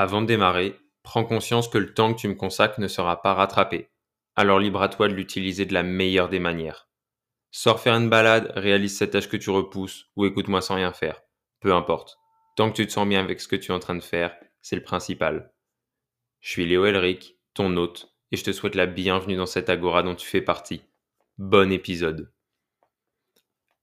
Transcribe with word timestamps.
Avant 0.00 0.22
de 0.22 0.28
démarrer, 0.28 0.78
prends 1.02 1.24
conscience 1.24 1.66
que 1.66 1.76
le 1.76 1.92
temps 1.92 2.14
que 2.14 2.20
tu 2.20 2.28
me 2.28 2.36
consacres 2.36 2.78
ne 2.78 2.86
sera 2.86 3.20
pas 3.20 3.34
rattrapé. 3.34 3.90
Alors 4.36 4.60
libre 4.60 4.80
à 4.80 4.88
toi 4.88 5.08
de 5.08 5.12
l'utiliser 5.12 5.66
de 5.66 5.74
la 5.74 5.82
meilleure 5.82 6.28
des 6.28 6.38
manières. 6.38 6.88
Sors 7.50 7.80
faire 7.80 7.96
une 7.96 8.08
balade, 8.08 8.52
réalise 8.54 8.96
cette 8.96 9.10
tâche 9.10 9.28
que 9.28 9.36
tu 9.36 9.50
repousses 9.50 10.06
ou 10.14 10.24
écoute-moi 10.24 10.62
sans 10.62 10.76
rien 10.76 10.92
faire. 10.92 11.22
Peu 11.58 11.74
importe. 11.74 12.16
Tant 12.54 12.70
que 12.70 12.76
tu 12.76 12.86
te 12.86 12.92
sens 12.92 13.08
bien 13.08 13.18
avec 13.18 13.40
ce 13.40 13.48
que 13.48 13.56
tu 13.56 13.72
es 13.72 13.74
en 13.74 13.80
train 13.80 13.96
de 13.96 14.00
faire, 14.00 14.36
c'est 14.62 14.76
le 14.76 14.84
principal. 14.84 15.52
Je 16.38 16.50
suis 16.50 16.64
Léo 16.64 16.84
Elric, 16.86 17.36
ton 17.52 17.76
hôte, 17.76 18.14
et 18.30 18.36
je 18.36 18.44
te 18.44 18.52
souhaite 18.52 18.76
la 18.76 18.86
bienvenue 18.86 19.34
dans 19.34 19.46
cette 19.46 19.68
agora 19.68 20.04
dont 20.04 20.14
tu 20.14 20.28
fais 20.28 20.42
partie. 20.42 20.84
Bon 21.38 21.72
épisode. 21.72 22.32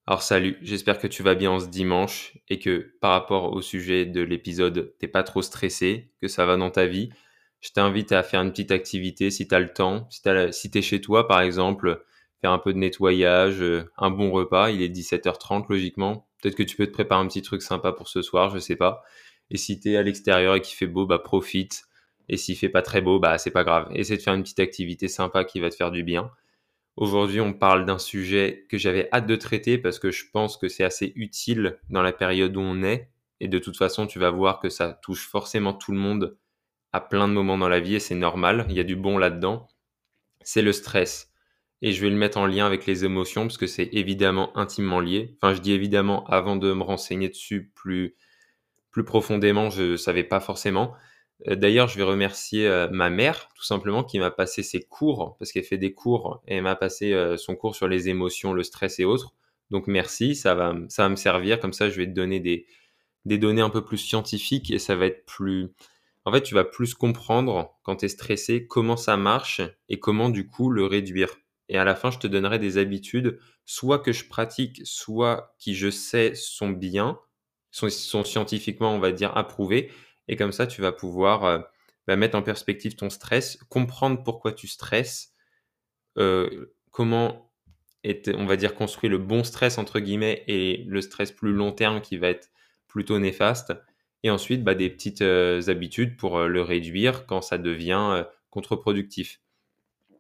Alors 0.08 0.22
salut, 0.22 0.58
j'espère 0.62 1.00
que 1.00 1.08
tu 1.08 1.24
vas 1.24 1.34
bien 1.34 1.60
ce 1.60 1.66
dimanche 1.68 2.38
et 2.50 2.60
que 2.60 2.94
par 3.02 3.12
rapport 3.12 3.54
au 3.54 3.62
sujet 3.62 4.06
de 4.06 4.22
l'épisode, 4.22 4.94
t'es 5.00 5.08
pas 5.08 5.24
trop 5.24 5.42
stressé, 5.42 6.12
que 6.22 6.28
ça 6.28 6.46
va 6.46 6.58
dans 6.58 6.70
ta 6.70 6.86
vie. 6.86 7.10
Je 7.60 7.72
t'invite 7.72 8.12
à 8.12 8.22
faire 8.22 8.42
une 8.42 8.52
petite 8.52 8.70
activité 8.70 9.32
si 9.32 9.48
tu 9.48 9.58
le 9.58 9.74
temps. 9.74 10.08
Si 10.52 10.70
t'es 10.70 10.82
chez 10.84 11.02
toi 11.02 11.28
par 11.28 11.42
exemple, 11.42 12.06
faire 12.40 12.52
un 12.52 12.60
peu 12.60 12.72
de 12.72 12.78
nettoyage, 12.78 13.62
euh, 13.62 13.90
un 13.98 14.12
bon 14.12 14.30
repas, 14.30 14.70
il 14.70 14.84
est 14.84 14.90
17h30 14.90 15.66
logiquement. 15.70 16.28
Peut-être 16.40 16.56
que 16.56 16.62
tu 16.62 16.76
peux 16.76 16.86
te 16.86 16.92
préparer 16.92 17.22
un 17.22 17.28
petit 17.28 17.42
truc 17.42 17.64
sympa 17.64 17.92
pour 17.92 18.08
ce 18.08 18.22
soir, 18.22 18.52
je 18.52 18.60
sais 18.60 18.76
pas. 18.76 19.02
Et 19.50 19.58
si 19.58 19.80
t'es 19.80 19.96
à 19.96 20.04
l'extérieur 20.04 20.54
et 20.54 20.62
qu'il 20.62 20.78
fait 20.78 20.86
beau, 20.86 21.08
bah 21.08 21.18
profite. 21.18 21.86
Et 22.30 22.38
s'il 22.38 22.56
fait 22.58 22.70
pas 22.70 22.84
très 22.84 23.02
beau, 23.02 23.20
bah 23.20 23.40
c'est 23.40 23.50
pas 23.50 23.64
grave. 23.64 23.88
Essaie 23.96 24.18
de 24.18 24.22
faire 24.22 24.36
une 24.36 24.44
petite 24.44 24.60
activité 24.60 25.08
sympa 25.08 25.44
qui 25.46 25.60
va 25.60 25.72
te 25.72 25.76
faire 25.76 25.90
du 25.90 26.04
bien. 26.04 26.30
Aujourd'hui, 26.98 27.42
on 27.42 27.52
parle 27.52 27.86
d'un 27.86 27.98
sujet 27.98 28.66
que 28.70 28.78
j'avais 28.78 29.10
hâte 29.12 29.28
de 29.28 29.36
traiter 29.36 29.78
parce 29.78 30.00
que 30.00 30.12
je 30.12 30.26
pense 30.32 30.56
que 30.56 30.70
c'est 30.70 30.84
assez 30.84 31.12
utile 31.16 31.78
dans 31.90 32.02
la 32.02 32.14
période 32.14 32.56
où 32.56 32.62
on 32.62 32.84
est. 32.84 33.10
Et 33.42 33.50
de 33.50 33.60
toute 33.60 33.78
façon, 33.78 34.08
tu 34.08 34.18
vas 34.18 34.30
voir 34.30 34.60
que 34.60 34.70
ça 34.70 34.94
touche 35.02 35.28
forcément 35.28 35.74
tout 35.74 35.92
le 35.92 35.98
monde 35.98 36.38
à 36.94 37.02
plein 37.02 37.28
de 37.28 37.34
moments 37.34 37.58
dans 37.58 37.68
la 37.68 37.82
vie 37.82 37.96
et 37.96 38.00
c'est 38.00 38.16
normal. 38.16 38.66
Il 38.70 38.76
y 38.76 38.80
a 38.80 38.86
du 38.86 38.96
bon 38.96 39.18
là-dedans. 39.18 39.68
C'est 40.42 40.62
le 40.62 40.72
stress. 40.72 41.34
Et 41.82 41.92
je 41.92 42.02
vais 42.02 42.10
le 42.10 42.16
mettre 42.16 42.38
en 42.38 42.48
lien 42.48 42.66
avec 42.66 42.86
les 42.86 43.04
émotions 43.04 43.42
parce 43.42 43.58
que 43.58 43.68
c'est 43.68 43.90
évidemment 43.92 44.58
intimement 44.58 45.02
lié. 45.02 45.36
Enfin, 45.42 45.54
je 45.54 45.60
dis 45.60 45.74
évidemment 45.74 46.26
avant 46.28 46.56
de 46.56 46.72
me 46.72 46.84
renseigner 46.84 47.28
dessus 47.28 47.72
plus, 47.76 48.16
plus 48.92 49.04
profondément, 49.04 49.70
je 49.70 49.84
ne 49.84 49.98
savais 49.98 50.24
pas 50.24 50.40
forcément. 50.40 50.94
Euh, 51.48 51.56
d'ailleurs, 51.56 51.88
je 51.88 51.98
vais 51.98 52.04
remercier 52.04 52.68
euh, 52.68 52.88
ma 52.92 53.10
mère, 53.10 53.50
tout 53.56 53.64
simplement, 53.64 54.04
qui 54.04 54.20
m'a 54.20 54.32
passé 54.32 54.64
ses 54.64 54.82
cours, 54.82 55.36
parce 55.38 55.52
qu'elle 55.52 55.64
fait 55.64 55.78
des 55.78 55.94
cours, 55.94 56.42
et 56.48 56.62
m'a 56.62 56.76
passé 56.76 57.14
euh, 57.14 57.38
son 57.38 57.56
cours 57.56 57.76
sur 57.76 57.88
les 57.88 58.10
émotions, 58.10 58.54
le 58.54 58.64
stress 58.64 59.00
et 59.00 59.06
autres. 59.06 59.34
Donc 59.72 59.88
merci, 59.88 60.36
ça 60.36 60.56
va, 60.56 60.76
ça 60.90 61.04
va 61.04 61.10
me 61.10 61.16
servir. 61.16 61.60
Comme 61.60 61.74
ça, 61.74 61.90
je 61.90 61.98
vais 61.98 62.06
te 62.08 62.14
donner 62.14 62.40
des, 62.40 62.68
des 63.26 63.38
données 63.38 63.62
un 63.62 63.70
peu 63.70 63.84
plus 63.84 63.98
scientifiques 63.98 64.72
et 64.72 64.80
ça 64.80 64.96
va 64.96 65.08
être 65.08 65.26
plus... 65.26 65.74
En 66.24 66.32
fait, 66.32 66.42
tu 66.42 66.56
vas 66.56 66.64
plus 66.64 66.96
comprendre 66.96 67.76
quand 67.84 67.98
tu 67.98 68.06
es 68.06 68.08
stressé 68.08 68.66
comment 68.66 68.98
ça 68.98 69.16
marche 69.16 69.62
et 69.90 70.00
comment 70.00 70.30
du 70.30 70.48
coup 70.48 70.72
le 70.72 70.86
réduire. 70.86 71.30
Et 71.70 71.78
à 71.78 71.84
la 71.84 71.96
fin, 71.96 72.12
je 72.12 72.20
te 72.20 72.28
donnerai 72.28 72.60
des 72.60 72.78
habitudes, 72.78 73.40
soit 73.66 74.00
que 74.00 74.12
je 74.12 74.28
pratique, 74.28 74.82
soit 74.84 75.56
qui 75.60 75.76
je 75.76 75.90
sais 75.90 76.34
sont 76.36 76.70
bien, 76.70 77.20
sont, 77.72 77.90
sont 77.90 78.24
scientifiquement, 78.24 78.94
on 78.94 79.00
va 79.00 79.12
dire, 79.12 79.36
approuvées, 79.36 79.92
et 80.28 80.36
comme 80.36 80.52
ça, 80.52 80.68
tu 80.68 80.82
vas 80.82 80.92
pouvoir 80.92 81.46
euh, 81.46 81.60
bah, 82.08 82.16
mettre 82.16 82.38
en 82.38 82.42
perspective 82.42 82.96
ton 82.96 83.10
stress, 83.10 83.58
comprendre 83.70 84.24
pourquoi 84.24 84.52
tu 84.54 84.68
stresses, 84.68 85.34
euh, 86.18 86.74
comment 86.92 87.52
on 88.36 88.46
va 88.46 88.56
dire, 88.56 88.76
construire 88.76 89.12
le 89.12 89.18
bon 89.18 89.44
stress, 89.44 89.80
entre 89.80 90.00
guillemets, 90.00 90.44
et 90.48 90.84
le 90.88 91.02
stress 91.02 91.32
plus 91.32 91.54
long 91.54 91.72
terme 91.72 92.02
qui 92.02 92.18
va 92.18 92.30
être 92.30 92.52
plutôt 92.88 93.18
néfaste. 93.18 93.74
Et 94.22 94.30
ensuite, 94.30 94.64
bah, 94.64 94.76
des 94.76 94.92
petites 94.92 95.24
euh, 95.24 95.62
habitudes 95.70 96.16
pour 96.16 96.40
le 96.42 96.62
réduire 96.62 97.26
quand 97.26 97.42
ça 97.42 97.58
devient 97.58 98.24
contre-productif. 98.52 99.42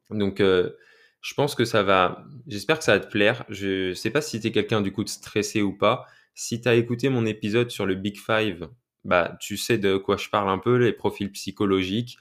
Donc, 0.09 0.39
je 0.39 1.33
pense 1.35 1.53
que 1.53 1.63
ça 1.63 1.83
va, 1.83 2.25
j'espère 2.47 2.79
que 2.79 2.83
ça 2.83 2.97
va 2.97 3.05
te 3.05 3.11
plaire. 3.11 3.45
Je 3.49 3.89
ne 3.89 3.93
sais 3.93 4.09
pas 4.09 4.21
si 4.21 4.39
tu 4.39 4.47
es 4.47 4.51
quelqu'un 4.51 4.81
du 4.81 4.91
coup 4.91 5.03
de 5.03 5.09
stressé 5.09 5.61
ou 5.61 5.77
pas. 5.77 6.07
Si 6.33 6.61
tu 6.61 6.67
as 6.67 6.73
écouté 6.73 7.09
mon 7.09 7.25
épisode 7.27 7.69
sur 7.69 7.85
le 7.85 7.93
Big 7.93 8.17
Five 8.17 8.67
bah, 9.05 9.37
tu 9.39 9.57
sais 9.57 9.77
de 9.77 9.97
quoi 9.97 10.17
je 10.17 10.29
parle 10.29 10.49
un 10.49 10.57
peu, 10.57 10.77
les 10.77 10.93
profils 10.93 11.31
psychologiques. 11.31 12.17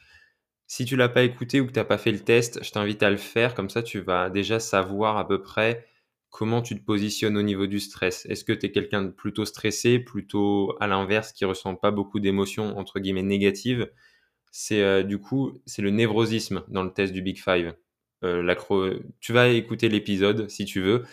Si 0.66 0.84
tu 0.84 0.96
l'as 0.96 1.08
pas 1.08 1.22
écouté 1.24 1.60
ou 1.60 1.66
que 1.66 1.72
tu 1.72 1.78
n'as 1.78 1.84
pas 1.84 1.98
fait 1.98 2.12
le 2.12 2.20
test, 2.20 2.62
je 2.62 2.70
t'invite 2.70 3.02
à 3.02 3.10
le 3.10 3.16
faire. 3.16 3.54
Comme 3.54 3.70
ça, 3.70 3.82
tu 3.82 4.00
vas 4.00 4.30
déjà 4.30 4.60
savoir 4.60 5.18
à 5.18 5.26
peu 5.26 5.42
près 5.42 5.86
comment 6.30 6.62
tu 6.62 6.78
te 6.78 6.84
positionnes 6.84 7.36
au 7.36 7.42
niveau 7.42 7.66
du 7.66 7.80
stress. 7.80 8.26
Est-ce 8.26 8.44
que 8.44 8.52
tu 8.52 8.66
es 8.66 8.72
quelqu'un 8.72 9.02
de 9.02 9.10
plutôt 9.10 9.44
stressé, 9.44 9.98
plutôt 9.98 10.76
à 10.80 10.86
l'inverse, 10.86 11.32
qui 11.32 11.44
ressent 11.44 11.74
pas 11.76 11.90
beaucoup 11.90 12.20
d'émotions, 12.20 12.76
entre 12.78 13.00
guillemets, 13.00 13.22
négatives? 13.22 13.90
C'est 14.50 14.82
euh, 14.82 15.02
du 15.02 15.18
coup, 15.18 15.52
c'est 15.66 15.82
le 15.82 15.90
névrosisme 15.90 16.64
dans 16.68 16.84
le 16.84 16.92
test 16.92 17.12
du 17.12 17.22
Big 17.22 17.38
Five. 17.38 17.74
Euh, 18.24 18.98
tu 19.20 19.32
vas 19.32 19.48
écouter 19.48 19.88
l'épisode 19.88 20.48
si 20.48 20.64
tu 20.64 20.80
veux 20.80 21.04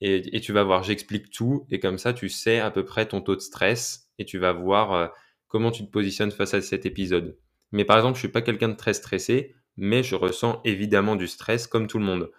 et, 0.00 0.40
tu 0.40 0.52
vas 0.52 0.64
voir, 0.64 0.82
j'explique 0.82 1.30
tout 1.30 1.66
et 1.70 1.80
comme 1.80 1.98
ça, 1.98 2.12
tu 2.12 2.28
sais 2.28 2.58
à 2.58 2.70
peu 2.70 2.84
près 2.84 3.06
ton 3.06 3.20
taux 3.20 3.36
de 3.36 3.40
stress 3.40 4.10
et 4.18 4.24
tu 4.24 4.38
vas 4.38 4.52
voir 4.52 4.92
euh, 4.92 5.06
comment 5.48 5.70
tu 5.70 5.84
te 5.84 5.90
positionnes 5.90 6.30
face 6.30 6.54
à 6.54 6.60
cet 6.60 6.84
épisode. 6.84 7.38
Mais 7.72 7.84
par 7.84 7.96
exemple, 7.96 8.16
je 8.16 8.20
suis 8.20 8.28
pas 8.28 8.42
quelqu'un 8.42 8.68
de 8.68 8.76
très 8.76 8.92
stressé, 8.92 9.54
mais 9.76 10.02
je 10.02 10.14
ressens 10.14 10.60
évidemment 10.64 11.16
du 11.16 11.26
stress 11.26 11.66
comme 11.66 11.86
tout 11.86 11.98
le 11.98 12.04
monde. 12.04 12.30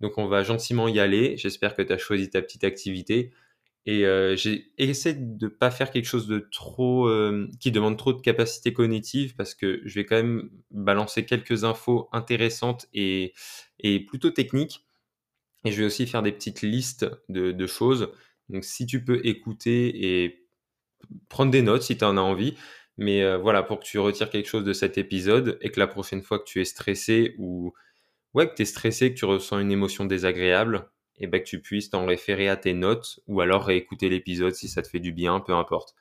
Donc 0.00 0.18
on 0.18 0.26
va 0.26 0.42
gentiment 0.42 0.88
y 0.88 0.98
aller. 0.98 1.36
J'espère 1.36 1.74
que 1.74 1.82
tu 1.82 1.92
as 1.92 1.98
choisi 1.98 2.28
ta 2.28 2.42
petite 2.42 2.64
activité. 2.64 3.30
Et 3.86 4.04
euh, 4.04 4.34
j'ai 4.34 4.72
essayé 4.78 5.14
de 5.16 5.46
pas 5.46 5.70
faire 5.70 5.92
quelque 5.92 6.06
chose 6.06 6.26
de 6.26 6.48
trop 6.50 7.06
euh, 7.08 7.48
qui 7.60 7.70
demande 7.70 7.96
trop 7.96 8.12
de 8.12 8.20
capacité 8.20 8.72
cognitive 8.72 9.36
parce 9.36 9.54
que 9.54 9.80
je 9.84 9.94
vais 9.94 10.04
quand 10.04 10.16
même 10.16 10.50
balancer 10.72 11.24
quelques 11.24 11.62
infos 11.62 12.08
intéressantes 12.12 12.88
et 12.92 13.32
plutôt 14.08 14.30
techniques. 14.30 14.85
Et 15.66 15.72
je 15.72 15.80
vais 15.80 15.86
aussi 15.86 16.06
faire 16.06 16.22
des 16.22 16.30
petites 16.30 16.62
listes 16.62 17.06
de, 17.28 17.66
choses. 17.66 18.12
Donc 18.48 18.64
si 18.64 18.86
tu 18.86 19.04
peux 19.04 19.20
écouter 19.26 20.22
et 20.22 20.46
prendre 21.28 21.50
des 21.50 21.62
notes 21.62 21.82
si 21.82 21.98
tu 21.98 22.04
en 22.04 22.16
as 22.16 22.20
envie. 22.20 22.54
Mais 22.98 23.22
euh, 23.22 23.36
voilà, 23.36 23.64
pour 23.64 23.80
que 23.80 23.84
tu 23.84 23.98
retires 23.98 24.30
quelque 24.30 24.48
chose 24.48 24.64
de 24.64 24.72
cet 24.72 24.96
épisode 24.96 25.58
et 25.60 25.70
que 25.70 25.80
la 25.80 25.88
prochaine 25.88 26.22
fois 26.22 26.38
que 26.38 26.44
tu 26.44 26.60
es 26.60 26.64
stressé 26.64 27.34
ou 27.36 27.74
ouais, 28.32 28.48
que 28.48 28.54
tu 28.54 28.62
es 28.62 28.64
stressé, 28.64 29.12
que 29.12 29.18
tu 29.18 29.24
ressens 29.24 29.58
une 29.58 29.72
émotion 29.72 30.04
désagréable, 30.04 30.88
et 31.18 31.24
eh 31.24 31.26
ben, 31.26 31.42
que 31.42 31.46
tu 31.46 31.60
puisses 31.60 31.90
t'en 31.90 32.06
référer 32.06 32.48
à 32.48 32.56
tes 32.56 32.74
notes 32.74 33.20
ou 33.26 33.40
alors 33.40 33.64
réécouter 33.64 34.08
l'épisode 34.08 34.54
si 34.54 34.68
ça 34.68 34.82
te 34.82 34.88
fait 34.88 35.00
du 35.00 35.12
bien, 35.12 35.40
peu 35.40 35.54
importe. 35.54 35.94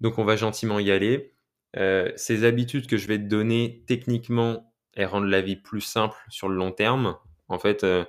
Donc 0.00 0.18
on 0.18 0.24
va 0.24 0.36
gentiment 0.36 0.80
y 0.80 0.90
aller. 0.90 1.32
Euh, 1.76 2.10
ces 2.16 2.44
habitudes 2.44 2.86
que 2.88 2.96
je 2.96 3.06
vais 3.06 3.18
te 3.18 3.28
donner, 3.28 3.84
techniquement, 3.86 4.72
elles 4.94 5.06
rendent 5.06 5.28
la 5.28 5.40
vie 5.40 5.56
plus 5.56 5.80
simple 5.80 6.16
sur 6.28 6.48
le 6.48 6.56
long 6.56 6.72
terme. 6.72 7.16
En 7.48 7.58
fait, 7.58 7.84
euh, 7.84 8.04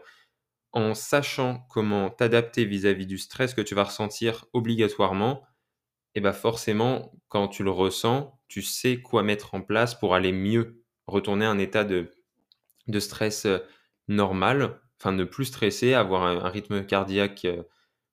en 0.73 0.95
sachant 0.95 1.66
comment 1.69 2.09
t'adapter 2.09 2.66
vis-à-vis 2.66 3.06
du 3.06 3.17
stress 3.17 3.53
que 3.53 3.61
tu 3.61 3.75
vas 3.75 3.84
ressentir 3.84 4.45
obligatoirement, 4.53 5.44
et 6.16 6.22
bah 6.22 6.34
forcément, 6.34 7.11
quand 7.28 7.47
tu 7.47 7.63
le 7.63 7.72
ressens, 7.72 8.39
tu 8.47 8.61
sais 8.61 9.01
quoi 9.01 9.23
mettre 9.23 9.56
en 9.56 9.61
place 9.61 9.95
pour 9.95 10.13
aller 10.13 10.31
mieux, 10.31 10.84
retourner 11.07 11.45
à 11.45 11.50
un 11.50 11.57
état 11.57 11.84
de, 11.84 12.11
de 12.88 13.00
stress 13.00 13.45
euh, 13.45 13.59
normal, 14.07 14.79
enfin 15.00 15.11
ne 15.11 15.23
plus 15.23 15.45
stresser, 15.45 15.94
avoir 15.94 16.23
un, 16.23 16.50
rythme 16.50 16.85
cardiaque 16.85 17.45
euh, 17.45 17.63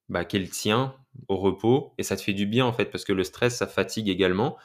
bah, 0.08 0.24
qui 0.24 0.36
est 0.36 0.40
le 0.40 0.48
tien, 0.48 0.94
au 1.28 1.36
repos, 1.36 1.94
et 1.98 2.02
ça 2.02 2.16
te 2.16 2.22
fait 2.22 2.32
du 2.32 2.46
bien 2.46 2.64
en 2.64 2.72
fait, 2.72 2.86
parce 2.86 3.04
que 3.04 3.12
le 3.12 3.24
stress, 3.24 3.56
ça 3.56 3.66
fatigue 3.66 4.08
également. 4.08 4.56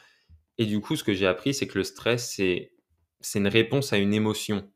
Et 0.58 0.66
du 0.66 0.80
coup, 0.80 0.96
ce 0.96 1.04
que 1.04 1.14
j'ai 1.14 1.28
appris, 1.28 1.54
c'est 1.54 1.68
que 1.68 1.78
le 1.78 1.84
stress, 1.84 2.34
c'est, 2.36 2.72
c'est 3.20 3.40
une 3.40 3.48
réponse 3.48 3.94
à 3.94 3.98
une 3.98 4.14
émotion, 4.14 4.70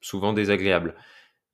souvent 0.00 0.32
désagréable, 0.32 0.94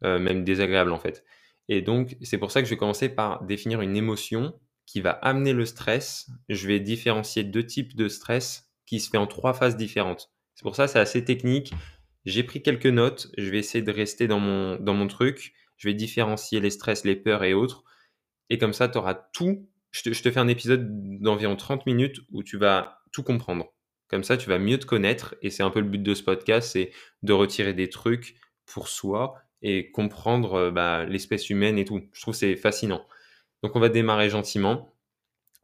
même 0.03 0.45
désagréable 0.45 0.93
en 0.93 0.99
fait. 0.99 1.25
Et 1.69 1.83
donc, 1.83 2.17
c'est 2.23 2.39
pour 2.39 2.51
ça 2.51 2.61
que 2.61 2.67
je 2.67 2.71
vais 2.71 2.79
commencer 2.79 3.09
par 3.09 3.45
définir 3.45 3.81
une 3.81 3.97
émotion 3.97 4.59
qui 4.87 5.01
va 5.01 5.11
amener 5.11 5.53
le 5.53 5.65
stress. 5.65 6.29
Je 6.49 6.67
vais 6.67 6.81
différencier 6.81 7.45
deux 7.45 7.65
types 7.65 7.95
de 7.95 8.09
stress 8.09 8.69
qui 8.87 8.99
se 8.99 9.09
fait 9.09 9.19
en 9.19 9.29
trois 9.29 9.55
phases 9.55 9.77
différentes. 9.77 10.33
C'est 10.57 10.65
pour 10.65 10.75
ça 10.75 10.89
c'est 10.89 10.99
assez 10.99 11.25
technique. 11.25 11.73
J'ai 12.25 12.43
pris 12.43 12.61
quelques 12.61 12.87
notes, 12.87 13.29
je 13.39 13.51
vais 13.51 13.59
essayer 13.59 13.83
de 13.83 13.93
rester 13.93 14.27
dans 14.27 14.41
mon, 14.41 14.77
dans 14.77 14.95
mon 14.95 15.07
truc. 15.07 15.55
Je 15.77 15.89
vais 15.89 15.95
différencier 15.95 16.61
les 16.61 16.71
stress, 16.71 17.05
les 17.05 17.17
peurs 17.17 17.45
et 17.45 17.55
autres. 17.55 17.85
Et 18.51 18.59
comme 18.59 18.73
ça, 18.73 18.89
tu 18.89 18.99
auras 18.99 19.15
tout. 19.15 19.69
Je 19.93 20.03
te, 20.03 20.13
je 20.13 20.23
te, 20.23 20.31
fais 20.31 20.41
un 20.41 20.49
épisode 20.49 20.89
d'environ 21.21 21.57
30 21.57 21.87
minutes 21.87 22.21
où 22.33 22.43
tu 22.43 22.59
vas 22.59 23.01
tout 23.13 23.23
comprendre. 23.23 23.73
Comme 24.09 24.25
ça, 24.25 24.37
tu 24.37 24.49
vas 24.49 24.59
mieux 24.59 24.79
te 24.79 24.87
connaître. 24.87 25.37
Et 25.41 25.51
c'est 25.51 25.63
un 25.63 25.71
peu 25.71 25.81
le 25.81 25.89
but 25.89 26.03
de 26.03 26.15
ce 26.15 26.23
podcast, 26.23 26.73
c'est 26.73 26.91
de 27.23 27.33
retirer 27.33 27.73
des 27.73 27.89
trucs 27.89 28.37
pour 28.67 28.89
soi 28.89 29.37
et 29.63 29.91
comprendre 29.91 30.55
euh, 30.55 30.71
bah, 30.71 31.05
l'espèce 31.05 31.51
humaine 31.51 31.79
et 31.79 31.85
tout. 31.85 32.01
Je 32.13 32.21
trouve 32.21 32.35
c'est 32.35 32.57
fascinant. 32.57 33.07
Donc 33.63 33.77
on 33.77 33.81
va 33.81 33.89
démarrer 33.89 34.31
gentiment. 34.31 34.95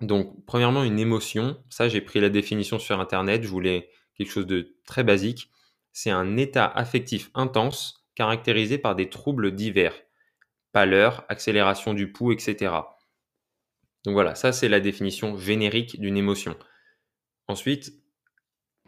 Donc 0.01 0.45
premièrement 0.47 0.85
une 0.85 0.99
émotion, 0.99 1.63
ça 1.71 1.89
j'ai 1.89 2.01
pris 2.01 2.21
la 2.21 2.29
définition 2.29 2.79
sur 2.79 3.01
internet, 3.01 3.43
je 3.43 3.49
voulais 3.49 3.91
quelque 4.17 4.31
chose 4.31 4.47
de 4.47 4.77
très 4.87 5.05
basique. 5.05 5.51
C'est 5.93 6.11
un 6.11 6.37
état 6.37 6.67
affectif 6.67 7.31
intense 7.35 8.07
caractérisé 8.15 8.79
par 8.79 8.95
des 8.95 9.09
troubles 9.09 9.55
divers, 9.55 9.95
pâleur, 10.73 11.25
accélération 11.29 11.95
du 11.95 12.13
pouls, 12.13 12.33
etc. 12.33 12.75
Donc 14.05 14.13
voilà, 14.13 14.35
ça 14.35 14.53
c'est 14.53 14.69
la 14.69 14.81
définition 14.81 15.39
générique 15.39 15.99
d'une 16.01 16.17
émotion. 16.17 16.57
Ensuite, 17.49 17.93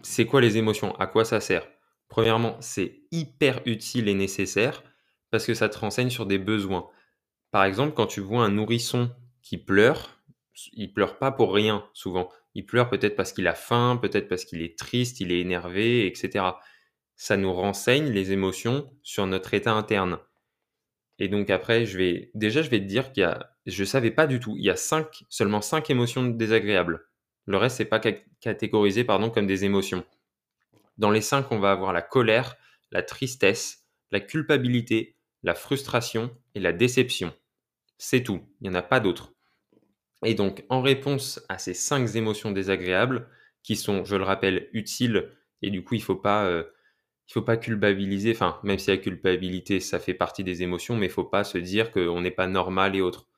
c'est 0.02 0.26
quoi 0.26 0.40
les 0.40 0.58
émotions? 0.58 0.94
À 0.96 1.06
quoi 1.06 1.24
ça 1.24 1.40
sert? 1.40 1.66
Premièrement, 2.08 2.56
c'est 2.60 3.02
hyper 3.10 3.60
utile 3.66 4.08
et 4.08 4.14
nécessaire 4.14 4.82
parce 5.30 5.46
que 5.46 5.54
ça 5.54 5.68
te 5.68 5.78
renseigne 5.78 6.10
sur 6.10 6.26
des 6.26 6.38
besoins. 6.38 6.88
Par 7.50 7.64
exemple, 7.64 7.94
quand 7.94 8.06
tu 8.06 8.20
vois 8.20 8.44
un 8.44 8.50
nourrisson 8.50 9.10
qui 9.42 9.58
pleure, 9.58 10.20
il 10.72 10.92
pleure 10.92 11.18
pas 11.18 11.32
pour 11.32 11.54
rien 11.54 11.84
souvent. 11.94 12.28
Il 12.54 12.66
pleure 12.66 12.90
peut-être 12.90 13.16
parce 13.16 13.32
qu'il 13.32 13.46
a 13.46 13.54
faim, 13.54 13.98
peut-être 14.00 14.28
parce 14.28 14.44
qu'il 14.44 14.62
est 14.62 14.78
triste, 14.78 15.20
il 15.20 15.32
est 15.32 15.40
énervé, 15.40 16.06
etc. 16.06 16.44
Ça 17.16 17.36
nous 17.36 17.52
renseigne 17.52 18.10
les 18.10 18.32
émotions 18.32 18.90
sur 19.02 19.26
notre 19.26 19.54
état 19.54 19.72
interne. 19.72 20.18
Et 21.18 21.28
donc 21.28 21.50
après, 21.50 21.84
déjà 22.34 22.62
je 22.62 22.70
vais 22.70 22.80
te 22.80 22.84
dire 22.84 23.12
qu'il 23.12 23.22
y 23.22 23.24
a, 23.24 23.50
je 23.66 23.84
savais 23.84 24.10
pas 24.10 24.26
du 24.26 24.38
tout, 24.38 24.54
il 24.56 24.64
y 24.64 24.70
a 24.70 24.76
cinq, 24.76 25.24
seulement 25.28 25.60
cinq 25.60 25.90
émotions 25.90 26.24
désagréables. 26.24 27.06
Le 27.46 27.56
reste 27.56 27.78
c'est 27.78 27.84
pas 27.84 28.00
catégorisé 28.40 29.04
pardon 29.04 29.30
comme 29.30 29.46
des 29.46 29.64
émotions. 29.64 30.04
Dans 30.96 31.10
les 31.12 31.20
cinq, 31.20 31.52
on 31.52 31.60
va 31.60 31.70
avoir 31.70 31.92
la 31.92 32.02
colère, 32.02 32.56
la 32.90 33.02
tristesse, 33.02 33.86
la 34.10 34.20
culpabilité, 34.20 35.16
la 35.42 35.54
frustration 35.54 36.30
et 36.54 36.60
la 36.60 36.72
déception. 36.72 37.32
C'est 37.98 38.22
tout, 38.22 38.40
il 38.60 38.68
n'y 38.68 38.76
en 38.76 38.78
a 38.78 38.82
pas 38.82 39.00
d'autres. 39.00 39.34
Et 40.24 40.34
donc, 40.34 40.64
en 40.68 40.82
réponse 40.82 41.40
à 41.48 41.58
ces 41.58 41.74
cinq 41.74 42.14
émotions 42.16 42.50
désagréables, 42.50 43.28
qui 43.62 43.76
sont, 43.76 44.04
je 44.04 44.16
le 44.16 44.24
rappelle, 44.24 44.68
utiles, 44.72 45.32
et 45.62 45.70
du 45.70 45.84
coup, 45.84 45.94
il 45.94 45.98
ne 45.98 46.04
faut 46.04 46.16
pas, 46.16 46.46
euh, 46.46 46.64
faut 47.30 47.42
pas 47.42 47.56
culpabiliser, 47.56 48.32
enfin, 48.32 48.58
même 48.62 48.78
si 48.78 48.90
la 48.90 48.96
culpabilité, 48.96 49.80
ça 49.80 49.98
fait 49.98 50.14
partie 50.14 50.44
des 50.44 50.62
émotions, 50.62 50.96
mais 50.96 51.06
il 51.06 51.12
faut 51.12 51.24
pas 51.24 51.44
se 51.44 51.58
dire 51.58 51.90
qu'on 51.90 52.20
n'est 52.20 52.30
pas 52.30 52.46
normal 52.46 52.96
et 52.96 53.00
autres. 53.00 53.28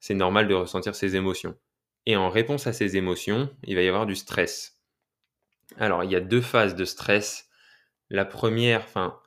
C'est 0.00 0.14
normal 0.14 0.48
de 0.48 0.54
ressentir 0.54 0.94
ces 0.94 1.16
émotions. 1.16 1.56
Et 2.06 2.16
en 2.16 2.30
réponse 2.30 2.66
à 2.66 2.72
ces 2.72 2.96
émotions, 2.96 3.50
il 3.64 3.74
va 3.74 3.82
y 3.82 3.88
avoir 3.88 4.06
du 4.06 4.16
stress. 4.16 4.78
Alors, 5.76 6.04
il 6.04 6.10
y 6.10 6.16
a 6.16 6.20
deux 6.20 6.40
phases 6.40 6.74
de 6.74 6.84
stress. 6.84 7.48
La 8.10 8.24
première, 8.24 8.82
enfin, 8.82 9.18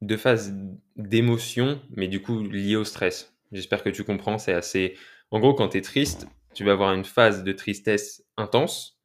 deux 0.00 0.16
phases 0.16 0.54
d'émotion, 0.96 1.80
mais 1.90 2.08
du 2.08 2.22
coup 2.22 2.42
liées 2.42 2.76
au 2.76 2.84
stress. 2.84 3.36
J'espère 3.52 3.82
que 3.82 3.90
tu 3.90 4.04
comprends, 4.04 4.38
c'est 4.38 4.52
assez... 4.52 4.96
En 5.30 5.40
gros, 5.40 5.54
quand 5.54 5.68
tu 5.68 5.78
es 5.78 5.82
triste, 5.82 6.26
tu 6.54 6.64
vas 6.64 6.72
avoir 6.72 6.92
une 6.94 7.04
phase 7.04 7.44
de 7.44 7.52
tristesse 7.52 8.24
intense, 8.36 9.00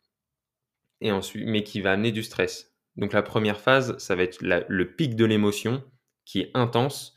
et 1.01 1.11
ensuite, 1.11 1.45
mais 1.45 1.63
qui 1.63 1.81
va 1.81 1.91
amener 1.91 2.11
du 2.11 2.23
stress. 2.23 2.73
Donc 2.95 3.13
la 3.13 3.21
première 3.21 3.59
phase, 3.59 3.97
ça 3.97 4.15
va 4.15 4.23
être 4.23 4.39
le 4.41 4.95
pic 4.95 5.15
de 5.15 5.25
l'émotion, 5.25 5.83
qui 6.23 6.41
est 6.41 6.51
intense, 6.53 7.13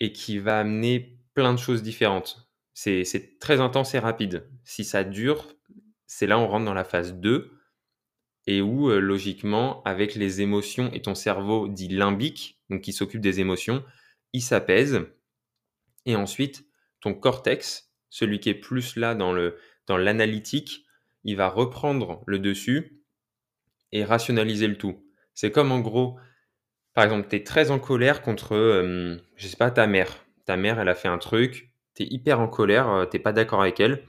et 0.00 0.12
qui 0.12 0.38
va 0.38 0.58
amener 0.60 1.18
plein 1.34 1.52
de 1.52 1.58
choses 1.58 1.82
différentes. 1.82 2.48
C'est 2.72 3.38
très 3.40 3.60
intense 3.60 3.94
et 3.94 3.98
rapide. 3.98 4.48
Si 4.64 4.84
ça 4.84 5.04
dure, 5.04 5.48
c'est 6.06 6.26
là 6.26 6.38
on 6.38 6.46
rentre 6.46 6.64
dans 6.64 6.74
la 6.74 6.84
phase 6.84 7.14
2, 7.14 7.52
et 8.48 8.62
où 8.62 8.90
euh, 8.90 8.98
logiquement, 8.98 9.82
avec 9.84 10.14
les 10.14 10.40
émotions 10.40 10.90
et 10.94 11.02
ton 11.02 11.14
cerveau 11.14 11.68
dit 11.68 11.88
limbique, 11.88 12.58
donc 12.70 12.80
qui 12.80 12.94
s'occupe 12.94 13.20
des 13.20 13.40
émotions, 13.40 13.84
il 14.32 14.40
s'apaise. 14.40 15.02
Et 16.06 16.16
ensuite, 16.16 16.64
ton 17.02 17.12
cortex, 17.12 17.92
celui 18.08 18.40
qui 18.40 18.48
est 18.48 18.54
plus 18.54 18.96
là 18.96 19.14
dans 19.14 19.96
l'analytique, 19.98 20.86
il 21.24 21.36
va 21.36 21.50
reprendre 21.50 22.24
le 22.26 22.38
dessus 22.38 23.02
et 23.92 24.02
rationaliser 24.02 24.66
le 24.66 24.78
tout. 24.78 25.04
C'est 25.34 25.50
comme 25.50 25.70
en 25.70 25.80
gros, 25.80 26.18
par 26.94 27.04
exemple, 27.04 27.28
tu 27.28 27.36
es 27.36 27.44
très 27.44 27.70
en 27.70 27.78
colère 27.78 28.22
contre, 28.22 28.54
euh, 28.54 29.18
sais 29.36 29.58
pas, 29.58 29.70
ta 29.70 29.86
mère. 29.86 30.24
Ta 30.46 30.56
mère, 30.56 30.80
elle 30.80 30.88
a 30.88 30.94
fait 30.94 31.08
un 31.08 31.18
truc, 31.18 31.70
tu 31.94 32.04
es 32.04 32.06
hyper 32.06 32.40
en 32.40 32.48
colère, 32.48 32.88
euh, 32.88 33.04
t'es 33.04 33.18
pas 33.18 33.34
d'accord 33.34 33.60
avec 33.60 33.78
elle. 33.78 34.04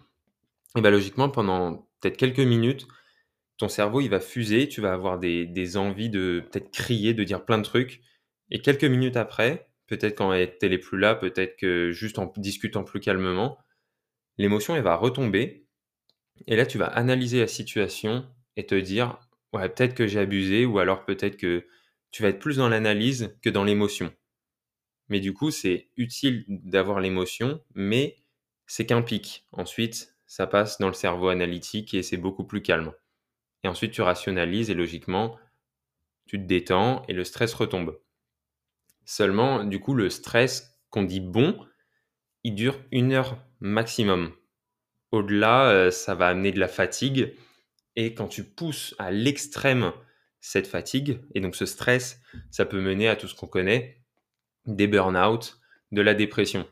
Et 0.78 0.82
bien 0.82 0.92
logiquement, 0.92 1.28
pendant 1.28 1.90
peut-être 2.00 2.16
quelques 2.16 2.40
minutes, 2.40 2.88
ton 3.60 3.68
cerveau, 3.68 4.00
il 4.00 4.08
va 4.08 4.22
fuser, 4.22 4.70
tu 4.70 4.80
vas 4.80 4.94
avoir 4.94 5.20
des, 5.20 5.78
envies 5.78 6.10
de 6.10 6.44
peut-être 6.50 6.72
crier, 6.72 7.14
de 7.14 7.26
dire 7.26 7.44
plein 7.44 7.58
de 7.58 7.64
trucs. 7.64 8.02
Et 8.52 8.62
quelques 8.62 8.86
minutes 8.86 9.18
après, 9.18 9.70
peut-être 9.88 10.18
quand 10.18 10.32
elle 10.34 10.56
n'est 10.64 10.78
plus 10.78 10.98
là, 10.98 11.14
peut-être 11.14 11.58
que 11.58 11.92
juste 11.92 12.20
en 12.20 12.32
discutant 12.38 12.86
plus 12.86 13.02
calmement, 13.02 13.60
l'émotion, 14.38 14.78
elle 14.78 14.84
va 14.84 14.96
retomber. 14.96 15.68
Et 16.48 16.56
là, 16.56 16.66
tu 16.66 16.78
vas 16.78 16.86
analyser 16.86 17.42
la 17.42 17.48
situation 17.48 18.26
et 18.56 18.66
te 18.66 18.76
dire, 18.76 19.20
ouais, 19.52 19.68
peut-être 19.68 19.94
que 19.94 20.08
j'ai 20.08 20.20
abusé, 20.20 20.66
ou 20.66 20.80
alors 20.80 21.04
peut-être 21.04 21.36
que 21.36 21.68
tu 22.12 22.24
vas 22.24 22.30
être 22.30 22.40
plus 22.40 22.58
dans 22.58 22.70
l'analyse 22.70 23.36
que 23.42 23.50
dans 23.50 23.66
l'émotion. 23.66 24.14
Mais 25.10 25.20
du 25.20 25.34
coup, 25.34 25.52
c'est 25.52 25.90
utile 25.98 26.46
d'avoir 26.48 27.02
l'émotion, 27.02 27.62
mais 27.76 28.24
c'est 28.68 28.86
qu'un 28.86 29.02
pic. 29.02 29.46
Ensuite, 29.52 30.16
ça 30.28 30.48
passe 30.48 30.78
dans 30.80 30.88
le 30.88 30.94
cerveau 30.94 31.28
analytique 31.28 31.94
et 31.94 32.04
c'est 32.04 32.18
beaucoup 32.18 32.46
plus 32.46 32.62
calme. 32.62 32.94
Et 33.64 33.68
ensuite, 33.68 33.92
tu 33.92 34.02
rationalises 34.02 34.70
et 34.70 34.74
logiquement, 34.74 35.38
tu 36.26 36.38
te 36.38 36.46
détends 36.46 37.04
et 37.08 37.14
le 37.14 37.24
stress 37.24 37.54
retombe. 37.54 38.00
Seulement, 39.06 39.64
du 39.64 39.80
coup, 39.80 39.94
le 39.94 40.10
stress 40.10 40.80
qu'on 40.90 41.04
dit 41.04 41.20
bon, 41.20 41.66
il 42.44 42.56
dure 42.56 42.80
une 42.92 43.14
heure 43.14 43.44
maximum. 43.60 44.34
Au-delà, 45.12 45.70
euh, 45.70 45.92
ça 45.92 46.16
va 46.16 46.28
amener 46.28 46.52
de 46.52 46.60
la 46.60 46.68
fatigue. 46.68 47.34
Et 47.96 48.14
quand 48.14 48.28
tu 48.28 48.44
pousses 48.44 48.96
à 49.00 49.12
l'extrême 49.12 49.92
cette 50.40 50.68
fatigue, 50.68 51.20
et 51.34 51.42
donc 51.42 51.56
ce 51.56 51.66
stress, 51.66 52.22
ça 52.52 52.66
peut 52.66 52.80
mener 52.80 53.10
à 53.10 53.16
tout 53.16 53.28
ce 53.28 53.36
qu'on 53.36 53.48
connaît, 53.48 54.02
des 54.66 54.88
burn-out, 54.88 55.60
de 55.92 56.02
la 56.02 56.14
dépression. 56.14 56.68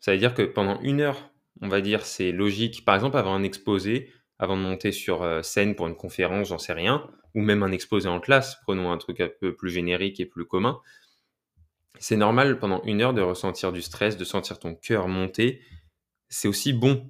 Ça 0.00 0.12
veut 0.12 0.18
dire 0.18 0.34
que 0.34 0.42
pendant 0.42 0.80
une 0.82 1.00
heure, 1.00 1.32
on 1.60 1.68
va 1.68 1.80
dire, 1.80 2.04
c'est 2.04 2.32
logique. 2.32 2.84
Par 2.84 2.94
exemple, 2.94 3.16
avoir 3.16 3.34
un 3.34 3.42
exposé, 3.42 4.12
avant 4.42 4.56
de 4.56 4.62
monter 4.62 4.90
sur 4.90 5.22
euh, 5.22 5.40
scène 5.42 5.76
pour 5.76 5.86
une 5.86 5.94
conférence, 5.94 6.48
j'en 6.48 6.58
sais 6.58 6.72
rien, 6.72 7.08
ou 7.36 7.42
même 7.42 7.62
un 7.62 7.70
exposé 7.70 8.08
en 8.08 8.18
classe, 8.18 8.58
prenons 8.62 8.90
un 8.90 8.98
truc 8.98 9.20
un 9.20 9.28
peu 9.28 9.54
plus 9.54 9.70
générique 9.70 10.18
et 10.18 10.26
plus 10.26 10.46
commun, 10.46 10.80
c'est 12.00 12.16
normal 12.16 12.58
pendant 12.58 12.82
une 12.82 13.02
heure 13.02 13.14
de 13.14 13.20
ressentir 13.20 13.70
du 13.70 13.82
stress, 13.82 14.16
de 14.16 14.24
sentir 14.24 14.58
ton 14.58 14.74
cœur 14.74 15.06
monter. 15.06 15.62
C'est 16.28 16.48
aussi 16.48 16.72
bon. 16.72 17.08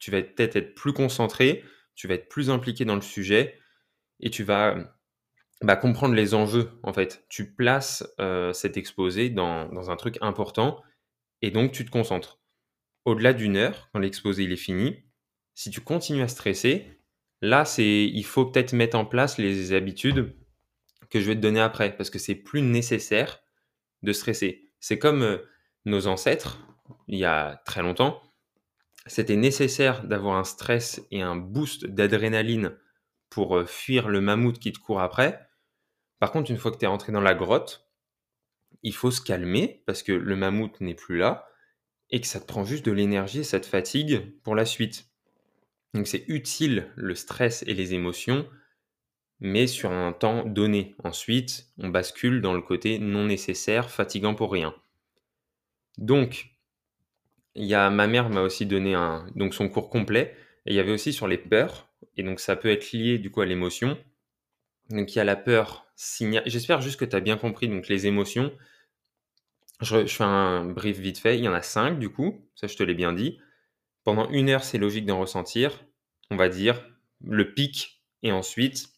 Tu 0.00 0.10
vas 0.10 0.22
peut-être 0.22 0.56
être 0.56 0.74
plus 0.74 0.92
concentré, 0.92 1.62
tu 1.94 2.08
vas 2.08 2.14
être 2.14 2.28
plus 2.28 2.50
impliqué 2.50 2.84
dans 2.84 2.96
le 2.96 3.00
sujet 3.00 3.60
et 4.18 4.30
tu 4.30 4.42
vas 4.42 4.74
bah, 5.60 5.76
comprendre 5.76 6.14
les 6.14 6.34
enjeux. 6.34 6.72
En 6.82 6.92
fait, 6.92 7.24
tu 7.28 7.54
places 7.54 8.04
euh, 8.18 8.52
cet 8.52 8.76
exposé 8.76 9.30
dans, 9.30 9.68
dans 9.68 9.92
un 9.92 9.96
truc 9.96 10.18
important 10.20 10.82
et 11.42 11.52
donc 11.52 11.70
tu 11.70 11.84
te 11.84 11.92
concentres. 11.92 12.40
Au-delà 13.04 13.34
d'une 13.34 13.56
heure, 13.56 13.88
quand 13.92 14.00
l'exposé 14.00 14.42
il 14.42 14.52
est 14.52 14.56
fini, 14.56 15.04
si 15.54 15.70
tu 15.70 15.80
continues 15.80 16.22
à 16.22 16.28
stresser, 16.28 16.86
là, 17.40 17.64
c'est, 17.64 18.04
il 18.04 18.24
faut 18.24 18.46
peut-être 18.46 18.72
mettre 18.72 18.96
en 18.96 19.04
place 19.04 19.38
les 19.38 19.72
habitudes 19.72 20.34
que 21.10 21.20
je 21.20 21.26
vais 21.26 21.36
te 21.36 21.40
donner 21.40 21.60
après, 21.60 21.94
parce 21.96 22.10
que 22.10 22.18
c'est 22.18 22.34
plus 22.34 22.62
nécessaire 22.62 23.42
de 24.02 24.12
stresser. 24.12 24.70
C'est 24.80 24.98
comme 24.98 25.22
euh, 25.22 25.38
nos 25.84 26.06
ancêtres, 26.06 26.58
il 27.08 27.18
y 27.18 27.24
a 27.24 27.62
très 27.66 27.82
longtemps, 27.82 28.22
c'était 29.06 29.36
nécessaire 29.36 30.04
d'avoir 30.04 30.36
un 30.36 30.44
stress 30.44 31.02
et 31.10 31.22
un 31.22 31.36
boost 31.36 31.86
d'adrénaline 31.86 32.76
pour 33.30 33.56
euh, 33.56 33.66
fuir 33.66 34.08
le 34.08 34.20
mammouth 34.20 34.58
qui 34.58 34.72
te 34.72 34.78
court 34.78 35.00
après. 35.00 35.48
Par 36.18 36.30
contre, 36.30 36.50
une 36.50 36.58
fois 36.58 36.70
que 36.70 36.78
tu 36.78 36.84
es 36.84 36.88
rentré 36.88 37.12
dans 37.12 37.20
la 37.20 37.34
grotte, 37.34 37.88
il 38.82 38.94
faut 38.94 39.10
se 39.10 39.20
calmer 39.20 39.82
parce 39.86 40.02
que 40.02 40.12
le 40.12 40.36
mammouth 40.36 40.80
n'est 40.80 40.94
plus 40.94 41.18
là 41.18 41.48
et 42.10 42.20
que 42.20 42.26
ça 42.26 42.40
te 42.40 42.46
prend 42.46 42.64
juste 42.64 42.84
de 42.84 42.92
l'énergie 42.92 43.40
et 43.40 43.44
ça 43.44 43.58
te 43.60 43.66
fatigue 43.66 44.38
pour 44.42 44.54
la 44.54 44.64
suite. 44.64 45.11
Donc 45.94 46.06
c'est 46.06 46.24
utile 46.28 46.90
le 46.96 47.14
stress 47.14 47.62
et 47.66 47.74
les 47.74 47.94
émotions, 47.94 48.48
mais 49.40 49.66
sur 49.66 49.90
un 49.90 50.12
temps 50.12 50.44
donné. 50.44 50.94
Ensuite, 51.04 51.66
on 51.78 51.88
bascule 51.88 52.40
dans 52.40 52.54
le 52.54 52.62
côté 52.62 52.98
non 52.98 53.24
nécessaire, 53.24 53.90
fatigant 53.90 54.34
pour 54.34 54.52
rien. 54.52 54.74
Donc, 55.98 56.52
il 57.54 57.68
ma 57.68 58.06
mère 58.06 58.30
m'a 58.30 58.40
aussi 58.40 58.64
donné 58.64 58.94
donc 59.34 59.52
son 59.52 59.68
cours 59.68 59.90
complet, 59.90 60.34
et 60.64 60.72
il 60.72 60.76
y 60.76 60.80
avait 60.80 60.92
aussi 60.92 61.12
sur 61.12 61.28
les 61.28 61.38
peurs, 61.38 61.88
et 62.16 62.22
donc 62.22 62.40
ça 62.40 62.56
peut 62.56 62.70
être 62.70 62.92
lié 62.92 63.18
du 63.18 63.30
coup 63.30 63.40
à 63.40 63.46
l'émotion. 63.46 63.98
Donc 64.90 65.12
il 65.14 65.18
y 65.18 65.20
a 65.20 65.24
la 65.24 65.36
peur 65.36 65.86
signal. 65.96 66.42
J'espère 66.46 66.80
juste 66.80 66.98
que 66.98 67.04
tu 67.04 67.16
as 67.16 67.20
bien 67.20 67.36
compris 67.36 67.68
donc 67.68 67.88
les 67.88 68.06
émotions. 68.06 68.52
Je, 69.80 70.06
je, 70.06 70.14
fais 70.14 70.24
un 70.24 70.64
brief 70.64 70.98
vite 70.98 71.18
fait. 71.18 71.36
Il 71.36 71.44
y 71.44 71.48
en 71.48 71.52
a 71.52 71.62
cinq 71.62 71.98
du 71.98 72.10
coup, 72.10 72.46
ça 72.54 72.66
je 72.66 72.76
te 72.76 72.82
l'ai 72.82 72.94
bien 72.94 73.12
dit. 73.12 73.38
Pendant 74.04 74.28
une 74.30 74.48
heure, 74.48 74.64
c'est 74.64 74.78
logique 74.78 75.06
d'en 75.06 75.20
ressentir, 75.20 75.84
on 76.30 76.36
va 76.36 76.48
dire, 76.48 76.84
le 77.20 77.54
pic, 77.54 78.02
et 78.22 78.32
ensuite, 78.32 78.88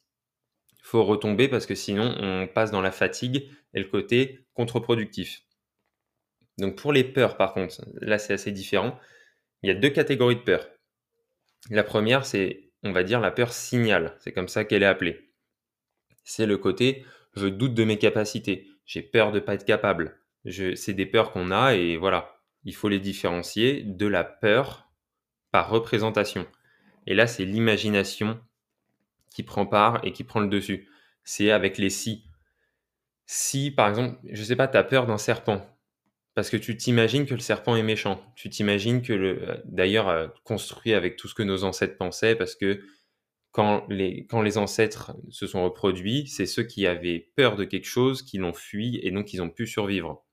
il 0.78 0.84
faut 0.84 1.04
retomber 1.04 1.48
parce 1.48 1.66
que 1.66 1.74
sinon, 1.74 2.14
on 2.20 2.46
passe 2.46 2.70
dans 2.70 2.80
la 2.80 2.92
fatigue 2.92 3.48
et 3.74 3.80
le 3.80 3.88
côté 3.88 4.46
contre-productif. 4.54 5.42
Donc 6.58 6.76
pour 6.76 6.92
les 6.92 7.04
peurs, 7.04 7.36
par 7.36 7.54
contre, 7.54 7.84
là, 8.00 8.18
c'est 8.18 8.34
assez 8.34 8.52
différent. 8.52 8.98
Il 9.62 9.68
y 9.68 9.70
a 9.70 9.74
deux 9.74 9.90
catégories 9.90 10.36
de 10.36 10.42
peurs. 10.42 10.68
La 11.70 11.82
première, 11.82 12.26
c'est, 12.26 12.70
on 12.82 12.92
va 12.92 13.02
dire, 13.02 13.20
la 13.20 13.30
peur 13.30 13.52
signal. 13.52 14.16
C'est 14.20 14.32
comme 14.32 14.48
ça 14.48 14.64
qu'elle 14.64 14.82
est 14.82 14.86
appelée. 14.86 15.32
C'est 16.22 16.46
le 16.46 16.58
côté, 16.58 17.04
je 17.34 17.46
doute 17.46 17.74
de 17.74 17.84
mes 17.84 17.98
capacités. 17.98 18.68
J'ai 18.86 19.02
peur 19.02 19.32
de 19.32 19.40
ne 19.40 19.44
pas 19.44 19.54
être 19.54 19.64
capable. 19.64 20.20
c'est 20.44 20.92
des 20.92 21.06
peurs 21.06 21.32
qu'on 21.32 21.50
a 21.50 21.74
et 21.74 21.96
voilà. 21.96 22.36
Il 22.64 22.74
faut 22.74 22.88
les 22.88 23.00
différencier 23.00 23.82
de 23.82 24.06
la 24.06 24.24
peur 24.24 24.90
par 25.54 25.70
représentation. 25.70 26.48
Et 27.06 27.14
là, 27.14 27.28
c'est 27.28 27.44
l'imagination 27.44 28.40
qui 29.30 29.44
prend 29.44 29.66
part 29.66 30.00
et 30.02 30.10
qui 30.10 30.24
prend 30.24 30.40
le 30.40 30.48
dessus. 30.48 30.88
c'est 31.22 31.52
avec 31.52 31.78
les 31.78 31.90
si. 31.90 32.24
Si, 33.26 33.70
par 33.70 33.88
exemple, 33.88 34.18
je 34.28 34.42
sais 34.42 34.56
pas, 34.56 34.66
tu 34.66 34.76
as 34.76 34.82
peur 34.82 35.06
d'un 35.06 35.16
serpent, 35.16 35.64
parce 36.34 36.50
que 36.50 36.56
tu 36.56 36.76
t'imagines 36.76 37.24
que 37.24 37.34
le 37.34 37.40
serpent 37.40 37.76
est 37.76 37.84
méchant. 37.84 38.20
Tu 38.34 38.50
t'imagines 38.50 39.00
que 39.00 39.12
le, 39.12 39.62
d'ailleurs, 39.64 40.08
euh, 40.08 40.26
construit 40.42 40.92
avec 40.92 41.16
tout 41.16 41.28
ce 41.28 41.36
que 41.36 41.44
nos 41.44 41.62
ancêtres 41.62 41.98
pensaient, 41.98 42.34
parce 42.34 42.56
que 42.56 42.80
quand 43.52 43.86
les, 43.88 44.26
quand 44.26 44.42
les 44.42 44.58
ancêtres 44.58 45.14
se 45.30 45.46
sont 45.46 45.62
reproduits, 45.62 46.26
c'est 46.26 46.46
ceux 46.46 46.64
qui 46.64 46.88
avaient 46.88 47.30
peur 47.36 47.54
de 47.54 47.62
quelque 47.62 47.86
chose 47.86 48.22
qui 48.22 48.38
l'ont 48.38 48.54
fui 48.54 48.98
et 49.04 49.12
donc 49.12 49.32
ils 49.32 49.40
ont 49.40 49.50
pu 49.50 49.68
survivre. 49.68 50.24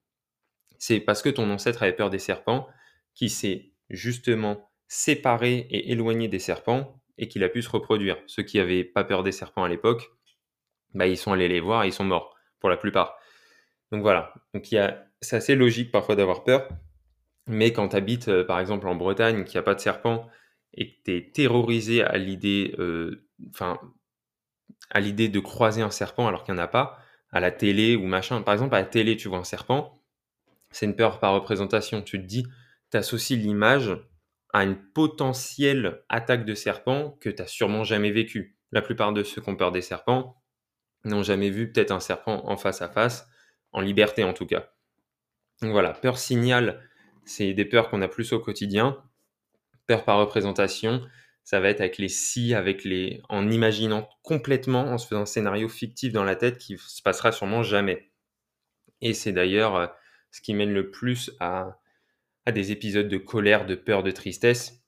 C'est 0.79 0.99
parce 0.99 1.21
que 1.21 1.29
ton 1.29 1.47
ancêtre 1.51 1.83
avait 1.83 1.93
peur 1.93 2.09
des 2.09 2.17
serpents 2.17 2.67
qui 3.13 3.29
s'est 3.29 3.71
justement 3.91 4.70
séparé 4.93 5.67
et 5.69 5.91
éloigné 5.93 6.27
des 6.27 6.37
serpents 6.37 7.01
et 7.17 7.29
qu'il 7.29 7.45
a 7.45 7.49
pu 7.49 7.61
se 7.61 7.69
reproduire. 7.69 8.17
Ceux 8.27 8.43
qui 8.43 8.57
n'avaient 8.57 8.83
pas 8.83 9.05
peur 9.05 9.23
des 9.23 9.31
serpents 9.31 9.63
à 9.63 9.69
l'époque, 9.69 10.11
bah, 10.93 11.07
ils 11.07 11.15
sont 11.17 11.31
allés 11.31 11.47
les 11.47 11.61
voir 11.61 11.85
et 11.85 11.87
ils 11.87 11.93
sont 11.93 12.03
morts, 12.03 12.35
pour 12.59 12.69
la 12.69 12.75
plupart. 12.75 13.15
Donc 13.93 14.01
voilà, 14.01 14.33
donc 14.53 14.67
c'est 15.21 15.35
assez 15.37 15.55
logique 15.55 15.93
parfois 15.93 16.17
d'avoir 16.17 16.43
peur, 16.43 16.67
mais 17.47 17.71
quand 17.71 17.87
tu 17.87 17.95
habites 17.95 18.27
euh, 18.27 18.43
par 18.43 18.59
exemple 18.59 18.85
en 18.85 18.95
Bretagne, 18.95 19.45
qu'il 19.45 19.53
n'y 19.53 19.59
a 19.59 19.63
pas 19.63 19.75
de 19.75 19.79
serpents, 19.79 20.27
et 20.73 20.91
que 20.91 20.95
tu 21.05 21.15
es 21.15 21.31
terrorisé 21.31 22.03
à 22.03 22.17
l'idée, 22.17 22.75
euh, 22.77 23.25
enfin, 23.49 23.79
à 24.89 24.99
l'idée 24.99 25.29
de 25.29 25.39
croiser 25.39 25.81
un 25.81 25.91
serpent 25.91 26.27
alors 26.27 26.43
qu'il 26.43 26.53
n'y 26.53 26.59
en 26.59 26.63
a 26.63 26.67
pas, 26.67 26.99
à 27.31 27.39
la 27.39 27.51
télé 27.51 27.95
ou 27.95 28.07
machin. 28.07 28.41
Par 28.41 28.53
exemple, 28.53 28.75
à 28.75 28.79
la 28.79 28.85
télé, 28.85 29.15
tu 29.15 29.29
vois 29.29 29.37
un 29.37 29.45
serpent, 29.45 30.03
c'est 30.69 30.85
une 30.85 30.97
peur 30.97 31.21
par 31.21 31.33
représentation. 31.33 32.01
Tu 32.01 32.21
te 32.21 32.25
dis, 32.25 32.45
tu 32.91 32.97
associes 32.97 33.37
l'image 33.37 33.97
à 34.53 34.63
une 34.63 34.75
potentielle 34.75 36.03
attaque 36.09 36.45
de 36.45 36.55
serpent 36.55 37.17
que 37.21 37.29
tu 37.29 37.41
n'as 37.41 37.47
sûrement 37.47 37.83
jamais 37.83 38.11
vécue. 38.11 38.57
La 38.71 38.81
plupart 38.81 39.13
de 39.13 39.23
ceux 39.23 39.41
qui 39.41 39.49
ont 39.49 39.55
peur 39.55 39.71
des 39.71 39.81
serpents 39.81 40.41
n'ont 41.03 41.23
jamais 41.23 41.49
vu 41.49 41.71
peut-être 41.71 41.91
un 41.91 41.99
serpent 41.99 42.41
en 42.45 42.57
face 42.57 42.81
à 42.81 42.89
face, 42.89 43.27
en 43.71 43.81
liberté 43.81 44.23
en 44.23 44.33
tout 44.33 44.45
cas. 44.45 44.71
Donc 45.61 45.71
voilà, 45.71 45.93
peur 45.93 46.17
signal, 46.17 46.81
c'est 47.25 47.53
des 47.53 47.65
peurs 47.65 47.89
qu'on 47.89 48.01
a 48.01 48.07
plus 48.07 48.33
au 48.33 48.39
quotidien. 48.39 49.01
Peur 49.87 50.05
par 50.05 50.19
représentation, 50.19 51.01
ça 51.43 51.59
va 51.59 51.69
être 51.69 51.81
avec 51.81 51.97
les 51.97 52.09
si, 52.09 52.53
avec 52.53 52.83
les, 52.83 53.21
en 53.29 53.49
imaginant 53.49 54.07
complètement, 54.23 54.83
en 54.83 54.97
se 54.97 55.07
faisant 55.07 55.21
un 55.21 55.25
scénario 55.25 55.69
fictif 55.69 56.13
dans 56.13 56.23
la 56.23 56.35
tête 56.35 56.57
qui 56.57 56.77
se 56.77 57.01
passera 57.01 57.31
sûrement 57.31 57.63
jamais. 57.63 58.11
Et 59.01 59.13
c'est 59.13 59.31
d'ailleurs 59.31 59.75
euh, 59.75 59.87
ce 60.31 60.41
qui 60.41 60.53
mène 60.53 60.73
le 60.73 60.91
plus 60.91 61.31
à, 61.39 61.80
à 62.45 62.51
des 62.51 62.71
épisodes 62.71 63.07
de 63.07 63.17
colère, 63.17 63.65
de 63.65 63.75
peur, 63.75 64.03
de 64.03 64.11
tristesse, 64.11 64.83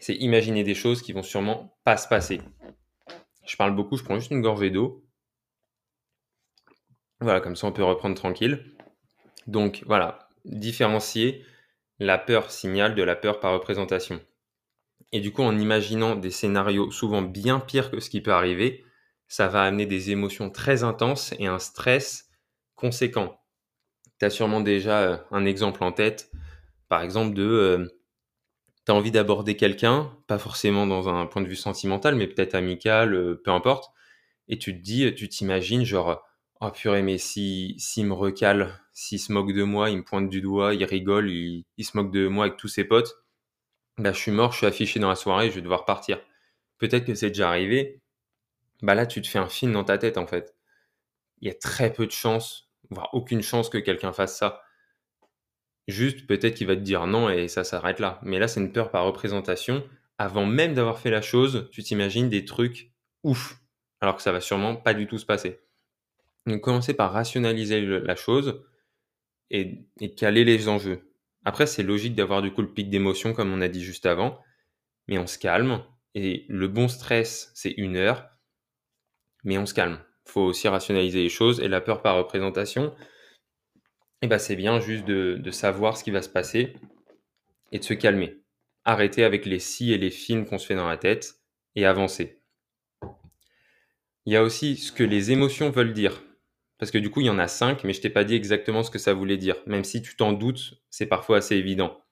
c'est 0.00 0.14
imaginer 0.14 0.64
des 0.64 0.74
choses 0.74 1.02
qui 1.02 1.12
vont 1.12 1.22
sûrement 1.22 1.78
pas 1.84 1.96
se 1.96 2.08
passer. 2.08 2.40
Je 3.46 3.56
parle 3.56 3.74
beaucoup, 3.74 3.96
je 3.96 4.04
prends 4.04 4.18
juste 4.18 4.30
une 4.30 4.42
gorgée 4.42 4.70
d'eau. 4.70 5.04
Voilà, 7.20 7.40
comme 7.40 7.56
ça 7.56 7.66
on 7.66 7.72
peut 7.72 7.82
reprendre 7.82 8.14
tranquille. 8.14 8.76
Donc 9.46 9.82
voilà, 9.86 10.28
différencier 10.44 11.44
la 11.98 12.18
peur 12.18 12.50
signal 12.50 12.94
de 12.94 13.02
la 13.02 13.16
peur 13.16 13.40
par 13.40 13.52
représentation. 13.52 14.20
Et 15.12 15.20
du 15.20 15.32
coup, 15.32 15.42
en 15.42 15.58
imaginant 15.58 16.16
des 16.16 16.30
scénarios 16.30 16.90
souvent 16.90 17.22
bien 17.22 17.60
pires 17.60 17.90
que 17.90 18.00
ce 18.00 18.10
qui 18.10 18.20
peut 18.20 18.32
arriver, 18.32 18.84
ça 19.26 19.48
va 19.48 19.62
amener 19.62 19.86
des 19.86 20.10
émotions 20.10 20.50
très 20.50 20.84
intenses 20.84 21.34
et 21.38 21.46
un 21.46 21.58
stress 21.58 22.30
conséquent. 22.74 23.40
Tu 24.18 24.26
as 24.26 24.30
sûrement 24.30 24.60
déjà 24.60 25.00
euh, 25.00 25.16
un 25.30 25.44
exemple 25.44 25.82
en 25.82 25.92
tête 25.92 26.30
par 26.88 27.02
exemple, 27.02 27.34
de 27.34 27.44
euh, 27.44 27.86
tu 28.86 28.92
as 28.92 28.94
envie 28.94 29.10
d'aborder 29.10 29.56
quelqu'un, 29.56 30.16
pas 30.26 30.38
forcément 30.38 30.86
dans 30.86 31.08
un 31.08 31.26
point 31.26 31.42
de 31.42 31.48
vue 31.48 31.56
sentimental, 31.56 32.14
mais 32.16 32.26
peut-être 32.26 32.54
amical, 32.54 33.14
euh, 33.14 33.40
peu 33.44 33.50
importe, 33.50 33.92
et 34.48 34.58
tu 34.58 34.74
te 34.76 34.82
dis, 34.82 35.14
tu 35.14 35.28
t'imagines 35.28 35.84
genre, 35.84 36.22
oh 36.60 36.70
purée, 36.70 37.02
mais 37.02 37.18
si 37.18 37.74
s'il 37.78 38.06
me 38.06 38.14
recale, 38.14 38.80
s'il 38.92 39.20
se 39.20 39.32
moque 39.32 39.52
de 39.52 39.62
moi, 39.62 39.90
il 39.90 39.98
me 39.98 40.04
pointe 40.04 40.28
du 40.28 40.40
doigt, 40.40 40.74
il 40.74 40.84
rigole, 40.84 41.30
il, 41.30 41.64
se 41.80 41.96
moque 41.96 42.10
de 42.12 42.28
moi 42.28 42.46
avec 42.46 42.58
tous 42.58 42.68
ses 42.68 42.84
potes, 42.84 43.14
bah 43.98 44.12
je 44.12 44.18
suis 44.18 44.32
mort, 44.32 44.52
je 44.52 44.58
suis 44.58 44.66
affiché 44.66 45.00
dans 45.00 45.08
la 45.08 45.16
soirée, 45.16 45.50
je 45.50 45.56
vais 45.56 45.62
devoir 45.62 45.84
partir. 45.84 46.20
Peut-être 46.78 47.04
que 47.06 47.14
c'est 47.14 47.28
déjà 47.28 47.48
arrivé, 47.48 48.00
bah 48.82 48.94
là 48.94 49.06
tu 49.06 49.22
te 49.22 49.28
fais 49.28 49.38
un 49.38 49.48
film 49.48 49.72
dans 49.72 49.84
ta 49.84 49.98
tête 49.98 50.18
en 50.18 50.26
fait. 50.26 50.56
Il 51.40 51.48
y 51.48 51.50
a 51.50 51.54
très 51.54 51.92
peu 51.92 52.06
de 52.06 52.12
chances, 52.12 52.70
voire 52.90 53.10
aucune 53.14 53.42
chance 53.42 53.68
que 53.68 53.78
quelqu'un 53.78 54.12
fasse 54.12 54.36
ça. 54.38 54.62
Juste, 55.88 56.26
peut-être 56.26 56.54
qu'il 56.54 56.66
va 56.66 56.76
te 56.76 56.82
dire 56.82 57.06
non 57.06 57.30
et 57.30 57.48
ça 57.48 57.64
s'arrête 57.64 57.98
là. 57.98 58.20
Mais 58.22 58.38
là, 58.38 58.46
c'est 58.46 58.60
une 58.60 58.72
peur 58.72 58.90
par 58.90 59.06
représentation. 59.06 59.82
Avant 60.18 60.44
même 60.44 60.74
d'avoir 60.74 60.98
fait 60.98 61.10
la 61.10 61.22
chose, 61.22 61.68
tu 61.72 61.82
t'imagines 61.82 62.28
des 62.28 62.44
trucs 62.44 62.92
ouf, 63.24 63.58
alors 64.00 64.16
que 64.16 64.22
ça 64.22 64.30
va 64.30 64.42
sûrement 64.42 64.76
pas 64.76 64.92
du 64.92 65.06
tout 65.06 65.16
se 65.16 65.24
passer. 65.24 65.60
Donc, 66.46 66.60
commencer 66.60 66.92
par 66.92 67.12
rationaliser 67.12 67.80
la 67.80 68.16
chose 68.16 68.62
et, 69.50 69.86
caler 70.16 70.44
les 70.44 70.68
enjeux. 70.68 71.10
Après, 71.44 71.66
c'est 71.66 71.82
logique 71.82 72.14
d'avoir 72.14 72.42
du 72.42 72.52
coup 72.52 72.60
le 72.60 72.72
pic 72.72 72.90
d'émotion, 72.90 73.32
comme 73.32 73.52
on 73.52 73.62
a 73.62 73.68
dit 73.68 73.82
juste 73.82 74.04
avant, 74.04 74.38
mais 75.06 75.18
on 75.18 75.26
se 75.26 75.38
calme. 75.38 75.82
Et 76.14 76.44
le 76.48 76.68
bon 76.68 76.88
stress, 76.88 77.50
c'est 77.54 77.70
une 77.70 77.96
heure, 77.96 78.28
mais 79.44 79.56
on 79.56 79.64
se 79.64 79.72
calme. 79.72 80.00
Il 80.26 80.32
faut 80.32 80.42
aussi 80.42 80.68
rationaliser 80.68 81.22
les 81.22 81.28
choses. 81.30 81.60
Et 81.60 81.68
la 81.68 81.80
peur 81.80 82.02
par 82.02 82.16
représentation, 82.16 82.94
et 84.22 84.26
bah, 84.26 84.38
c'est 84.38 84.56
bien 84.56 84.80
juste 84.80 85.04
de, 85.04 85.50
savoir 85.50 85.96
ce 85.96 86.04
qui 86.04 86.10
va 86.10 86.22
se 86.22 86.28
passer 86.28 86.74
et 87.72 87.78
de 87.78 87.84
se 87.84 87.94
calmer. 87.94 88.42
Arrêter 88.84 89.24
avec 89.24 89.46
les 89.46 89.58
si 89.58 89.92
et 89.92 89.98
les 89.98 90.10
films 90.10 90.46
qu'on 90.46 90.58
se 90.58 90.66
fait 90.66 90.74
dans 90.74 90.88
la 90.88 90.96
tête 90.96 91.40
et 91.74 91.86
avancer. 91.86 92.40
Il 94.24 94.32
y 94.32 94.36
a 94.36 94.42
aussi 94.42 94.76
ce 94.76 94.92
que 94.92 95.04
les 95.04 95.30
émotions 95.30 95.70
veulent 95.70 95.92
dire. 95.92 96.22
Parce 96.78 96.90
que 96.90 96.98
du 96.98 97.10
coup, 97.10 97.20
il 97.20 97.26
y 97.26 97.30
en 97.30 97.38
a 97.38 97.48
cinq, 97.48 97.84
mais 97.84 97.92
je 97.92 98.00
t'ai 98.00 98.10
pas 98.10 98.24
dit 98.24 98.34
exactement 98.34 98.82
ce 98.82 98.90
que 98.90 98.98
ça 98.98 99.14
voulait 99.14 99.36
dire. 99.36 99.56
Même 99.66 99.84
si 99.84 100.00
tu 100.00 100.16
t'en 100.16 100.32
doutes, 100.32 100.74
c'est 100.90 101.06
parfois 101.06 101.38
assez 101.38 101.56
évident. 101.56 102.04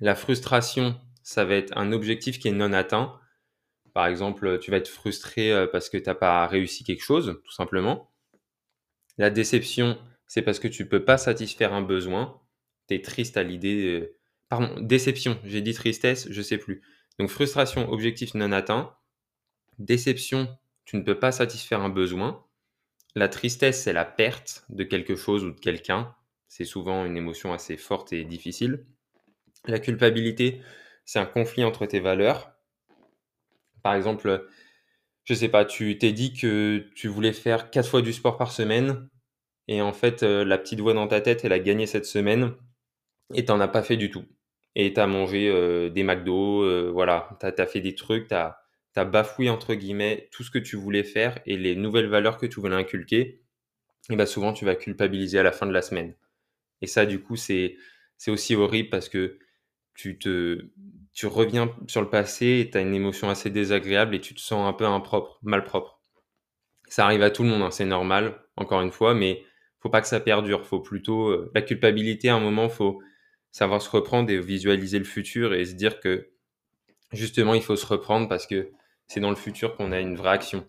La 0.00 0.14
frustration, 0.14 1.00
ça 1.22 1.44
va 1.44 1.54
être 1.54 1.76
un 1.76 1.92
objectif 1.92 2.38
qui 2.38 2.48
est 2.48 2.52
non 2.52 2.72
atteint. 2.72 3.18
Par 3.94 4.06
exemple, 4.06 4.58
tu 4.58 4.70
vas 4.70 4.76
être 4.78 4.88
frustré 4.88 5.52
euh, 5.52 5.66
parce 5.66 5.88
que 5.88 5.96
tu 5.96 6.04
n'as 6.04 6.14
pas 6.14 6.46
réussi 6.46 6.84
quelque 6.84 7.02
chose, 7.02 7.40
tout 7.44 7.52
simplement. 7.52 8.12
La 9.18 9.30
déception, 9.30 9.98
c'est 10.26 10.42
parce 10.42 10.58
que 10.58 10.68
tu 10.68 10.88
peux 10.88 11.04
pas 11.04 11.18
satisfaire 11.18 11.72
un 11.72 11.82
besoin. 11.82 12.40
Tu 12.88 12.94
es 12.94 13.02
triste 13.02 13.36
à 13.36 13.42
l'idée. 13.42 14.12
Pardon, 14.48 14.80
déception, 14.80 15.38
j'ai 15.44 15.60
dit 15.60 15.74
tristesse, 15.74 16.28
je 16.30 16.42
sais 16.42 16.58
plus. 16.58 16.82
Donc 17.18 17.30
frustration, 17.30 17.90
objectif 17.90 18.34
non 18.34 18.52
atteint. 18.52 18.94
Déception, 19.78 20.48
tu 20.84 20.96
ne 20.96 21.02
peux 21.02 21.18
pas 21.18 21.32
satisfaire 21.32 21.80
un 21.80 21.88
besoin. 21.88 22.44
La 23.14 23.28
tristesse, 23.28 23.82
c'est 23.82 23.92
la 23.92 24.04
perte 24.04 24.64
de 24.68 24.84
quelque 24.84 25.16
chose 25.16 25.44
ou 25.44 25.50
de 25.50 25.58
quelqu'un. 25.58 26.14
C'est 26.48 26.64
souvent 26.64 27.04
une 27.04 27.16
émotion 27.16 27.52
assez 27.52 27.76
forte 27.76 28.12
et 28.12 28.24
difficile. 28.24 28.86
La 29.66 29.78
culpabilité, 29.78 30.60
c'est 31.04 31.18
un 31.18 31.26
conflit 31.26 31.64
entre 31.64 31.86
tes 31.86 32.00
valeurs. 32.00 32.52
Par 33.82 33.94
exemple, 33.94 34.48
je 35.24 35.34
sais 35.34 35.48
pas, 35.48 35.64
tu 35.64 35.98
t'es 35.98 36.12
dit 36.12 36.34
que 36.34 36.88
tu 36.94 37.08
voulais 37.08 37.32
faire 37.32 37.70
quatre 37.70 37.88
fois 37.88 38.02
du 38.02 38.12
sport 38.12 38.36
par 38.36 38.52
semaine, 38.52 39.08
et 39.68 39.82
en 39.82 39.92
fait, 39.92 40.22
euh, 40.22 40.44
la 40.44 40.58
petite 40.58 40.80
voix 40.80 40.94
dans 40.94 41.08
ta 41.08 41.20
tête, 41.20 41.44
elle 41.44 41.52
a 41.52 41.58
gagné 41.58 41.86
cette 41.86 42.06
semaine 42.06 42.54
et 43.34 43.44
t'en 43.44 43.60
as 43.60 43.68
pas 43.68 43.82
fait 43.82 43.96
du 43.96 44.10
tout. 44.10 44.24
Et 44.74 44.92
t'as 44.92 45.06
mangé 45.06 45.48
euh, 45.48 45.90
des 45.90 46.02
McDo, 46.04 46.62
euh, 46.62 46.90
voilà, 46.92 47.30
t'as 47.40 47.52
as 47.58 47.66
fait 47.66 47.80
des 47.80 47.94
trucs, 47.94 48.28
t'as 48.28 48.58
as 48.94 49.04
bafoué 49.04 49.50
entre 49.50 49.74
guillemets 49.74 50.28
tout 50.32 50.42
ce 50.42 50.50
que 50.50 50.58
tu 50.58 50.76
voulais 50.76 51.04
faire 51.04 51.38
et 51.46 51.56
les 51.58 51.76
nouvelles 51.76 52.08
valeurs 52.08 52.38
que 52.38 52.46
tu 52.46 52.60
voulais 52.60 52.76
inculquer. 52.76 53.42
Et 54.10 54.16
bah 54.16 54.26
souvent, 54.26 54.52
tu 54.52 54.64
vas 54.64 54.76
culpabiliser 54.76 55.38
à 55.38 55.42
la 55.42 55.52
fin 55.52 55.66
de 55.66 55.72
la 55.72 55.82
semaine. 55.82 56.14
Et 56.82 56.86
ça, 56.86 57.06
du 57.06 57.20
coup, 57.20 57.36
c'est 57.36 57.76
c'est 58.18 58.30
aussi 58.30 58.54
horrible 58.54 58.90
parce 58.90 59.08
que 59.08 59.38
tu 59.94 60.18
te 60.18 60.70
tu 61.14 61.26
reviens 61.26 61.74
sur 61.88 62.02
le 62.02 62.10
passé 62.10 62.60
et 62.60 62.70
tu 62.70 62.78
as 62.78 62.82
une 62.82 62.94
émotion 62.94 63.30
assez 63.30 63.50
désagréable 63.50 64.14
et 64.14 64.20
tu 64.20 64.34
te 64.34 64.40
sens 64.40 64.68
un 64.68 64.74
peu 64.74 64.86
impropre, 64.86 65.38
malpropre. 65.42 66.02
Ça 66.88 67.04
arrive 67.06 67.22
à 67.22 67.30
tout 67.30 67.42
le 67.42 67.48
monde, 67.50 67.62
hein, 67.62 67.70
c'est 67.70 67.86
normal, 67.86 68.38
encore 68.56 68.82
une 68.82 68.92
fois, 68.92 69.14
mais 69.14 69.44
faut 69.86 69.90
pas 69.90 70.00
que 70.00 70.08
ça 70.08 70.18
perdure. 70.18 70.66
Faut 70.66 70.80
plutôt 70.80 71.28
euh, 71.28 71.50
la 71.54 71.62
culpabilité. 71.62 72.28
À 72.28 72.34
un 72.34 72.40
moment, 72.40 72.68
faut 72.68 73.00
savoir 73.52 73.80
se 73.80 73.88
reprendre 73.88 74.30
et 74.30 74.38
visualiser 74.40 74.98
le 74.98 75.04
futur 75.04 75.54
et 75.54 75.64
se 75.64 75.74
dire 75.74 76.00
que 76.00 76.30
justement, 77.12 77.54
il 77.54 77.62
faut 77.62 77.76
se 77.76 77.86
reprendre 77.86 78.28
parce 78.28 78.48
que 78.48 78.72
c'est 79.06 79.20
dans 79.20 79.30
le 79.30 79.36
futur 79.36 79.76
qu'on 79.76 79.92
a 79.92 80.00
une 80.00 80.16
vraie 80.16 80.30
action. 80.30 80.66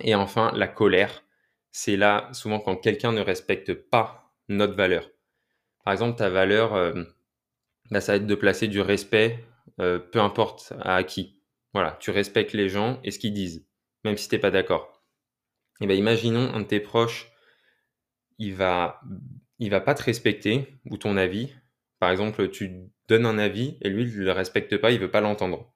Et 0.00 0.14
enfin, 0.14 0.50
la 0.54 0.66
colère. 0.66 1.24
C'est 1.72 1.96
là 1.96 2.30
souvent 2.32 2.58
quand 2.58 2.76
quelqu'un 2.76 3.12
ne 3.12 3.20
respecte 3.20 3.74
pas 3.74 4.32
notre 4.48 4.74
valeur. 4.74 5.10
Par 5.84 5.92
exemple, 5.92 6.16
ta 6.16 6.30
valeur, 6.30 6.72
euh, 6.72 7.04
bah, 7.90 8.00
ça 8.00 8.12
va 8.12 8.16
être 8.16 8.26
de 8.26 8.34
placer 8.34 8.66
du 8.66 8.80
respect, 8.80 9.44
euh, 9.78 9.98
peu 9.98 10.20
importe 10.20 10.72
à 10.80 11.04
qui. 11.04 11.42
Voilà, 11.74 11.98
tu 12.00 12.10
respectes 12.10 12.54
les 12.54 12.70
gens 12.70 12.98
et 13.04 13.10
ce 13.10 13.18
qu'ils 13.18 13.34
disent, 13.34 13.66
même 14.04 14.16
si 14.16 14.26
tu 14.26 14.34
n'es 14.34 14.40
pas 14.40 14.50
d'accord. 14.50 15.02
Et 15.82 15.86
ben, 15.86 15.98
imaginons 15.98 16.50
un 16.54 16.60
de 16.60 16.66
tes 16.66 16.80
proches 16.80 17.30
il 18.38 18.54
va, 18.54 19.00
il 19.58 19.70
va 19.70 19.80
pas 19.80 19.94
te 19.94 20.02
respecter 20.02 20.74
ou 20.90 20.96
ton 20.96 21.16
avis. 21.16 21.54
Par 21.98 22.10
exemple, 22.10 22.50
tu 22.50 22.90
donnes 23.08 23.26
un 23.26 23.38
avis 23.38 23.78
et 23.80 23.88
lui, 23.88 24.02
il 24.02 24.18
le 24.18 24.32
respecte 24.32 24.76
pas, 24.76 24.90
il 24.90 25.00
veut 25.00 25.10
pas 25.10 25.20
l'entendre. 25.20 25.72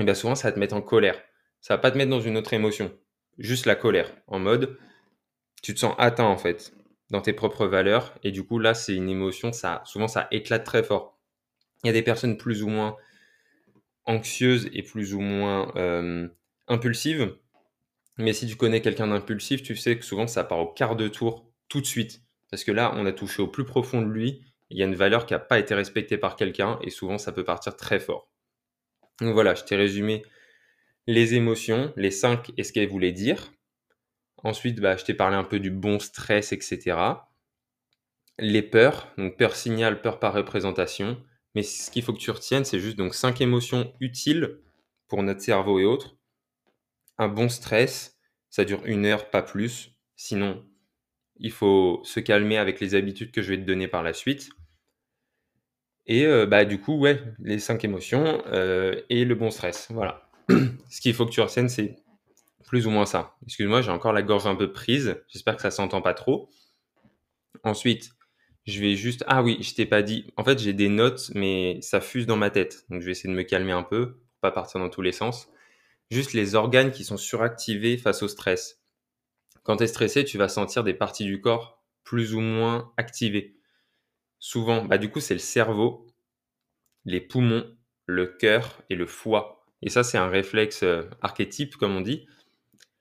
Et 0.00 0.04
bien 0.04 0.14
souvent, 0.14 0.34
ça 0.34 0.48
va 0.48 0.52
te 0.52 0.58
mettre 0.58 0.74
en 0.74 0.82
colère. 0.82 1.20
Ça 1.60 1.74
va 1.74 1.78
pas 1.78 1.90
te 1.90 1.98
mettre 1.98 2.10
dans 2.10 2.20
une 2.20 2.36
autre 2.36 2.52
émotion. 2.52 2.92
juste 3.38 3.66
la 3.66 3.74
colère, 3.74 4.10
en 4.28 4.38
mode, 4.38 4.78
tu 5.62 5.74
te 5.74 5.80
sens 5.80 5.94
atteint 5.98 6.24
en 6.24 6.36
fait 6.36 6.72
dans 7.10 7.20
tes 7.20 7.32
propres 7.32 7.66
valeurs, 7.66 8.14
et 8.22 8.32
du 8.32 8.44
coup 8.44 8.58
là, 8.58 8.74
c'est 8.74 8.94
une 8.94 9.08
émotion, 9.08 9.52
ça, 9.52 9.82
souvent 9.84 10.08
ça 10.08 10.26
éclate 10.30 10.64
très 10.64 10.82
fort. 10.82 11.18
Il 11.84 11.88
y 11.88 11.90
a 11.90 11.92
des 11.92 12.02
personnes 12.02 12.36
plus 12.36 12.62
ou 12.62 12.68
moins 12.68 12.96
anxieuses 14.06 14.68
et 14.72 14.82
plus 14.82 15.14
ou 15.14 15.20
moins 15.20 15.72
euh, 15.76 16.28
impulsives, 16.66 17.36
mais 18.18 18.32
si 18.32 18.46
tu 18.46 18.56
connais 18.56 18.80
quelqu'un 18.80 19.08
d'impulsif, 19.08 19.62
tu 19.62 19.76
sais 19.76 19.98
que 19.98 20.04
souvent 20.04 20.26
ça 20.26 20.44
part 20.44 20.58
au 20.58 20.66
quart 20.66 20.96
de 20.96 21.08
tour 21.08 21.45
tout 21.68 21.80
de 21.80 21.86
suite. 21.86 22.22
Parce 22.50 22.64
que 22.64 22.72
là, 22.72 22.92
on 22.96 23.06
a 23.06 23.12
touché 23.12 23.42
au 23.42 23.48
plus 23.48 23.64
profond 23.64 24.02
de 24.02 24.10
lui, 24.10 24.42
il 24.70 24.78
y 24.78 24.82
a 24.82 24.86
une 24.86 24.94
valeur 24.94 25.26
qui 25.26 25.34
n'a 25.34 25.38
pas 25.38 25.58
été 25.58 25.74
respectée 25.74 26.18
par 26.18 26.36
quelqu'un, 26.36 26.78
et 26.82 26.90
souvent 26.90 27.18
ça 27.18 27.32
peut 27.32 27.44
partir 27.44 27.76
très 27.76 28.00
fort. 28.00 28.30
Donc 29.20 29.32
voilà, 29.32 29.54
je 29.54 29.64
t'ai 29.64 29.76
résumé 29.76 30.24
les 31.06 31.34
émotions, 31.34 31.92
les 31.96 32.10
cinq 32.10 32.52
et 32.56 32.64
ce 32.64 32.72
qu'elles 32.72 32.88
voulaient 32.88 33.12
dire. 33.12 33.52
Ensuite, 34.38 34.80
bah, 34.80 34.96
je 34.96 35.04
t'ai 35.04 35.14
parlé 35.14 35.36
un 35.36 35.44
peu 35.44 35.60
du 35.60 35.70
bon 35.70 35.98
stress, 35.98 36.52
etc. 36.52 36.98
Les 38.38 38.62
peurs, 38.62 39.12
donc 39.16 39.36
peur 39.36 39.56
signal, 39.56 40.02
peur 40.02 40.18
par 40.18 40.34
représentation. 40.34 41.22
Mais 41.54 41.62
ce 41.62 41.90
qu'il 41.90 42.02
faut 42.02 42.12
que 42.12 42.18
tu 42.18 42.30
retiennes, 42.30 42.64
c'est 42.64 42.80
juste 42.80 42.98
donc 42.98 43.14
cinq 43.14 43.40
émotions 43.40 43.92
utiles 44.00 44.60
pour 45.08 45.22
notre 45.22 45.40
cerveau 45.40 45.78
et 45.78 45.84
autres. 45.84 46.16
Un 47.18 47.28
bon 47.28 47.48
stress, 47.48 48.18
ça 48.50 48.64
dure 48.64 48.84
une 48.84 49.06
heure, 49.06 49.30
pas 49.30 49.42
plus. 49.42 49.92
Sinon, 50.16 50.62
il 51.38 51.52
faut 51.52 52.00
se 52.04 52.20
calmer 52.20 52.58
avec 52.58 52.80
les 52.80 52.94
habitudes 52.94 53.30
que 53.30 53.42
je 53.42 53.50
vais 53.50 53.58
te 53.58 53.66
donner 53.66 53.88
par 53.88 54.02
la 54.02 54.12
suite. 54.12 54.50
Et 56.06 56.24
euh, 56.24 56.46
bah, 56.46 56.64
du 56.64 56.80
coup, 56.80 56.98
ouais, 56.98 57.22
les 57.40 57.58
cinq 57.58 57.84
émotions 57.84 58.42
euh, 58.46 59.00
et 59.10 59.24
le 59.24 59.34
bon 59.34 59.50
stress. 59.50 59.88
Voilà. 59.90 60.28
Ce 60.90 61.00
qu'il 61.00 61.14
faut 61.14 61.26
que 61.26 61.32
tu 61.32 61.40
retiennes, 61.40 61.68
c'est 61.68 61.96
plus 62.64 62.86
ou 62.86 62.90
moins 62.90 63.06
ça. 63.06 63.36
Excuse-moi, 63.44 63.82
j'ai 63.82 63.90
encore 63.90 64.12
la 64.12 64.22
gorge 64.22 64.46
un 64.46 64.54
peu 64.54 64.72
prise. 64.72 65.16
J'espère 65.28 65.56
que 65.56 65.62
ça 65.62 65.70
s'entend 65.70 66.02
pas 66.02 66.14
trop. 66.14 66.48
Ensuite, 67.64 68.10
je 68.66 68.80
vais 68.80 68.94
juste. 68.94 69.24
Ah 69.26 69.42
oui, 69.42 69.58
je 69.60 69.74
t'ai 69.74 69.86
pas 69.86 70.02
dit. 70.02 70.26
En 70.36 70.44
fait, 70.44 70.58
j'ai 70.58 70.72
des 70.72 70.88
notes, 70.88 71.30
mais 71.34 71.78
ça 71.82 72.00
fuse 72.00 72.26
dans 72.26 72.36
ma 72.36 72.50
tête. 72.50 72.84
Donc, 72.90 73.00
je 73.00 73.06
vais 73.06 73.12
essayer 73.12 73.30
de 73.30 73.36
me 73.36 73.42
calmer 73.42 73.72
un 73.72 73.82
peu, 73.82 74.12
pour 74.12 74.40
pas 74.40 74.52
partir 74.52 74.80
dans 74.80 74.90
tous 74.90 75.02
les 75.02 75.12
sens. 75.12 75.48
Juste 76.10 76.34
les 76.34 76.54
organes 76.54 76.92
qui 76.92 77.04
sont 77.04 77.16
suractivés 77.16 77.96
face 77.98 78.22
au 78.22 78.28
stress. 78.28 78.80
Quand 79.66 79.78
tu 79.78 79.82
es 79.82 79.88
stressé, 79.88 80.24
tu 80.24 80.38
vas 80.38 80.48
sentir 80.48 80.84
des 80.84 80.94
parties 80.94 81.24
du 81.24 81.40
corps 81.40 81.82
plus 82.04 82.34
ou 82.34 82.40
moins 82.40 82.92
activées. 82.96 83.56
Souvent, 84.38 84.84
bah 84.84 84.96
du 84.96 85.10
coup, 85.10 85.18
c'est 85.18 85.34
le 85.34 85.40
cerveau, 85.40 86.06
les 87.04 87.20
poumons, 87.20 87.76
le 88.06 88.28
cœur 88.28 88.80
et 88.90 88.94
le 88.94 89.06
foie. 89.06 89.66
Et 89.82 89.90
ça, 89.90 90.04
c'est 90.04 90.18
un 90.18 90.28
réflexe 90.28 90.84
euh, 90.84 91.02
archétype, 91.20 91.74
comme 91.76 91.96
on 91.96 92.00
dit. 92.00 92.28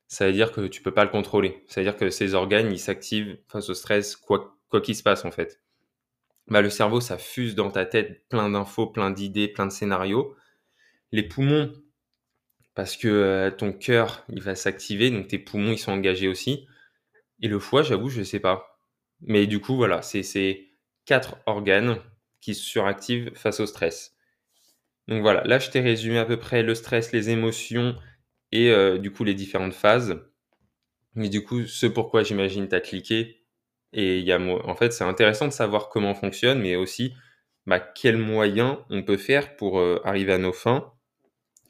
Ça 0.08 0.26
veut 0.26 0.34
dire 0.34 0.52
que 0.52 0.66
tu 0.66 0.82
peux 0.82 0.94
pas 0.94 1.04
le 1.04 1.12
contrôler. 1.12 1.64
Ça 1.68 1.82
veut 1.82 1.86
dire 1.86 1.98
que 1.98 2.10
ces 2.10 2.34
organes, 2.34 2.72
ils 2.72 2.80
s'activent 2.80 3.38
face 3.48 3.70
au 3.70 3.76
stress, 3.76 4.16
quoi 4.16 4.58
qu'il 4.84 4.96
se 4.96 5.04
passe, 5.04 5.24
en 5.24 5.32
fait. 5.32 5.62
Bah, 6.48 6.62
le 6.62 6.72
cerveau, 6.72 7.00
ça 7.00 7.20
fuse 7.20 7.54
dans 7.54 7.70
ta 7.70 7.86
tête 7.86 8.28
plein 8.28 8.50
d'infos, 8.50 8.88
plein 8.88 9.12
d'idées, 9.12 9.48
plein 9.48 9.68
de 9.68 9.72
scénarios. 9.72 10.36
Les 11.12 11.24
poumons, 11.24 11.72
parce 12.76 12.98
que 12.98 13.08
euh, 13.08 13.52
ton 13.52 13.72
cœur, 13.72 14.26
il 14.30 14.42
va 14.42 14.56
s'activer, 14.56 15.10
donc 15.10 15.30
tes 15.30 15.40
poumons, 15.40 15.72
ils 15.72 15.80
sont 15.80 15.94
engagés 15.94 16.28
aussi. 16.28 16.68
Et 17.42 17.48
le 17.48 17.60
foie, 17.60 17.84
j'avoue, 17.84 18.10
je 18.10 18.20
ne 18.20 18.26
sais 18.26 18.40
pas. 18.40 18.80
Mais 19.22 19.48
du 19.48 19.60
coup, 19.60 19.76
voilà, 19.76 20.02
c'est 20.02 20.24
ces 20.24 20.70
quatre 21.06 21.38
organes 21.46 21.98
qui 22.42 22.54
se 22.54 22.64
suractivent 22.64 23.32
face 23.36 23.60
au 23.60 23.66
stress. 23.66 24.16
Donc 25.08 25.22
voilà, 25.22 25.44
là, 25.46 25.60
je 25.60 25.70
t'ai 25.70 25.80
résumé 25.80 26.18
à 26.18 26.26
peu 26.26 26.38
près 26.38 26.64
le 26.64 26.76
stress, 26.76 27.12
les 27.12 27.30
émotions 27.30 27.96
et 28.52 28.70
euh, 28.70 28.98
du 28.98 29.12
coup 29.12 29.24
les 29.24 29.34
différentes 29.34 29.74
phases. 29.74 30.22
Mais 31.16 31.30
du 31.30 31.44
coup, 31.44 31.66
ce 31.66 31.86
pourquoi 31.86 32.24
j'imagine 32.24 32.68
tu 32.68 32.76
as 32.76 32.82
cliqué. 32.82 33.42
Et 33.94 34.20
il 34.20 34.26
y 34.26 34.34
a, 34.34 34.40
en 34.40 34.76
fait, 34.76 34.92
c'est 34.92 35.06
intéressant 35.06 35.48
de 35.48 35.54
savoir 35.54 35.90
comment 35.90 36.12
on 36.12 36.16
fonctionne, 36.16 36.60
mais 36.60 36.76
aussi 36.76 37.14
bah, 37.66 37.80
quels 37.80 38.18
moyens 38.18 38.78
on 38.90 39.04
peut 39.04 39.18
faire 39.18 39.56
pour 39.56 39.80
euh, 39.80 40.02
arriver 40.04 40.34
à 40.34 40.38
nos 40.38 40.52
fins 40.52 40.95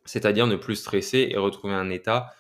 c'est-à-dire 0.06 0.48
ne 0.48 0.56
plus 0.56 0.76
stresser 0.76 1.28
et 1.32 1.38
retrouver 1.38 1.74
un 1.74 1.90
état 1.90 2.34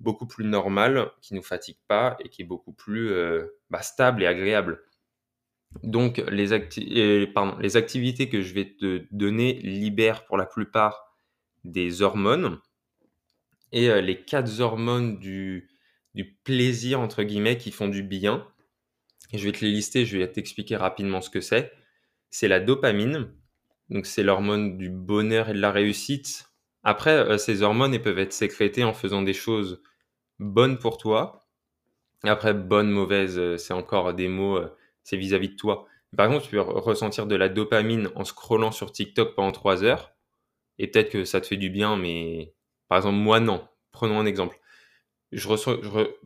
beaucoup 0.00 0.26
plus 0.26 0.44
normal, 0.44 1.10
qui 1.22 1.34
ne 1.34 1.38
nous 1.38 1.44
fatigue 1.44 1.78
pas 1.88 2.16
et 2.20 2.28
qui 2.28 2.42
est 2.42 2.46
beaucoup 2.46 2.72
plus 2.72 3.10
euh, 3.10 3.46
bah, 3.70 3.82
stable 3.82 4.22
et 4.22 4.26
agréable. 4.26 4.82
Donc 5.82 6.18
les, 6.28 6.46
les 6.46 7.76
activités 7.76 8.28
que 8.28 8.42
je 8.42 8.54
vais 8.54 8.76
te 8.76 9.06
donner 9.10 9.54
libèrent 9.54 10.24
pour 10.24 10.36
la 10.36 10.46
plupart 10.46 11.16
des 11.64 12.02
hormones 12.02 12.60
et 13.72 13.90
euh, 13.90 14.00
les 14.00 14.24
quatre 14.24 14.60
hormones 14.60 15.18
du, 15.18 15.68
du 16.14 16.32
plaisir, 16.44 17.00
entre 17.00 17.22
guillemets, 17.22 17.58
qui 17.58 17.72
font 17.72 17.88
du 17.88 18.02
bien. 18.02 18.46
Et 19.32 19.38
je 19.38 19.44
vais 19.44 19.52
te 19.52 19.64
les 19.64 19.70
lister, 19.70 20.06
je 20.06 20.16
vais 20.16 20.30
t'expliquer 20.30 20.76
rapidement 20.76 21.20
ce 21.20 21.30
que 21.30 21.40
c'est. 21.40 21.72
C'est 22.30 22.48
la 22.48 22.60
dopamine, 22.60 23.32
donc 23.90 24.06
c'est 24.06 24.22
l'hormone 24.22 24.78
du 24.78 24.90
bonheur 24.90 25.48
et 25.48 25.54
de 25.54 25.60
la 25.60 25.72
réussite, 25.72 26.53
après, 26.84 27.12
euh, 27.12 27.38
ces 27.38 27.62
hormones 27.62 27.98
peuvent 28.00 28.18
être 28.18 28.32
sécrétées 28.32 28.84
en 28.84 28.92
faisant 28.94 29.22
des 29.22 29.32
choses 29.34 29.82
bonnes 30.40 30.78
pour 30.78 30.98
toi. 30.98 31.46
Après, 32.24 32.54
bonne, 32.54 32.90
mauvaise, 32.90 33.38
euh, 33.38 33.58
c'est 33.58 33.74
encore 33.74 34.14
des 34.14 34.28
mots, 34.28 34.58
euh, 34.58 34.74
c'est 35.04 35.16
vis-à-vis 35.16 35.50
de 35.50 35.56
toi. 35.56 35.86
Par 36.16 36.26
exemple, 36.26 36.44
tu 36.44 36.50
peux 36.52 36.60
ressentir 36.60 37.26
de 37.26 37.36
la 37.36 37.48
dopamine 37.48 38.10
en 38.16 38.24
scrollant 38.24 38.72
sur 38.72 38.92
TikTok 38.92 39.34
pendant 39.36 39.52
3 39.52 39.84
heures. 39.84 40.12
Et 40.78 40.88
peut-être 40.88 41.10
que 41.10 41.24
ça 41.24 41.40
te 41.40 41.46
fait 41.46 41.56
du 41.58 41.70
bien, 41.70 41.96
mais 41.96 42.54
par 42.88 42.98
exemple, 42.98 43.16
moi, 43.18 43.40
non. 43.40 43.66
Prenons 43.92 44.20
un 44.20 44.26
exemple. 44.26 44.58
Je, 45.32 45.48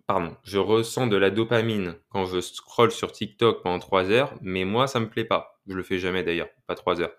pardon, 0.06 0.36
je 0.44 0.58
ressens 0.58 1.06
de 1.06 1.16
la 1.16 1.30
dopamine 1.30 1.96
quand 2.10 2.26
je 2.26 2.40
scroll 2.40 2.90
sur 2.92 3.12
TikTok 3.12 3.62
pendant 3.62 3.78
3 3.78 4.10
heures, 4.10 4.34
mais 4.42 4.64
moi, 4.64 4.86
ça 4.86 5.00
me 5.00 5.08
plaît 5.08 5.24
pas. 5.24 5.60
Je 5.66 5.74
le 5.74 5.82
fais 5.82 5.98
jamais 5.98 6.22
d'ailleurs, 6.22 6.48
pas 6.66 6.74
3 6.74 7.00
heures 7.00 7.12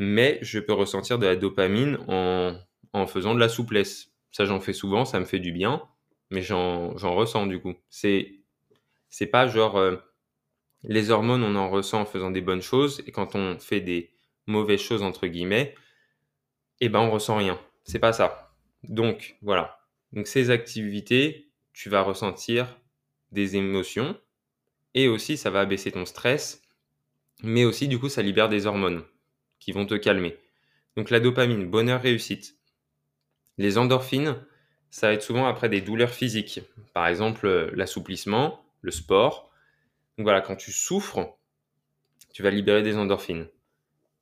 mais 0.00 0.38
je 0.40 0.58
peux 0.58 0.72
ressentir 0.72 1.18
de 1.18 1.26
la 1.26 1.36
dopamine 1.36 1.98
en, 2.08 3.06
faisant 3.06 3.34
de 3.34 3.38
la 3.38 3.50
souplesse. 3.50 4.14
Ça, 4.30 4.46
j'en 4.46 4.58
fais 4.58 4.72
souvent, 4.72 5.04
ça 5.04 5.20
me 5.20 5.26
fait 5.26 5.40
du 5.40 5.52
bien, 5.52 5.82
mais 6.30 6.40
j'en 6.40 6.94
ressens 6.94 7.46
du 7.46 7.60
coup. 7.60 7.74
C'est 7.90 8.40
c'est 9.10 9.26
pas 9.26 9.46
genre 9.46 9.76
euh, 9.76 9.96
les 10.84 11.10
hormones, 11.10 11.42
on 11.42 11.54
en 11.54 11.68
ressent 11.68 12.00
en 12.00 12.06
faisant 12.06 12.30
des 12.30 12.40
bonnes 12.40 12.62
choses, 12.62 13.02
et 13.06 13.12
quand 13.12 13.34
on 13.34 13.58
fait 13.58 13.82
des 13.82 14.10
mauvaises 14.46 14.80
choses 14.80 15.02
entre 15.02 15.26
guillemets, 15.26 15.74
eh 16.80 16.88
ben 16.88 17.00
on 17.00 17.10
ressent 17.10 17.36
rien. 17.36 17.60
C'est 17.84 17.98
pas 17.98 18.14
ça. 18.14 18.54
Donc 18.84 19.36
voilà. 19.42 19.80
Donc 20.14 20.28
ces 20.28 20.48
activités, 20.48 21.50
tu 21.74 21.90
vas 21.90 22.00
ressentir 22.00 22.78
des 23.32 23.56
émotions, 23.56 24.18
et 24.94 25.08
aussi 25.08 25.36
ça 25.36 25.50
va 25.50 25.60
abaisser 25.60 25.92
ton 25.92 26.06
stress, 26.06 26.62
mais 27.42 27.66
aussi 27.66 27.86
du 27.86 27.98
coup 27.98 28.08
ça 28.08 28.22
libère 28.22 28.48
des 28.48 28.64
hormones 28.64 29.04
qui 29.60 29.72
vont 29.72 29.86
te 29.86 29.94
calmer. 29.94 30.36
Donc 30.96 31.10
la 31.10 31.20
dopamine, 31.20 31.70
bonheur, 31.70 32.02
réussite. 32.02 32.56
Les 33.58 33.78
endorphines, 33.78 34.36
ça 34.90 35.08
va 35.08 35.12
être 35.12 35.22
souvent 35.22 35.46
après 35.46 35.68
des 35.68 35.80
douleurs 35.80 36.10
physiques. 36.10 36.60
Par 36.94 37.06
exemple, 37.06 37.46
euh, 37.46 37.70
l'assouplissement, 37.74 38.64
le 38.80 38.90
sport. 38.90 39.50
Donc 40.16 40.24
voilà, 40.24 40.40
quand 40.40 40.56
tu 40.56 40.72
souffres, 40.72 41.38
tu 42.32 42.42
vas 42.42 42.50
libérer 42.50 42.82
des 42.82 42.96
endorphines. 42.96 43.46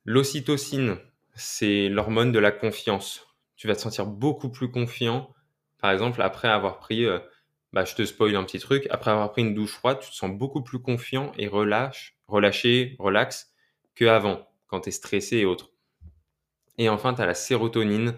L'ocytocine, 0.05 0.97
c'est 1.33 1.89
l'hormone 1.89 2.31
de 2.31 2.39
la 2.39 2.51
confiance. 2.51 3.27
Tu 3.55 3.67
vas 3.67 3.75
te 3.75 3.81
sentir 3.81 4.05
beaucoup 4.05 4.49
plus 4.49 4.69
confiant. 4.69 5.33
Par 5.79 5.91
exemple, 5.91 6.21
après 6.21 6.47
avoir 6.47 6.79
pris, 6.79 7.05
euh, 7.05 7.19
bah, 7.73 7.85
je 7.85 7.95
te 7.95 8.05
spoil 8.05 8.35
un 8.35 8.43
petit 8.43 8.59
truc, 8.59 8.87
après 8.89 9.11
avoir 9.11 9.31
pris 9.31 9.41
une 9.41 9.53
douche 9.53 9.73
froide, 9.73 9.99
tu 10.01 10.09
te 10.09 10.15
sens 10.15 10.31
beaucoup 10.31 10.61
plus 10.61 10.79
confiant 10.79 11.31
et 11.37 11.47
relâche, 11.47 12.17
relâché, 12.27 12.95
relax 12.99 13.53
qu'avant 13.95 14.48
quand 14.69 14.81
tu 14.81 14.89
es 14.89 14.91
stressé 14.91 15.37
et 15.37 15.45
autres. 15.45 15.71
Et 16.77 16.87
enfin, 16.87 17.13
tu 17.13 17.21
as 17.21 17.25
la 17.25 17.33
sérotonine, 17.33 18.15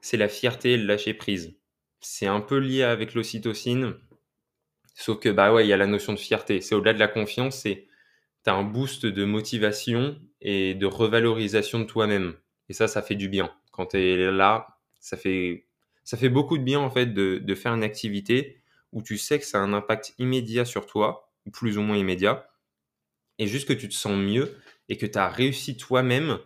c'est 0.00 0.16
la 0.16 0.28
fierté 0.28 0.74
et 0.74 0.76
le 0.76 0.86
lâcher 0.86 1.14
prise. 1.14 1.56
C'est 2.00 2.26
un 2.26 2.40
peu 2.40 2.58
lié 2.58 2.84
avec 2.84 3.14
l'ocytocine, 3.14 3.96
sauf 4.94 5.18
que 5.18 5.28
bah 5.28 5.52
ouais, 5.52 5.66
il 5.66 5.68
y 5.68 5.72
a 5.72 5.76
la 5.76 5.86
notion 5.86 6.12
de 6.12 6.18
fierté. 6.18 6.60
C'est 6.60 6.74
au-delà 6.74 6.94
de 6.94 6.98
la 6.98 7.08
confiance, 7.08 7.58
c'est 7.58 7.88
tu 8.44 8.50
as 8.50 8.54
un 8.54 8.62
boost 8.62 9.04
de 9.04 9.24
motivation 9.24 10.20
et 10.40 10.74
de 10.74 10.86
revalorisation 10.86 11.80
de 11.80 11.84
toi-même. 11.84 12.36
Et 12.68 12.72
ça, 12.72 12.86
ça 12.88 13.02
fait 13.02 13.16
du 13.16 13.28
bien. 13.28 13.52
Quand 13.72 13.86
tu 13.86 13.98
es 13.98 14.30
là, 14.30 14.78
ça 15.00 15.16
fait, 15.16 15.66
ça 16.04 16.16
fait 16.16 16.28
beaucoup 16.28 16.58
de 16.58 16.62
bien 16.62 16.80
en 16.80 16.90
fait 16.90 17.06
de, 17.06 17.38
de 17.38 17.54
faire 17.54 17.74
une 17.74 17.82
activité 17.82 18.62
où 18.92 19.02
tu 19.02 19.18
sais 19.18 19.38
que 19.38 19.44
ça 19.44 19.58
a 19.58 19.62
un 19.62 19.72
impact 19.72 20.14
immédiat 20.18 20.64
sur 20.64 20.86
toi, 20.86 21.32
plus 21.52 21.78
ou 21.78 21.82
moins 21.82 21.96
immédiat, 21.96 22.50
et 23.38 23.46
juste 23.46 23.68
que 23.68 23.72
tu 23.72 23.88
te 23.88 23.94
sens 23.94 24.16
mieux 24.16 24.56
et 24.90 24.98
que 24.98 25.06
tu 25.06 25.18
as 25.18 25.28
réussi 25.28 25.78
toi-même 25.78 26.38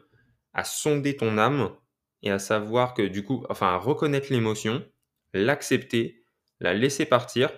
à 0.53 0.63
sonder 0.63 1.17
ton 1.17 1.39
âme 1.39 1.75
et 2.23 2.31
à 2.31 2.39
savoir 2.39 2.95
que 2.95 3.03
du 3.03 3.25
coup, 3.25 3.45
enfin 3.49 3.69
à 3.69 3.77
reconnaître 3.77 4.29
l'émotion, 4.31 4.87
l'accepter, 5.33 6.25
la 6.61 6.75
laisser 6.75 7.07
partir 7.07 7.51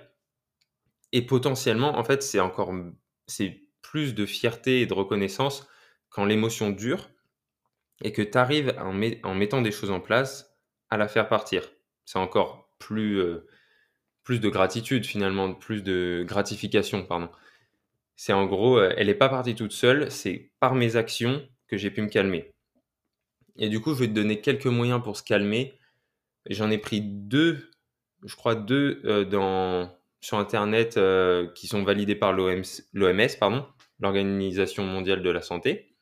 et 1.13 1.23
potentiellement, 1.23 1.99
en 1.99 2.05
fait, 2.05 2.23
c'est 2.23 2.41
encore 2.41 2.73
c'est 3.27 3.61
plus 3.83 4.15
de 4.15 4.25
fierté 4.27 4.81
et 4.81 4.87
de 4.87 4.95
reconnaissance 4.95 5.69
quand 6.09 6.25
l'émotion 6.25 6.71
dure 6.71 7.11
et 8.03 8.13
que 8.13 8.23
tu 8.23 8.39
arrives 8.39 8.75
en, 8.79 8.93
mettant 8.93 9.63
des 9.63 9.73
choses 9.73 9.91
en 9.91 10.01
place 10.01 10.57
à 10.91 10.97
la 10.97 11.09
faire 11.09 11.29
partir. 11.29 11.69
C'est 12.05 12.19
encore 12.19 12.71
plus, 12.79 13.19
euh, 13.19 13.47
plus 14.23 14.41
de 14.41 14.49
gratitude 14.49 15.05
finalement, 15.05 15.55
plus 15.55 15.83
de 15.83 16.25
gratification, 16.27 17.05
pardon. 17.05 17.31
C'est 18.17 18.33
en 18.33 18.47
gros, 18.47 18.79
euh, 18.79 18.93
elle 18.97 19.09
n'est 19.09 19.15
pas 19.15 19.29
partie 19.29 19.55
toute 19.55 19.73
seule, 19.73 20.11
c'est 20.11 20.51
par 20.59 20.75
mes 20.75 20.97
actions 20.97 21.47
que 21.69 21.77
j'ai 21.77 21.91
pu 21.91 22.01
me 22.01 22.09
calmer. 22.09 22.51
Et 23.57 23.69
du 23.69 23.81
coup, 23.81 23.95
je 23.95 24.01
vais 24.01 24.09
te 24.09 24.13
donner 24.13 24.41
quelques 24.41 24.67
moyens 24.67 25.03
pour 25.03 25.17
se 25.17 25.23
calmer. 25.23 25.79
J'en 26.49 26.71
ai 26.71 26.79
pris 26.79 27.03
deux, 27.03 27.71
je 28.25 28.35
crois 28.35 28.55
deux 28.55 29.03
euh, 29.05 29.87
sur 30.21 30.39
Internet 30.39 30.97
euh, 30.97 31.49
qui 31.55 31.67
sont 31.67 31.83
validés 31.83 32.15
par 32.15 32.33
l'OMS, 32.33 32.63
l'Organisation 32.95 34.85
mondiale 34.85 35.23
de 35.23 35.31
la 35.31 35.43
santé. 35.43 35.95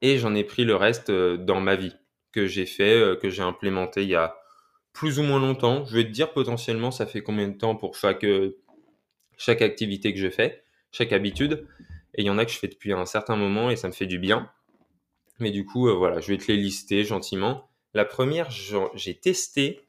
Et 0.00 0.18
j'en 0.18 0.34
ai 0.34 0.44
pris 0.44 0.64
le 0.64 0.76
reste 0.76 1.10
dans 1.10 1.60
ma 1.60 1.74
vie 1.74 1.94
que 2.32 2.46
j'ai 2.46 2.66
fait, 2.66 3.18
que 3.20 3.30
j'ai 3.30 3.42
implémenté 3.42 4.02
il 4.02 4.10
y 4.10 4.14
a 4.14 4.36
plus 4.92 5.18
ou 5.18 5.24
moins 5.24 5.40
longtemps. 5.40 5.84
Je 5.86 5.96
vais 5.96 6.04
te 6.04 6.10
dire 6.10 6.32
potentiellement 6.32 6.92
ça 6.92 7.06
fait 7.06 7.22
combien 7.22 7.48
de 7.48 7.56
temps 7.56 7.74
pour 7.74 7.96
chaque, 7.96 8.26
chaque 9.36 9.62
activité 9.62 10.12
que 10.12 10.20
je 10.20 10.30
fais 10.30 10.62
chaque 10.92 11.12
habitude. 11.12 11.66
Et 12.14 12.22
il 12.22 12.26
y 12.26 12.30
en 12.30 12.38
a 12.38 12.44
que 12.44 12.52
je 12.52 12.58
fais 12.58 12.68
depuis 12.68 12.92
un 12.92 13.06
certain 13.06 13.36
moment 13.36 13.70
et 13.70 13.76
ça 13.76 13.88
me 13.88 13.92
fait 13.92 14.06
du 14.06 14.18
bien. 14.18 14.50
Mais 15.38 15.50
du 15.50 15.64
coup, 15.64 15.88
euh, 15.88 15.94
voilà, 15.94 16.20
je 16.20 16.32
vais 16.32 16.38
te 16.38 16.50
les 16.50 16.56
lister 16.56 17.04
gentiment. 17.04 17.70
La 17.94 18.04
première, 18.04 18.50
j'ai 18.50 19.14
testé, 19.14 19.80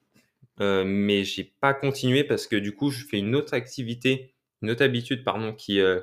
euh, 0.61 0.83
mais 0.85 1.23
j'ai 1.23 1.43
pas 1.43 1.73
continué 1.73 2.23
parce 2.23 2.47
que 2.47 2.55
du 2.55 2.75
coup, 2.75 2.91
je 2.91 3.05
fais 3.05 3.17
une 3.17 3.35
autre 3.35 3.53
activité, 3.53 4.35
une 4.61 4.69
autre 4.71 4.83
habitude, 4.83 5.23
pardon, 5.23 5.53
qui, 5.53 5.79
euh, 5.79 6.01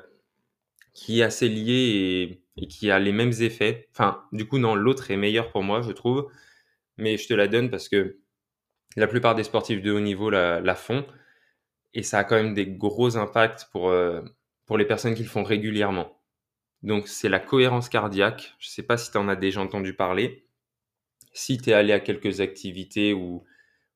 qui 0.93 1.21
est 1.21 1.23
assez 1.23 1.47
liée 1.47 2.41
et, 2.57 2.67
qui 2.67 2.91
a 2.91 2.99
les 2.99 3.11
mêmes 3.11 3.33
effets. 3.39 3.87
Enfin, 3.91 4.23
du 4.31 4.45
coup, 4.45 4.57
non, 4.57 4.75
l'autre 4.75 5.11
est 5.11 5.17
meilleur 5.17 5.51
pour 5.51 5.63
moi, 5.63 5.81
je 5.81 5.91
trouve. 5.91 6.29
Mais 6.97 7.17
je 7.17 7.27
te 7.27 7.33
la 7.33 7.47
donne 7.47 7.69
parce 7.69 7.89
que 7.89 8.17
la 8.95 9.07
plupart 9.07 9.35
des 9.35 9.43
sportifs 9.43 9.81
de 9.81 9.91
haut 9.91 9.99
niveau 9.99 10.29
la, 10.29 10.59
la 10.59 10.75
font. 10.75 11.05
Et 11.93 12.03
ça 12.03 12.19
a 12.19 12.23
quand 12.23 12.35
même 12.35 12.53
des 12.53 12.67
gros 12.67 13.17
impacts 13.17 13.67
pour, 13.71 13.89
euh, 13.89 14.21
pour 14.67 14.77
les 14.77 14.85
personnes 14.85 15.15
qui 15.15 15.23
le 15.23 15.29
font 15.29 15.43
régulièrement. 15.43 16.21
Donc 16.83 17.07
c'est 17.07 17.29
la 17.29 17.39
cohérence 17.39 17.89
cardiaque. 17.89 18.55
Je 18.59 18.67
ne 18.67 18.71
sais 18.71 18.83
pas 18.83 18.97
si 18.97 19.11
tu 19.11 19.17
en 19.17 19.27
as 19.29 19.35
déjà 19.35 19.61
entendu 19.61 19.93
parler. 19.95 20.47
Si 21.33 21.57
tu 21.57 21.69
es 21.71 21.73
allé 21.73 21.93
à 21.93 21.99
quelques 21.99 22.41
activités 22.41 23.13
ou, 23.13 23.43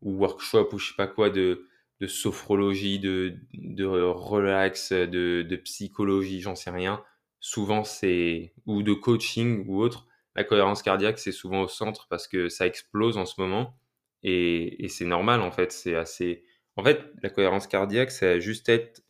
ou 0.02 0.18
workshops 0.18 0.74
ou 0.74 0.80
je 0.80 0.90
sais 0.90 0.96
pas 0.98 1.08
quoi 1.08 1.30
de, 1.30 1.68
de 2.00 2.08
sophrologie, 2.08 3.00
de, 3.00 3.38
de 3.54 3.86
relax, 3.86 4.94
de, 4.94 5.44
de 5.44 5.56
psychologie, 5.58 6.42
j'en 6.42 6.56
sais 6.56 6.72
rien. 6.72 7.04
Souvent 7.40 7.84
c'est 7.84 8.54
ou 8.66 8.84
de 8.84 8.94
coaching 8.94 9.66
ou 9.68 9.82
autre. 9.82 10.08
La 10.36 10.44
cohérence 10.44 10.82
cardiaque 10.82 11.20
c'est 11.20 11.32
souvent 11.32 11.62
au 11.64 11.68
centre 11.68 12.08
parce 12.10 12.28
que 12.28 12.50
ça 12.50 12.66
explose 12.68 13.18
en 13.18 13.26
ce 13.26 13.40
moment 13.42 13.78
et, 14.24 14.84
et 14.86 14.88
c'est 14.88 15.06
normal 15.06 15.42
en 15.42 15.52
fait. 15.52 15.72
C'est 15.72 15.96
assez. 15.96 16.44
En 16.78 16.84
fait, 16.84 17.02
la 17.22 17.30
cohérence 17.30 17.68
cardiaque, 17.68 18.12
c'est 18.12 18.40
juste 18.40 18.70
être 18.70 19.02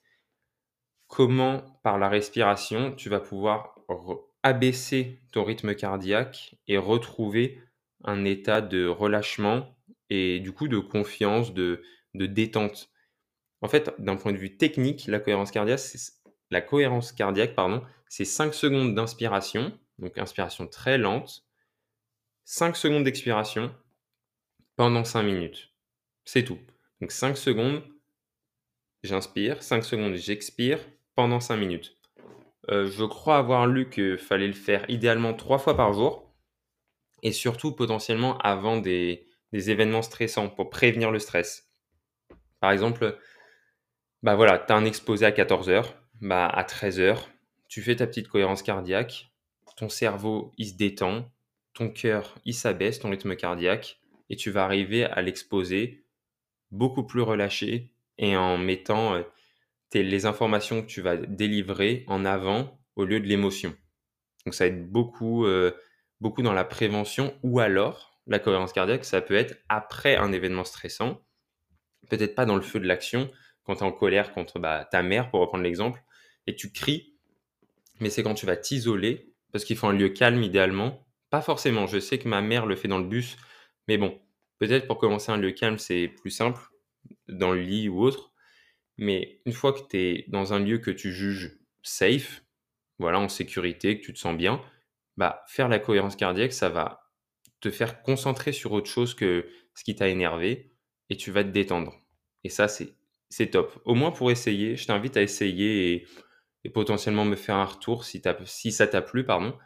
comment, 1.12 1.62
par 1.84 2.00
la 2.00 2.08
respiration, 2.08 2.94
tu 2.94 3.10
vas 3.10 3.20
pouvoir 3.20 3.76
abaisser 4.44 5.20
ton 5.34 5.44
rythme 5.44 5.76
cardiaque 5.76 6.56
et 6.68 6.78
retrouver 6.78 7.62
un 8.06 8.24
état 8.24 8.62
de 8.62 8.88
relâchement 8.88 9.76
et 10.10 10.40
du 10.40 10.54
coup 10.54 10.70
de 10.70 10.80
confiance, 10.80 11.54
de, 11.54 11.84
détente. 12.14 12.90
En 13.62 13.68
fait, 13.68 13.94
d'un 14.00 14.16
point 14.16 14.32
de 14.32 14.38
vue 14.38 14.56
technique, 14.56 15.06
la 15.08 15.20
cohérence 15.20 15.52
cardiaque, 15.52 17.56
pardon, 17.56 17.84
c'est 18.08 18.26
5 18.26 18.54
secondes 18.54 18.96
d'inspiration, 18.96 19.78
donc 20.00 20.18
inspiration 20.18 20.66
très 20.66 20.98
lente, 20.98 21.46
5 22.46 22.76
secondes 22.76 23.04
d'expiration 23.04 23.76
pendant 24.78 25.04
5 25.04 25.24
minutes. 25.24 25.74
C'est 26.24 26.46
tout. 26.46 26.60
Donc 27.02 27.12
5 27.12 27.36
secondes, 27.36 27.84
j'inspire, 29.04 29.62
5 29.62 29.84
secondes, 29.84 30.16
j'expire, 30.16 30.80
pendant 31.16 31.40
5 31.40 31.58
minutes. 31.58 31.98
Euh, 32.70 32.90
je 32.90 33.04
crois 33.06 33.38
avoir 33.38 33.66
lu 33.68 33.90
qu'il 33.90 34.18
fallait 34.18 34.48
le 34.48 34.54
faire 34.54 34.86
idéalement 34.90 35.34
trois 35.34 35.58
fois 35.58 35.76
par 35.76 35.94
jour 35.94 36.32
et 37.24 37.32
surtout 37.32 37.72
potentiellement 37.72 38.38
avant 38.40 38.78
des, 38.78 39.28
événements 39.52 40.02
stressants 40.02 40.50
pour 40.50 40.70
prévenir 40.70 41.12
le 41.12 41.20
stress. 41.20 41.70
Par 42.60 42.72
exemple, 42.72 43.18
bah 44.24 44.36
voilà, 44.36 44.60
tu 44.60 44.72
as 44.72 44.76
un 44.76 44.86
exposé 44.86 45.26
à 45.26 45.32
14h, 45.32 45.86
bah 46.22 46.48
à 46.48 46.64
13h, 46.64 47.18
tu 47.68 47.82
fais 47.82 47.96
ta 47.96 48.08
petite 48.08 48.28
cohérence 48.28 48.64
cardiaque, 48.64 49.32
ton 49.76 49.90
cerveau 49.90 50.52
il 50.58 50.68
se 50.68 50.76
détend, 50.76 51.30
ton 51.74 51.90
cœur 51.90 52.36
il 52.46 52.54
s'abaisse, 52.54 53.00
ton 53.00 53.10
rythme 53.10 53.36
cardiaque, 53.36 54.00
et 54.30 54.36
tu 54.36 54.52
vas 54.52 54.64
arriver 54.64 55.04
à 55.04 55.22
l'exposer 55.22 56.06
beaucoup 56.70 57.04
plus 57.04 57.22
relâché 57.22 57.92
et 58.18 58.38
en 58.38 58.58
mettant 58.58 59.22
euh, 59.96 60.02
les 60.02 60.26
informations 60.26 60.82
que 60.82 60.88
tu 60.88 61.02
vas 61.02 61.18
délivrer 61.18 62.04
en 62.08 62.26
avant 62.26 62.80
au 62.96 63.06
lieu 63.06 63.20
de 63.20 63.28
l'émotion. 63.28 63.74
Donc 64.46 64.54
ça 64.54 64.68
aide 64.68 64.90
beaucoup, 64.90 65.46
euh, 65.46 65.72
beaucoup 66.20 66.42
dans 66.42 66.54
la 66.54 66.64
prévention 66.64 67.34
ou 67.44 67.60
alors 67.60 68.12
la 68.28 68.40
cohérence 68.40 68.74
cardiaque, 68.74 69.06
ça 69.06 69.22
peut 69.22 69.36
être 69.36 69.58
après 69.70 70.16
un 70.16 70.32
événement 70.32 70.64
stressant, 70.64 71.22
peut-être 72.10 72.36
pas 72.36 72.46
dans 72.46 72.56
le 72.56 72.62
feu 72.62 72.80
de 72.80 72.88
l'action, 72.88 73.32
quand 73.64 73.76
tu 73.76 73.82
es 73.82 73.86
en 73.86 73.92
colère 73.92 74.34
contre 74.34 74.60
bah, 74.60 74.88
ta 74.90 75.04
mère, 75.04 75.30
pour 75.30 75.42
reprendre 75.42 75.64
l'exemple, 75.64 76.02
et 76.48 76.56
tu 76.56 76.72
cries, 76.72 77.16
mais 78.00 78.10
c'est 78.10 78.24
quand 78.24 78.34
tu 78.34 78.46
vas 78.46 78.58
t'isoler, 78.58 79.34
parce 79.52 79.66
qu'il 79.66 79.76
faut 79.76 79.88
un 79.88 79.94
lieu 79.94 80.10
calme 80.10 80.42
idéalement. 80.44 81.06
Pas 81.30 81.42
forcément, 81.42 81.88
je 81.88 82.00
sais 82.00 82.18
que 82.18 82.28
ma 82.28 82.42
mère 82.42 82.66
le 82.66 82.76
fait 82.76 82.88
dans 82.88 83.00
le 83.00 83.06
bus, 83.06 83.38
mais 83.88 83.98
bon, 83.98 84.20
peut-être 84.60 84.88
pour 84.88 84.98
commencer 84.98 85.32
un 85.32 85.38
lieu 85.38 85.52
calme, 85.52 85.78
c'est 85.78 86.08
plus 86.08 86.32
simple, 86.32 86.62
dans 87.28 87.52
le 87.52 87.62
lit 87.62 87.90
ou 87.90 88.02
autre. 88.02 88.31
Mais 89.02 89.42
une 89.48 89.52
fois 89.52 89.74
que 89.74 89.80
tu 89.90 89.98
es 89.98 90.26
dans 90.28 90.54
un 90.54 90.60
lieu 90.60 90.78
que 90.78 90.92
tu 90.92 91.12
juges 91.12 91.58
safe, 91.82 92.44
voilà, 93.00 93.20
en 93.20 93.30
sécurité, 93.30 94.00
que 94.00 94.06
tu 94.06 94.14
te 94.14 94.20
sens 94.20 94.38
bien, 94.38 94.62
bah, 95.18 95.44
faire 95.48 95.68
la 95.68 95.80
cohérence 95.80 96.16
cardiaque, 96.16 96.54
ça 96.54 96.70
va 96.70 97.10
te 97.62 97.72
faire 97.72 98.04
concentrer 98.04 98.54
sur 98.54 98.74
autre 98.74 98.90
chose 98.90 99.16
que 99.16 99.50
ce 99.74 99.84
qui 99.84 99.96
t'a 99.96 100.08
énervé 100.08 100.76
et 101.10 101.18
tu 101.18 101.32
vas 101.32 101.44
te 101.44 101.50
détendre. 101.50 101.96
Et 102.44 102.50
ça, 102.50 102.68
c'est 102.68 103.48
top. 103.48 103.82
Au 103.86 103.96
moins 103.96 104.12
pour 104.12 104.30
essayer, 104.30 104.76
je 104.76 104.86
t'invite 104.86 105.18
à 105.18 105.24
essayer 105.24 106.08
et, 106.64 106.70
potentiellement 106.70 107.26
me 107.26 107.36
faire 107.36 107.56
un 107.56 107.66
retour 107.66 108.06
si, 108.06 108.22
ça 108.72 108.88
t'a 108.88 109.02
plu, 109.02 109.26
pardon. 109.26 109.58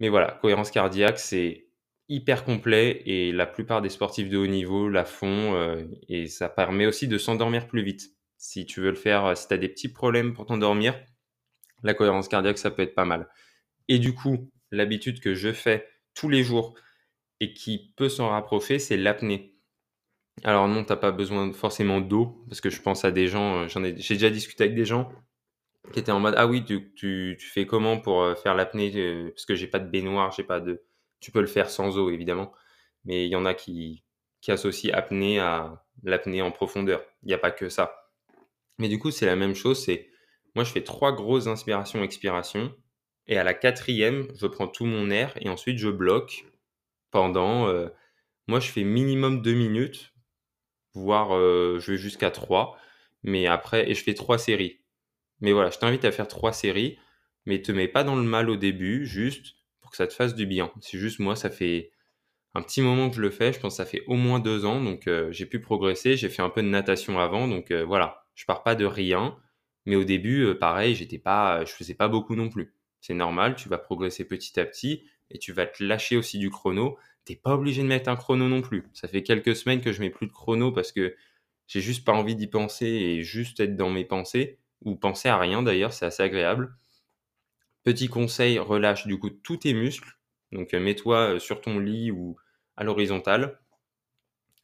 Mais 0.00 0.08
voilà, 0.08 0.38
cohérence 0.42 0.72
cardiaque, 0.72 1.20
c'est 1.20 1.68
hyper 2.08 2.44
complet 2.44 3.02
et 3.06 3.30
la 3.30 3.46
plupart 3.46 3.80
des 3.80 3.90
sportifs 3.90 4.28
de 4.28 4.38
haut 4.38 4.48
niveau 4.48 4.88
la 4.88 5.04
font 5.04 5.54
euh, 5.54 5.84
et 6.08 6.26
ça 6.26 6.48
permet 6.48 6.86
aussi 6.86 7.06
de 7.06 7.16
s'endormir 7.16 7.68
plus 7.68 7.84
vite. 7.84 8.16
Si 8.40 8.64
tu 8.64 8.80
veux 8.80 8.88
le 8.88 8.96
faire, 8.96 9.26
euh, 9.26 9.34
si 9.34 9.46
tu 9.48 9.54
as 9.54 9.58
des 9.58 9.68
petits 9.68 9.90
problèmes 9.92 10.32
pour 10.32 10.46
t'endormir, 10.46 10.98
la 11.82 11.92
cohérence 11.92 12.26
cardiaque, 12.26 12.56
ça 12.56 12.70
peut 12.70 12.80
être 12.80 12.94
pas 12.94 13.04
mal. 13.04 13.28
Et 13.88 13.98
du 13.98 14.14
coup, 14.14 14.50
l'habitude 14.70 15.20
que 15.20 15.34
je 15.34 15.52
fais 15.52 15.86
tous 16.14 16.30
les 16.30 16.42
jours 16.42 16.74
et 17.40 17.52
qui 17.52 17.92
peut 17.96 18.08
s'en 18.08 18.30
rapprocher, 18.30 18.78
c'est 18.78 18.96
l'apnée. 18.96 19.54
Alors 20.42 20.68
non, 20.68 20.84
tu 20.84 20.90
n'as 20.90 20.96
pas 20.96 21.12
besoin 21.12 21.52
forcément 21.52 22.00
d'eau, 22.00 22.42
parce 22.48 22.62
que 22.62 22.70
je 22.70 22.80
pense 22.80 23.04
à 23.04 23.10
des 23.10 23.28
gens, 23.28 23.64
euh, 23.64 23.84
ai, 23.84 23.98
j'ai 23.98 24.14
déjà 24.14 24.30
discuté 24.30 24.64
avec 24.64 24.74
des 24.74 24.86
gens 24.86 25.12
qui 25.92 26.00
étaient 26.00 26.12
en 26.12 26.20
mode 26.20 26.34
ah 26.38 26.46
oui, 26.46 26.64
tu, 26.64 26.94
tu, 26.94 27.36
fais 27.40 27.66
comment 27.66 28.00
pour 28.00 28.22
euh, 28.22 28.34
faire 28.36 28.54
l'apnée 28.54 28.90
Parce 29.34 29.44
que 29.44 29.54
j'ai 29.54 29.66
pas 29.66 29.80
de 29.80 29.90
baignoire, 29.90 30.32
j'ai 30.32 30.44
pas 30.44 30.60
de. 30.60 30.82
Tu 31.20 31.30
peux 31.30 31.42
le 31.42 31.46
faire 31.46 31.68
sans 31.68 31.98
eau 31.98 32.08
évidemment, 32.10 32.54
mais 33.04 33.26
il 33.26 33.30
y 33.30 33.36
en 33.36 33.44
a 33.44 33.52
qui, 33.52 34.02
qui 34.40 34.50
associent 34.50 34.94
apnée 34.94 35.40
à 35.40 35.84
l'apnée 36.04 36.40
en 36.40 36.50
profondeur. 36.52 37.02
Il 37.22 37.28
n'y 37.28 37.34
a 37.34 37.38
pas 37.38 37.50
que 37.50 37.68
ça. 37.68 37.99
Mais 38.78 38.88
du 38.88 38.98
coup, 38.98 39.10
c'est 39.10 39.26
la 39.26 39.36
même 39.36 39.54
chose. 39.54 39.84
C'est 39.84 40.10
moi, 40.54 40.64
je 40.64 40.72
fais 40.72 40.82
trois 40.82 41.12
grosses 41.12 41.46
inspirations, 41.46 42.02
expirations, 42.02 42.74
et 43.26 43.38
à 43.38 43.44
la 43.44 43.54
quatrième, 43.54 44.26
je 44.36 44.46
prends 44.46 44.68
tout 44.68 44.86
mon 44.86 45.10
air 45.10 45.32
et 45.40 45.48
ensuite 45.48 45.78
je 45.78 45.88
bloque 45.88 46.46
pendant. 47.10 47.68
Euh, 47.68 47.88
moi, 48.48 48.60
je 48.60 48.70
fais 48.70 48.82
minimum 48.82 49.42
deux 49.42 49.54
minutes, 49.54 50.12
voire 50.94 51.36
euh, 51.36 51.78
je 51.78 51.92
vais 51.92 51.98
jusqu'à 51.98 52.30
trois. 52.30 52.76
Mais 53.22 53.46
après, 53.46 53.90
et 53.90 53.94
je 53.94 54.02
fais 54.02 54.14
trois 54.14 54.38
séries. 54.38 54.80
Mais 55.40 55.52
voilà, 55.52 55.70
je 55.70 55.78
t'invite 55.78 56.04
à 56.04 56.12
faire 56.12 56.28
trois 56.28 56.52
séries, 56.52 56.98
mais 57.46 57.62
te 57.62 57.72
mets 57.72 57.88
pas 57.88 58.04
dans 58.04 58.16
le 58.16 58.22
mal 58.22 58.50
au 58.50 58.56
début, 58.56 59.06
juste 59.06 59.56
pour 59.80 59.90
que 59.90 59.96
ça 59.96 60.06
te 60.06 60.14
fasse 60.14 60.34
du 60.34 60.46
bien. 60.46 60.72
C'est 60.80 60.98
juste 60.98 61.18
moi, 61.20 61.36
ça 61.36 61.50
fait 61.50 61.92
un 62.54 62.62
petit 62.62 62.82
moment 62.82 63.10
que 63.10 63.16
je 63.16 63.20
le 63.20 63.30
fais. 63.30 63.52
Je 63.52 63.60
pense 63.60 63.74
que 63.74 63.76
ça 63.76 63.86
fait 63.86 64.02
au 64.06 64.14
moins 64.16 64.40
deux 64.40 64.64
ans, 64.64 64.82
donc 64.82 65.06
euh, 65.06 65.30
j'ai 65.32 65.46
pu 65.46 65.60
progresser. 65.60 66.16
J'ai 66.16 66.28
fait 66.30 66.42
un 66.42 66.50
peu 66.50 66.62
de 66.62 66.68
natation 66.68 67.20
avant, 67.20 67.46
donc 67.46 67.70
voilà 67.72 68.24
je 68.34 68.44
pars 68.46 68.62
pas 68.62 68.74
de 68.74 68.84
rien, 68.84 69.36
mais 69.86 69.96
au 69.96 70.04
début, 70.04 70.44
euh, 70.44 70.58
pareil, 70.58 70.94
j'étais 70.94 71.18
pas, 71.18 71.64
je 71.64 71.72
faisais 71.72 71.94
pas 71.94 72.08
beaucoup 72.08 72.36
non 72.36 72.48
plus. 72.48 72.74
C'est 73.00 73.14
normal, 73.14 73.56
tu 73.56 73.68
vas 73.68 73.78
progresser 73.78 74.24
petit 74.24 74.58
à 74.60 74.64
petit 74.64 75.04
et 75.30 75.38
tu 75.38 75.52
vas 75.52 75.66
te 75.66 75.82
lâcher 75.82 76.16
aussi 76.16 76.38
du 76.38 76.50
chrono. 76.50 76.98
T'es 77.24 77.36
pas 77.36 77.54
obligé 77.54 77.82
de 77.82 77.88
mettre 77.88 78.08
un 78.10 78.16
chrono 78.16 78.48
non 78.48 78.62
plus. 78.62 78.88
Ça 78.92 79.08
fait 79.08 79.22
quelques 79.22 79.56
semaines 79.56 79.80
que 79.80 79.92
je 79.92 80.00
mets 80.00 80.10
plus 80.10 80.26
de 80.26 80.32
chrono 80.32 80.72
parce 80.72 80.92
que 80.92 81.14
j'ai 81.66 81.80
juste 81.80 82.04
pas 82.04 82.12
envie 82.12 82.34
d'y 82.34 82.46
penser 82.46 82.86
et 82.86 83.22
juste 83.22 83.60
être 83.60 83.76
dans 83.76 83.90
mes 83.90 84.04
pensées 84.04 84.58
ou 84.82 84.96
penser 84.96 85.28
à 85.28 85.38
rien 85.38 85.62
d'ailleurs, 85.62 85.92
c'est 85.92 86.06
assez 86.06 86.22
agréable. 86.22 86.74
Petit 87.84 88.08
conseil, 88.08 88.58
relâche 88.58 89.06
du 89.06 89.18
coup 89.18 89.30
tous 89.30 89.58
tes 89.58 89.74
muscles. 89.74 90.18
Donc 90.52 90.74
euh, 90.74 90.80
mets-toi 90.80 91.34
euh, 91.34 91.38
sur 91.38 91.60
ton 91.60 91.78
lit 91.78 92.10
ou 92.10 92.36
à 92.76 92.84
l'horizontale. 92.84 93.60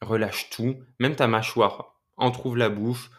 Relâche 0.01 0.49
tout, 0.49 0.79
même 0.99 1.15
ta 1.15 1.27
mâchoire 1.27 1.97
entrouvre 2.17 2.57
la 2.57 2.69
bouche 2.69 3.09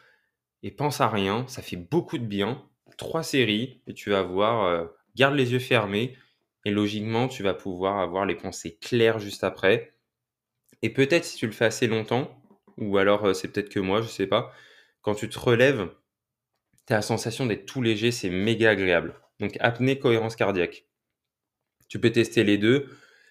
et 0.63 0.71
pense 0.71 1.01
à 1.01 1.09
rien. 1.09 1.47
Ça 1.49 1.63
fait 1.63 1.77
beaucoup 1.77 2.19
de 2.19 2.25
bien. 2.25 2.65
Trois 2.97 3.23
séries 3.23 3.83
et 3.87 3.95
tu 3.95 4.11
vas 4.11 4.23
voir, 4.23 4.65
euh, 4.65 4.87
garde 5.15 5.35
les 5.35 5.53
yeux 5.53 5.59
fermés 5.59 6.17
et 6.65 6.71
logiquement, 6.71 7.29
tu 7.29 7.43
vas 7.43 7.55
pouvoir 7.55 7.99
avoir 7.99 8.27
les 8.27 8.35
pensées 8.35 8.77
claires 8.81 9.19
juste 9.19 9.45
après. 9.45 9.95
Et 10.83 10.91
peut-être 10.93 11.25
si 11.25 11.37
tu 11.37 11.47
le 11.47 11.53
fais 11.53 11.67
assez 11.67 11.87
longtemps, 11.87 12.43
ou 12.77 12.99
alors 12.99 13.25
euh, 13.27 13.35
c'est 13.35 13.49
peut-être 13.49 13.69
que 13.69 13.81
moi, 13.81 14.03
je 14.03 14.09
sais 14.09 14.27
pas, 14.27 14.53
quand 15.03 15.15
tu 15.15 15.29
te 15.29 15.39
relèves, 15.39 15.89
tu 16.87 16.93
as 16.93 16.97
la 16.97 17.03
sensation 17.03 17.47
d'être 17.47 17.67
tout 17.67 17.83
léger, 17.83 18.11
c'est 18.11 18.31
méga 18.31 18.71
agréable. 18.71 19.15
Donc 19.41 19.57
apnée, 19.61 19.99
cohérence 19.99 20.37
cardiaque. 20.37 20.87
Tu 21.89 22.01
peux 22.01 22.11
tester 22.11 22.45
les 22.45 22.59
deux. 22.59 22.89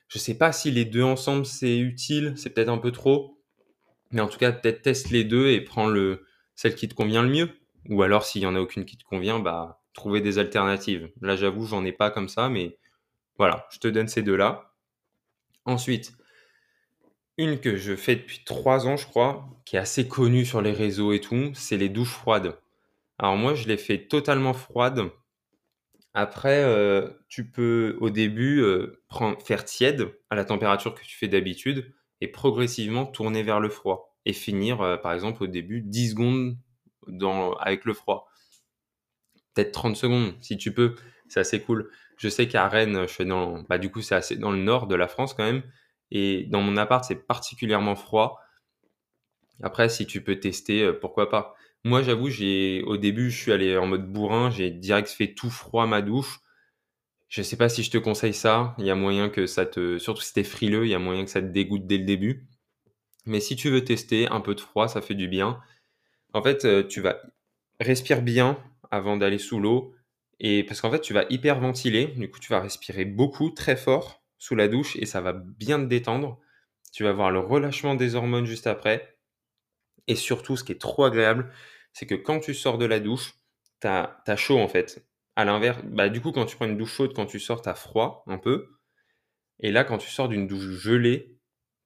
Je 0.07 0.19
sais 0.19 0.37
pas 0.37 0.51
si 0.51 0.71
les 0.71 0.85
deux 0.85 1.03
ensemble 1.03 1.45
c'est 1.45 1.77
utile, 1.77 2.33
c'est 2.37 2.49
peut-être 2.51 2.69
un 2.69 2.77
peu 2.77 2.91
trop. 2.91 3.37
Mais 4.11 4.21
en 4.21 4.27
tout 4.27 4.37
cas, 4.37 4.53
peut-être 4.53 4.81
teste 4.81 5.09
les 5.09 5.25
deux 5.25 5.49
et 5.49 5.59
prends 5.61 5.87
le, 5.87 6.25
celle 6.57 6.75
qui 6.75 6.89
te 6.89 6.95
convient 6.95 7.23
le 7.23 7.29
mieux. 7.29 7.49
Ou 7.87 8.03
alors, 8.03 8.25
s'il 8.25 8.41
y 8.41 8.45
en 8.45 8.55
a 8.55 8.59
aucune 8.59 8.83
qui 8.83 8.97
te 8.97 9.05
convient, 9.05 9.39
bah, 9.39 9.79
trouver 9.93 10.19
des 10.19 10.39
alternatives. 10.39 11.09
Là, 11.21 11.37
j'avoue, 11.37 11.65
j'en 11.65 11.85
ai 11.85 11.93
pas 11.93 12.11
comme 12.11 12.27
ça, 12.27 12.49
mais 12.49 12.77
voilà, 13.37 13.65
je 13.71 13.79
te 13.79 13.87
donne 13.87 14.09
ces 14.09 14.23
deux-là. 14.23 14.73
Ensuite, 15.63 16.13
une 17.37 17.59
que 17.59 17.77
je 17.77 17.95
fais 17.95 18.15
depuis 18.15 18.43
trois 18.43 18.87
ans, 18.87 18.97
je 18.97 19.05
crois, 19.05 19.47
qui 19.63 19.75
est 19.77 19.79
assez 19.79 20.07
connue 20.07 20.45
sur 20.45 20.61
les 20.61 20.71
réseaux 20.71 21.13
et 21.13 21.21
tout, 21.21 21.51
c'est 21.53 21.77
les 21.77 21.89
douches 21.89 22.13
froides. 22.13 22.59
Alors 23.19 23.37
moi, 23.37 23.53
je 23.53 23.67
les 23.67 23.77
fais 23.77 23.99
totalement 24.07 24.53
froides. 24.53 25.11
Après, 26.13 26.63
euh, 26.63 27.09
tu 27.27 27.49
peux 27.49 27.95
au 28.01 28.09
début 28.09 28.61
euh, 28.61 29.03
faire 29.45 29.63
tiède 29.63 30.11
à 30.31 30.35
la 30.35 30.45
température 30.45 30.95
que 30.95 31.03
tu 31.03 31.15
fais 31.15 31.27
d'habitude 31.27 31.93
et 32.21 32.27
progressivement 32.27 33.05
tourner 33.05 33.43
vers 33.43 33.59
le 33.59 33.69
froid 33.69 34.16
et 34.27 34.33
finir, 34.33 34.81
euh, 34.81 34.97
par 34.97 35.13
exemple, 35.13 35.43
au 35.43 35.47
début 35.47 35.81
10 35.81 36.11
secondes 36.11 36.57
dans, 37.07 37.53
avec 37.53 37.85
le 37.85 37.93
froid. 37.93 38.27
Peut-être 39.53 39.71
30 39.71 39.95
secondes 39.95 40.35
si 40.41 40.57
tu 40.57 40.73
peux, 40.73 40.95
c'est 41.29 41.39
assez 41.39 41.61
cool. 41.61 41.89
Je 42.17 42.27
sais 42.27 42.47
qu'à 42.49 42.67
Rennes, 42.67 43.03
je 43.07 43.13
suis 43.13 43.25
dans, 43.25 43.63
bah, 43.63 43.77
du 43.77 43.89
coup, 43.89 44.01
c'est 44.01 44.15
assez 44.15 44.35
dans 44.35 44.51
le 44.51 44.57
nord 44.57 44.87
de 44.87 44.95
la 44.95 45.07
France 45.07 45.33
quand 45.33 45.45
même. 45.45 45.63
Et 46.11 46.45
dans 46.49 46.61
mon 46.61 46.75
appart, 46.75 47.05
c'est 47.05 47.25
particulièrement 47.25 47.95
froid. 47.95 48.41
Après, 49.63 49.87
si 49.87 50.05
tu 50.05 50.21
peux 50.21 50.39
tester, 50.39 50.91
pourquoi 50.99 51.29
pas. 51.29 51.55
Moi, 51.85 52.03
j'avoue, 52.03 52.29
j'ai 52.29 52.83
au 52.83 52.97
début, 52.97 53.31
je 53.31 53.41
suis 53.41 53.53
allé 53.53 53.77
en 53.77 53.87
mode 53.87 54.11
bourrin, 54.11 54.49
j'ai 54.49 54.71
direct 54.71 55.09
fait 55.09 55.33
tout 55.33 55.49
froid 55.49 55.87
ma 55.87 56.01
douche. 56.01 56.39
Je 57.29 57.41
sais 57.41 57.57
pas 57.57 57.69
si 57.69 57.81
je 57.81 57.91
te 57.91 57.97
conseille 57.97 58.33
ça. 58.33 58.75
Y 58.77 58.89
a 58.89 58.95
moyen 58.95 59.29
que 59.29 59.47
ça 59.47 59.65
te, 59.65 59.97
surtout 59.97 60.21
si 60.21 60.33
t'es 60.33 60.43
frileux, 60.43 60.85
il 60.85 60.89
y 60.89 60.95
a 60.95 60.99
moyen 60.99 61.23
que 61.23 61.31
ça 61.31 61.41
te 61.41 61.47
dégoûte 61.47 61.87
dès 61.87 61.97
le 61.97 62.05
début. 62.05 62.47
Mais 63.27 63.39
si 63.39 63.55
tu 63.55 63.69
veux 63.69 63.83
tester 63.83 64.27
un 64.29 64.41
peu 64.41 64.55
de 64.55 64.61
froid, 64.61 64.87
ça 64.87 65.01
fait 65.01 65.15
du 65.15 65.27
bien. 65.27 65.61
En 66.33 66.41
fait, 66.41 66.65
euh, 66.65 66.83
tu 66.83 67.01
vas 67.01 67.21
respirer 67.79 68.21
bien 68.21 68.57
avant 68.89 69.17
d'aller 69.17 69.37
sous 69.37 69.59
l'eau. 69.59 69.93
Et 70.39 70.63
parce 70.63 70.81
qu'en 70.81 70.91
fait, 70.91 71.01
tu 71.01 71.13
vas 71.13 71.25
hyperventiler. 71.29 72.07
Du 72.17 72.29
coup, 72.29 72.39
tu 72.39 72.49
vas 72.49 72.61
respirer 72.61 73.05
beaucoup, 73.05 73.51
très 73.51 73.75
fort 73.75 74.23
sous 74.37 74.55
la 74.55 74.67
douche 74.67 74.95
et 74.97 75.05
ça 75.05 75.21
va 75.21 75.33
bien 75.33 75.79
te 75.79 75.85
détendre. 75.85 76.39
Tu 76.93 77.03
vas 77.03 77.11
voir 77.11 77.31
le 77.31 77.39
relâchement 77.39 77.95
des 77.95 78.15
hormones 78.15 78.45
juste 78.45 78.67
après. 78.67 79.17
Et 80.07 80.15
surtout, 80.15 80.55
ce 80.55 80.63
qui 80.63 80.71
est 80.71 80.81
trop 80.81 81.03
agréable, 81.03 81.51
c'est 81.91 82.05
que 82.05 82.15
quand 82.15 82.39
tu 82.39 82.53
sors 82.53 82.77
de 82.77 82.85
la 82.85 82.99
douche, 82.99 83.33
tu 83.81 83.87
as, 83.87 84.35
chaud 84.37 84.59
en 84.59 84.67
fait. 84.67 85.05
À 85.35 85.45
l'inverse, 85.45 85.79
bah, 85.83 86.09
du 86.09 86.21
coup, 86.21 86.31
quand 86.31 86.45
tu 86.45 86.55
prends 86.55 86.65
une 86.65 86.77
douche 86.77 86.93
chaude, 86.93 87.13
quand 87.13 87.25
tu 87.25 87.39
sors, 87.39 87.61
tu 87.61 87.69
as 87.69 87.75
froid 87.75 88.23
un 88.27 88.37
peu. 88.37 88.69
Et 89.59 89.71
là, 89.71 89.83
quand 89.83 89.97
tu 89.97 90.09
sors 90.09 90.29
d'une 90.29 90.47
douche 90.47 90.69
gelée, 90.79 91.36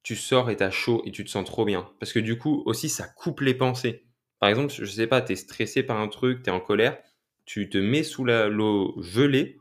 tu 0.02 0.16
sors 0.16 0.50
et 0.50 0.56
tu 0.56 0.62
as 0.62 0.70
chaud 0.70 1.02
et 1.04 1.12
tu 1.12 1.24
te 1.24 1.30
sens 1.30 1.44
trop 1.46 1.64
bien. 1.64 1.90
Parce 2.00 2.12
que 2.12 2.18
du 2.18 2.38
coup, 2.38 2.62
aussi, 2.66 2.88
ça 2.88 3.06
coupe 3.06 3.40
les 3.40 3.54
pensées. 3.54 4.04
Par 4.40 4.48
exemple, 4.48 4.72
je 4.72 4.84
sais 4.84 5.06
pas, 5.06 5.22
tu 5.22 5.32
es 5.32 5.36
stressé 5.36 5.82
par 5.82 6.00
un 6.00 6.08
truc, 6.08 6.42
tu 6.42 6.50
es 6.50 6.52
en 6.52 6.60
colère, 6.60 6.98
tu 7.44 7.68
te 7.68 7.78
mets 7.78 8.02
sous 8.02 8.24
l'eau 8.24 9.00
gelée. 9.00 9.58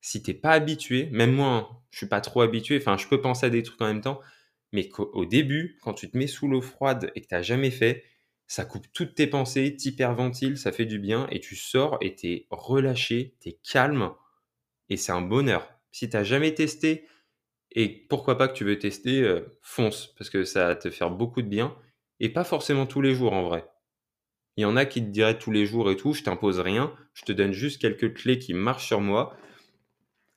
Si 0.00 0.22
t'es 0.22 0.34
pas 0.34 0.50
habitué, 0.50 1.08
même 1.12 1.32
moi, 1.32 1.48
hein, 1.48 1.68
je 1.90 1.98
suis 1.98 2.06
pas 2.06 2.20
trop 2.20 2.42
habitué, 2.42 2.76
enfin, 2.78 2.96
je 2.96 3.08
peux 3.08 3.20
penser 3.20 3.46
à 3.46 3.50
des 3.50 3.62
trucs 3.62 3.80
en 3.80 3.86
même 3.86 4.02
temps, 4.02 4.20
mais 4.72 4.90
au 4.98 5.24
début, 5.24 5.78
quand 5.82 5.94
tu 5.94 6.10
te 6.10 6.16
mets 6.16 6.26
sous 6.26 6.48
l'eau 6.48 6.60
froide 6.60 7.10
et 7.14 7.22
que 7.22 7.26
tu 7.26 7.34
n'as 7.34 7.42
jamais 7.42 7.70
fait, 7.70 8.04
ça 8.46 8.64
coupe 8.64 8.86
toutes 8.92 9.14
tes 9.14 9.26
pensées, 9.26 9.74
t'hyperventiles, 9.74 10.58
ça 10.58 10.70
fait 10.70 10.84
du 10.84 10.98
bien 10.98 11.26
et 11.30 11.40
tu 11.40 11.56
sors 11.56 11.98
et 12.00 12.14
tu 12.14 12.28
es 12.28 12.46
relâché, 12.50 13.34
tu 13.40 13.48
es 13.48 13.58
calme 13.68 14.12
et 14.88 14.96
c'est 14.96 15.12
un 15.12 15.22
bonheur. 15.22 15.68
Si 15.90 16.08
tu 16.08 16.16
n'as 16.16 16.24
jamais 16.24 16.54
testé 16.54 17.06
et 17.76 17.88
pourquoi 18.08 18.38
pas 18.38 18.48
que 18.48 18.54
tu 18.54 18.64
veux 18.64 18.78
tester, 18.78 19.22
euh, 19.22 19.42
fonce 19.60 20.14
parce 20.18 20.30
que 20.30 20.44
ça 20.44 20.68
va 20.68 20.76
te 20.76 20.90
faire 20.90 21.10
beaucoup 21.10 21.42
de 21.42 21.46
bien 21.46 21.76
et 22.20 22.30
pas 22.30 22.42
forcément 22.42 22.86
tous 22.86 23.02
les 23.02 23.14
jours 23.14 23.34
en 23.34 23.44
vrai. 23.44 23.68
Il 24.56 24.62
y 24.62 24.64
en 24.64 24.76
a 24.76 24.86
qui 24.86 25.02
te 25.02 25.10
diraient 25.10 25.38
tous 25.38 25.52
les 25.52 25.66
jours 25.66 25.90
et 25.90 25.96
tout, 25.96 26.14
je 26.14 26.22
t'impose 26.22 26.58
rien, 26.58 26.94
je 27.12 27.24
te 27.24 27.32
donne 27.32 27.52
juste 27.52 27.80
quelques 27.80 28.14
clés 28.14 28.38
qui 28.38 28.54
marchent 28.54 28.86
sur 28.86 29.02
moi. 29.02 29.36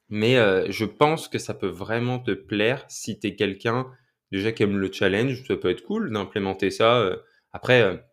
Mais 0.10 0.38
euh, 0.38 0.70
je 0.70 0.84
pense 0.84 1.30
que 1.30 1.40
ça 1.40 1.54
peut 1.54 1.68
vraiment 1.68 2.20
te 2.20 2.32
plaire 2.32 2.84
si 2.90 3.18
tu 3.18 3.28
es 3.28 3.36
quelqu'un 3.36 3.88
déjà 4.32 4.52
qui 4.52 4.64
aime 4.64 4.78
le 4.78 4.92
challenge, 4.92 5.44
ça 5.48 5.56
peut 5.56 5.70
être 5.70 5.84
cool 5.84 6.12
d'implémenter 6.12 6.72
ça. 6.72 6.98
Euh. 6.98 7.18
Après, 7.54 8.06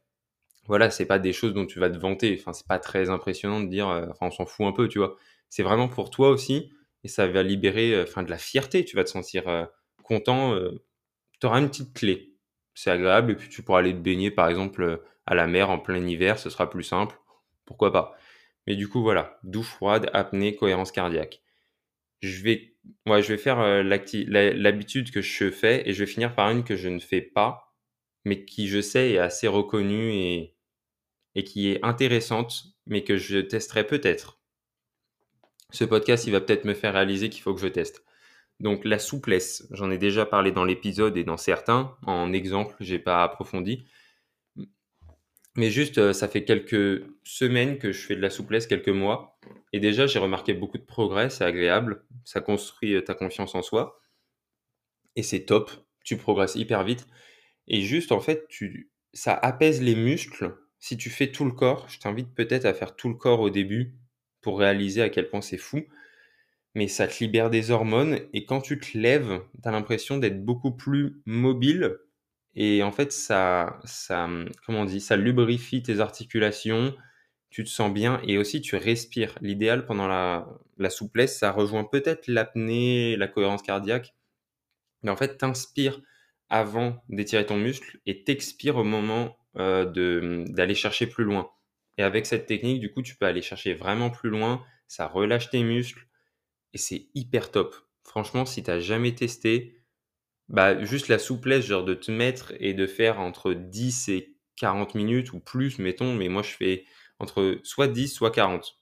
voilà, 0.67 0.91
c'est 0.91 1.07
pas 1.07 1.19
des 1.19 1.33
choses 1.33 1.53
dont 1.53 1.67
tu 1.67 1.81
vas 1.81 1.91
te 1.91 1.99
vanter. 1.99 2.37
Enfin, 2.39 2.53
c'est 2.53 2.67
pas 2.67 2.79
très 2.79 3.11
impressionnant 3.11 3.61
de 3.61 3.69
dire, 3.69 3.89
on 4.21 4.31
s'en 4.31 4.47
fout 4.47 4.67
un 4.67 4.73
peu, 4.73 4.89
tu 4.89 4.99
vois. 4.99 5.17
C'est 5.49 5.63
vraiment 5.63 5.89
pour 5.89 6.11
toi 6.11 6.31
aussi, 6.31 6.71
et 7.07 7.09
ça 7.09 7.27
va 7.27 7.43
libérer, 7.43 8.03
enfin, 8.03 8.23
de 8.23 8.31
la 8.31 8.39
fierté. 8.39 8.85
Tu 8.85 8.97
vas 8.97 9.05
te 9.05 9.11
sentir 9.11 9.45
content. 10.03 10.59
tu 11.41 11.47
auras 11.47 11.61
une 11.61 11.69
petite 11.69 11.95
clé. 11.95 12.35
C'est 12.75 12.91
agréable, 12.91 13.33
et 13.33 13.37
puis 13.37 13.49
tu 13.49 13.63
pourras 13.63 13.81
aller 13.81 13.93
te 13.93 13.99
baigner, 13.99 14.31
par 14.31 14.49
exemple, 14.49 15.03
à 15.27 15.35
la 15.35 15.47
mer 15.47 15.71
en 15.71 15.79
plein 15.79 16.07
hiver, 16.07 16.39
ce 16.39 16.51
sera 16.51 16.69
plus 16.69 16.83
simple. 16.83 17.19
Pourquoi 17.65 17.93
pas. 17.93 18.17
Mais 18.67 18.77
du 18.77 18.89
coup, 18.89 19.03
voilà, 19.03 19.39
douche 19.45 19.69
froide, 19.69 20.11
apnée, 20.13 20.57
cohérence 20.57 20.93
cardiaque 20.93 21.43
je 22.23 22.43
vais, 22.43 22.75
je 23.07 23.29
vais 23.29 23.39
faire 23.39 23.61
euh, 23.61 23.83
l'habitude 23.83 25.11
que 25.11 25.23
je 25.23 25.51
fais 25.51 25.89
et 25.89 25.93
je 25.93 26.01
vais 26.05 26.11
finir 26.11 26.35
par 26.35 26.51
une 26.51 26.65
que 26.65 26.77
je 26.77 26.89
ne 26.89 26.99
fais 26.99 27.21
pas, 27.21 27.75
mais 28.25 28.45
qui 28.45 28.69
je 28.69 28.81
sais 28.81 29.13
est 29.13 29.19
assez 29.19 29.49
reconnue 29.49 30.13
et 31.35 31.45
qui 31.45 31.71
est 31.71 31.85
intéressante, 31.85 32.65
mais 32.87 33.05
que 33.05 33.17
je 33.17 33.39
testerai 33.39 33.87
peut-être. 33.87 34.36
Ce 35.73 35.85
podcast, 35.85 36.27
il 36.27 36.33
va 36.33 36.41
peut-être 36.41 36.65
me 36.65 36.75
faire 36.75 36.95
réaliser 36.95 37.29
qu'il 37.29 37.43
faut 37.43 37.55
que 37.55 37.61
je 37.61 37.69
teste. 37.69 38.05
Donc 38.61 38.85
la 38.85 38.99
souplesse, 38.99 39.67
j'en 39.71 39.91
ai 39.91 39.99
déjà 39.99 40.25
parlé 40.25 40.51
dans 40.51 40.65
l'épisode 40.65 41.17
et 41.17 41.25
dans 41.25 41.37
certains, 41.37 41.97
en 42.07 42.33
exemple, 42.33 42.75
j'ai 42.81 42.99
pas 42.99 43.23
approfondi. 43.23 43.87
Mais 45.57 45.71
juste, 45.71 45.99
euh, 45.99 46.13
ça 46.13 46.29
fait 46.29 46.45
quelques 46.45 47.03
semaines 47.25 47.79
que 47.79 47.91
je 47.91 48.07
fais 48.07 48.15
de 48.15 48.21
la 48.21 48.31
souplesse, 48.31 48.67
quelques 48.67 48.91
mois. 48.91 49.39
Et 49.73 49.81
déjà, 49.81 50.07
j'ai 50.07 50.19
remarqué 50.19 50.53
beaucoup 50.53 50.77
de 50.77 50.85
progrès, 50.85 51.31
c'est 51.31 51.45
agréable. 51.45 52.05
Ça 52.25 52.41
construit 52.43 52.95
euh, 52.95 53.01
ta 53.01 53.15
confiance 53.15 53.55
en 53.55 53.63
soi. 53.63 53.99
Et 55.17 55.23
c'est 55.23 55.47
top. 55.47 55.71
Tu 56.05 56.19
progresses 56.19 56.57
hyper 56.57 56.85
vite. 56.85 57.07
Et 57.69 57.81
juste, 57.81 58.13
en 58.13 58.21
fait, 58.21 58.47
tu, 58.49 58.91
ça 59.15 59.33
apaise 59.35 59.83
les 59.83 59.95
muscles. 59.95 60.55
Si 60.79 60.99
tu 60.99 61.09
fais 61.09 61.33
tout 61.33 61.47
le 61.47 61.53
corps, 61.53 61.89
je 61.89 61.99
t'invite 61.99 62.35
peut-être 62.35 62.67
à 62.67 62.75
faire 62.75 62.95
tout 62.95 63.09
le 63.09 63.15
corps 63.15 63.41
au 63.41 63.49
début 63.49 63.95
pour 64.47 64.61
réaliser 64.61 65.03
à 65.03 65.11
quel 65.11 65.29
point 65.29 65.43
c'est 65.43 65.59
fou. 65.59 65.83
Mais 66.77 66.89
ça 66.89 67.09
te 67.09 67.23
libère 67.23 67.51
des 67.51 67.73
hormones. 67.73 68.21
Et 68.33 68.47
quand 68.47 68.61
tu 68.61 68.79
te 68.79 68.97
lèves, 68.97 69.41
tu 69.63 69.69
as 69.69 69.73
l'impression 69.73 70.19
d'être 70.19 70.45
beaucoup 70.45 70.71
plus 70.73 71.21
mobile 71.27 71.99
et 72.57 72.83
en 72.83 72.91
fait, 72.91 73.13
ça, 73.13 73.79
ça, 73.85 74.29
comment 74.65 74.81
on 74.81 74.85
dit, 74.87 75.01
ça 75.01 75.17
lubrifie 75.17 75.83
tes 75.83 76.01
articulations, 76.01 76.95
tu 77.51 77.65
te 77.65 77.69
sens 77.69 77.93
bien 77.93 78.21
et 78.27 78.39
aussi 78.39 78.63
tu 78.63 78.77
respires. 78.77 79.35
L'idéal 79.43 79.85
pendant 79.85 80.09
la, 80.09 80.49
la 80.79 80.91
souplesse, 80.91 81.39
ça 81.39 81.53
rejoint 81.53 81.85
peut-être 81.85 82.29
l'apnée, 82.29 83.17
la 83.17 83.29
cohérence 83.29 83.63
cardiaque. 83.63 84.15
Mais 85.03 85.11
en 85.11 85.17
fait, 85.17 85.37
t'inspires 85.37 86.01
avant 86.49 87.03
d'étirer 87.11 87.45
ton 87.45 87.59
muscle 87.59 87.99
et 88.07 88.25
t'expires 88.25 88.77
au 88.77 88.85
moment 88.85 89.37
euh, 89.59 90.45
d'aller 90.49 90.75
chercher 90.75 91.07
plus 91.07 91.25
loin. 91.25 91.51
Et 91.99 92.03
avec 92.03 92.27
cette 92.27 92.47
technique, 92.47 92.81
du 92.81 92.93
coup, 92.93 93.03
tu 93.03 93.17
peux 93.17 93.27
aller 93.27 93.43
chercher 93.43 93.75
vraiment 93.75 94.11
plus 94.11 94.31
loin, 94.31 94.65
ça 94.87 95.07
relâche 95.07 95.51
tes 95.51 95.63
muscles 95.63 96.07
et 96.75 96.79
c'est 96.79 97.09
hyper 97.15 97.51
top. 97.51 97.75
Franchement, 98.05 98.45
si 98.47 98.63
tu 98.63 98.71
n'as 98.71 98.81
jamais 98.81 99.15
testé, 99.15 99.81
bah, 100.49 100.83
juste 100.85 101.09
la 101.09 101.19
souplesse, 101.19 101.67
genre 101.67 101.85
de 101.85 101.95
te 101.95 102.11
mettre 102.11 102.55
et 102.61 102.75
de 102.75 102.87
faire 102.87 103.21
entre 103.21 103.53
10 103.53 104.09
et 104.11 104.37
40 104.57 104.95
minutes 104.95 105.33
ou 105.33 105.41
plus, 105.41 105.79
mettons, 105.79 106.15
mais 106.15 106.29
moi 106.29 106.43
je 106.43 106.51
fais 106.51 106.85
entre 107.19 107.61
soit 107.65 107.89
10, 107.89 108.09
soit 108.09 108.31
40. 108.31 108.79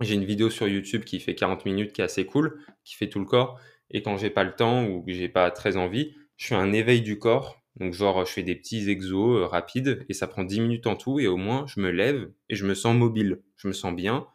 J'ai 0.00 0.14
une 0.14 0.24
vidéo 0.24 0.50
sur 0.50 0.68
YouTube 0.68 1.04
qui 1.04 1.20
fait 1.20 1.34
40 1.34 1.64
minutes 1.66 1.92
qui 1.92 2.00
est 2.00 2.04
assez 2.04 2.24
cool, 2.24 2.64
qui 2.84 2.94
fait 2.96 3.08
tout 3.08 3.18
le 3.20 3.26
corps. 3.26 3.60
Et 3.90 4.02
quand 4.02 4.16
j'ai 4.16 4.30
pas 4.30 4.44
le 4.44 4.54
temps 4.54 4.86
ou 4.86 5.02
que 5.02 5.12
j'ai 5.12 5.28
pas 5.28 5.50
très 5.50 5.76
envie, 5.76 6.14
je 6.36 6.46
fais 6.46 6.54
un 6.54 6.72
éveil 6.72 7.02
du 7.02 7.18
corps. 7.18 7.59
Donc 7.80 7.94
genre 7.94 8.26
je 8.26 8.32
fais 8.32 8.42
des 8.42 8.54
petits 8.54 8.88
exos 8.90 9.40
euh, 9.40 9.46
rapides 9.46 10.04
et 10.08 10.14
ça 10.14 10.26
prend 10.26 10.44
10 10.44 10.60
minutes 10.60 10.86
en 10.86 10.96
tout 10.96 11.18
et 11.18 11.26
au 11.26 11.38
moins 11.38 11.66
je 11.66 11.80
me 11.80 11.90
lève 11.90 12.30
et 12.50 12.54
je 12.54 12.66
me 12.66 12.74
sens 12.74 12.94
mobile, 12.94 13.42
je 13.56 13.68
me 13.68 13.72
sens 13.72 13.94
bien. 13.94 14.28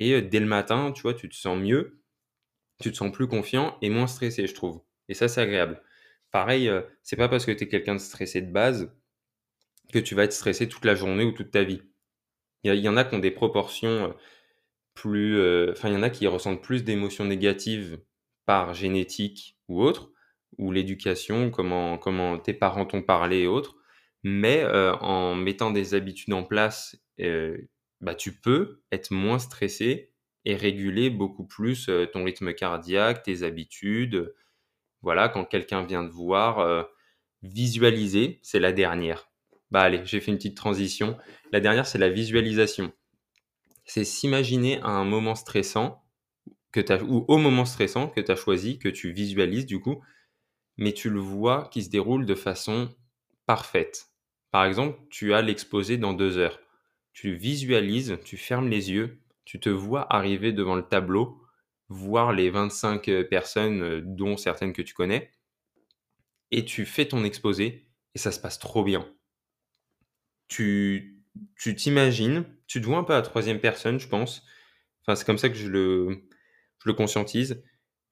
Et 0.00 0.14
euh, 0.14 0.20
dès 0.22 0.40
le 0.40 0.46
matin, 0.46 0.92
tu 0.92 1.02
vois, 1.02 1.14
tu 1.14 1.28
te 1.28 1.34
sens 1.36 1.58
mieux, 1.58 2.00
tu 2.82 2.90
te 2.90 2.96
sens 2.96 3.12
plus 3.12 3.28
confiant 3.28 3.78
et 3.82 3.90
moins 3.90 4.08
stressé, 4.08 4.46
je 4.48 4.54
trouve. 4.54 4.82
Et 5.08 5.14
ça, 5.14 5.28
c'est 5.28 5.40
agréable. 5.40 5.80
Pareil, 6.32 6.68
euh, 6.68 6.82
c'est 7.02 7.16
pas 7.16 7.28
parce 7.28 7.46
que 7.46 7.52
tu 7.52 7.64
es 7.64 7.68
quelqu'un 7.68 7.94
de 7.94 8.00
stressé 8.00 8.40
de 8.42 8.50
base 8.50 8.92
que 9.92 10.00
tu 10.00 10.14
vas 10.16 10.24
être 10.24 10.32
stressé 10.32 10.68
toute 10.68 10.84
la 10.84 10.94
journée 10.96 11.24
ou 11.24 11.32
toute 11.32 11.52
ta 11.52 11.62
vie. 11.62 11.82
Il 12.64 12.74
y, 12.74 12.88
en 12.88 12.96
a 12.96 13.04
qui 13.04 13.14
ont 13.14 13.18
des 13.18 13.32
proportions 13.32 14.14
plus... 14.94 15.36
Enfin, 15.70 15.88
il 15.88 15.94
y 15.94 15.96
en 15.96 16.02
a 16.02 16.10
qui 16.10 16.26
ressentent 16.28 16.62
plus 16.62 16.84
d'émotions 16.84 17.24
négatives 17.24 18.00
par 18.46 18.72
génétique 18.74 19.58
ou 19.68 19.82
autre, 19.82 20.11
ou 20.58 20.72
l'éducation, 20.72 21.50
comment, 21.50 21.98
comment 21.98 22.38
tes 22.38 22.54
parents 22.54 22.86
t'ont 22.86 23.02
parlé 23.02 23.40
et 23.40 23.46
autres. 23.46 23.76
Mais 24.22 24.62
euh, 24.62 24.94
en 24.96 25.34
mettant 25.34 25.70
des 25.70 25.94
habitudes 25.94 26.32
en 26.34 26.44
place, 26.44 26.96
bah, 28.00 28.14
tu 28.14 28.32
peux 28.32 28.82
être 28.92 29.10
moins 29.10 29.38
stressé 29.38 30.12
et 30.44 30.56
réguler 30.56 31.10
beaucoup 31.10 31.46
plus 31.46 31.88
ton 32.12 32.24
rythme 32.24 32.52
cardiaque, 32.52 33.22
tes 33.22 33.42
habitudes. 33.42 34.34
Voilà, 35.02 35.28
quand 35.28 35.44
quelqu'un 35.44 35.84
vient 35.84 36.06
te 36.06 36.12
voir, 36.12 36.88
visualiser, 37.42 38.40
c'est 38.42 38.60
la 38.60 38.72
dernière. 38.72 39.28
Bah 39.70 39.80
allez, 39.80 40.02
j'ai 40.04 40.20
fait 40.20 40.30
une 40.30 40.36
petite 40.36 40.56
transition. 40.56 41.16
La 41.50 41.60
dernière, 41.60 41.86
c'est 41.86 41.98
la 41.98 42.10
visualisation. 42.10 42.92
C'est 43.84 44.04
s'imaginer 44.04 44.80
à 44.82 44.88
un 44.88 45.04
moment 45.04 45.34
stressant 45.34 46.04
que 46.72 46.92
as, 46.92 47.02
ou 47.02 47.24
au 47.26 47.38
moment 47.38 47.64
stressant 47.64 48.08
que 48.08 48.20
tu 48.20 48.30
as 48.30 48.36
choisi, 48.36 48.78
que 48.78 48.90
tu 48.90 49.12
visualises 49.12 49.66
du 49.66 49.80
coup, 49.80 50.02
mais 50.76 50.92
tu 50.92 51.10
le 51.10 51.20
vois 51.20 51.68
qui 51.72 51.82
se 51.82 51.90
déroule 51.90 52.26
de 52.26 52.34
façon 52.34 52.88
parfaite. 53.46 54.08
Par 54.50 54.64
exemple, 54.64 54.98
tu 55.10 55.34
as 55.34 55.42
l'exposé 55.42 55.98
dans 55.98 56.12
deux 56.12 56.38
heures. 56.38 56.60
Tu 57.12 57.34
visualises, 57.34 58.18
tu 58.24 58.36
fermes 58.36 58.68
les 58.68 58.90
yeux, 58.90 59.20
tu 59.44 59.60
te 59.60 59.68
vois 59.68 60.12
arriver 60.14 60.52
devant 60.52 60.76
le 60.76 60.82
tableau, 60.82 61.42
voir 61.88 62.32
les 62.32 62.50
25 62.50 63.08
euh, 63.08 63.24
personnes, 63.24 63.82
euh, 63.82 64.00
dont 64.02 64.36
certaines 64.36 64.72
que 64.72 64.82
tu 64.82 64.94
connais, 64.94 65.30
et 66.52 66.64
tu 66.64 66.86
fais 66.86 67.08
ton 67.08 67.24
exposé, 67.24 67.88
et 68.14 68.18
ça 68.18 68.30
se 68.30 68.38
passe 68.38 68.58
trop 68.60 68.84
bien 68.84 69.06
tu 70.48 71.18
tu 71.56 71.74
t'imagines, 71.74 72.44
tu 72.66 72.80
te 72.80 72.86
vois 72.86 72.98
un 72.98 73.04
peu 73.04 73.14
à 73.14 73.22
troisième 73.22 73.58
personne, 73.60 73.98
je 73.98 74.06
pense. 74.06 74.44
Enfin, 75.02 75.16
c'est 75.16 75.24
comme 75.24 75.38
ça 75.38 75.48
que 75.48 75.54
je 75.54 75.68
le, 75.68 76.28
je 76.82 76.88
le 76.88 76.92
conscientise. 76.92 77.62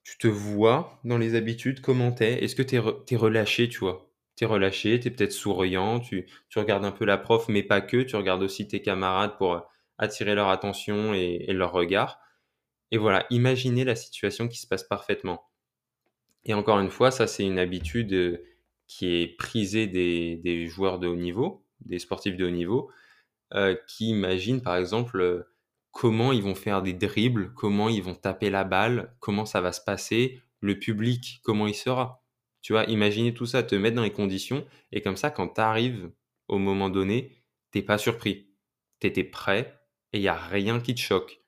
Tu 0.04 0.18
te 0.18 0.26
vois 0.26 0.98
dans 1.04 1.18
les 1.18 1.34
habitudes, 1.34 1.80
comment 1.80 2.12
t'es? 2.12 2.42
Est-ce 2.44 2.56
que 2.56 2.62
t'es 2.62 2.76
es 2.76 3.16
relâché, 3.16 3.68
tu 3.68 3.80
vois? 3.80 4.10
T'es 4.36 4.46
relâché, 4.46 4.98
t'es 4.98 5.10
peut-être 5.10 5.32
souriant, 5.32 6.00
tu, 6.00 6.26
regardes 6.56 6.84
un 6.84 6.92
peu 6.92 7.04
la 7.04 7.18
prof, 7.18 7.48
mais 7.48 7.62
pas 7.62 7.80
que, 7.80 8.02
tu 8.02 8.16
regardes 8.16 8.42
aussi 8.42 8.66
tes 8.66 8.80
camarades 8.80 9.36
pour 9.36 9.68
attirer 9.98 10.34
leur 10.34 10.48
attention 10.48 11.12
et, 11.14 11.46
leur 11.52 11.72
regard. 11.72 12.20
Et 12.90 12.98
voilà, 12.98 13.26
imaginez 13.30 13.84
la 13.84 13.96
situation 13.96 14.48
qui 14.48 14.58
se 14.58 14.66
passe 14.66 14.84
parfaitement. 14.84 15.44
Et 16.44 16.54
encore 16.54 16.80
une 16.80 16.90
fois, 16.90 17.10
ça 17.10 17.26
c'est 17.26 17.44
une 17.44 17.58
habitude 17.58 18.12
euh, 18.14 18.42
qui 18.86 19.14
est 19.22 19.36
prisée 19.36 19.86
des, 19.86 20.66
joueurs 20.66 20.98
de 20.98 21.06
haut 21.06 21.16
niveau, 21.16 21.64
des 21.80 21.98
sportifs 21.98 22.36
de 22.36 22.46
haut 22.46 22.50
niveau, 22.50 22.90
euh, 23.54 23.76
qui 23.86 24.08
imaginent 24.08 24.62
par 24.62 24.76
exemple 24.76 25.20
euh, 25.20 25.49
comment 25.90 26.32
ils 26.32 26.42
vont 26.42 26.54
faire 26.54 26.82
des 26.82 26.92
dribbles, 26.92 27.52
comment 27.54 27.88
ils 27.88 28.02
vont 28.02 28.14
taper 28.14 28.50
la 28.50 28.64
balle, 28.64 29.14
comment 29.20 29.46
ça 29.46 29.60
va 29.60 29.72
se 29.72 29.80
passer, 29.80 30.40
le 30.60 30.78
public, 30.78 31.40
comment 31.42 31.66
il 31.66 31.74
sera. 31.74 32.22
Tu 32.62 32.72
vois, 32.72 32.84
imaginer 32.84 33.34
tout 33.34 33.46
ça, 33.46 33.62
te 33.62 33.74
mettre 33.74 33.96
dans 33.96 34.02
les 34.02 34.12
conditions, 34.12 34.66
et 34.92 35.00
comme 35.00 35.16
ça, 35.16 35.30
quand 35.30 35.48
tu 35.48 35.60
arrives 35.60 36.10
au 36.48 36.58
moment 36.58 36.90
donné, 36.90 37.42
t'es 37.70 37.82
pas 37.82 37.98
surpris. 37.98 38.50
Tu 39.00 39.06
étais 39.06 39.24
prêt, 39.24 39.80
et 40.12 40.18
il 40.18 40.22
n'y 40.22 40.28
a 40.28 40.36
rien 40.36 40.80
qui 40.80 40.94
te 40.94 41.00
choque. 41.00 41.40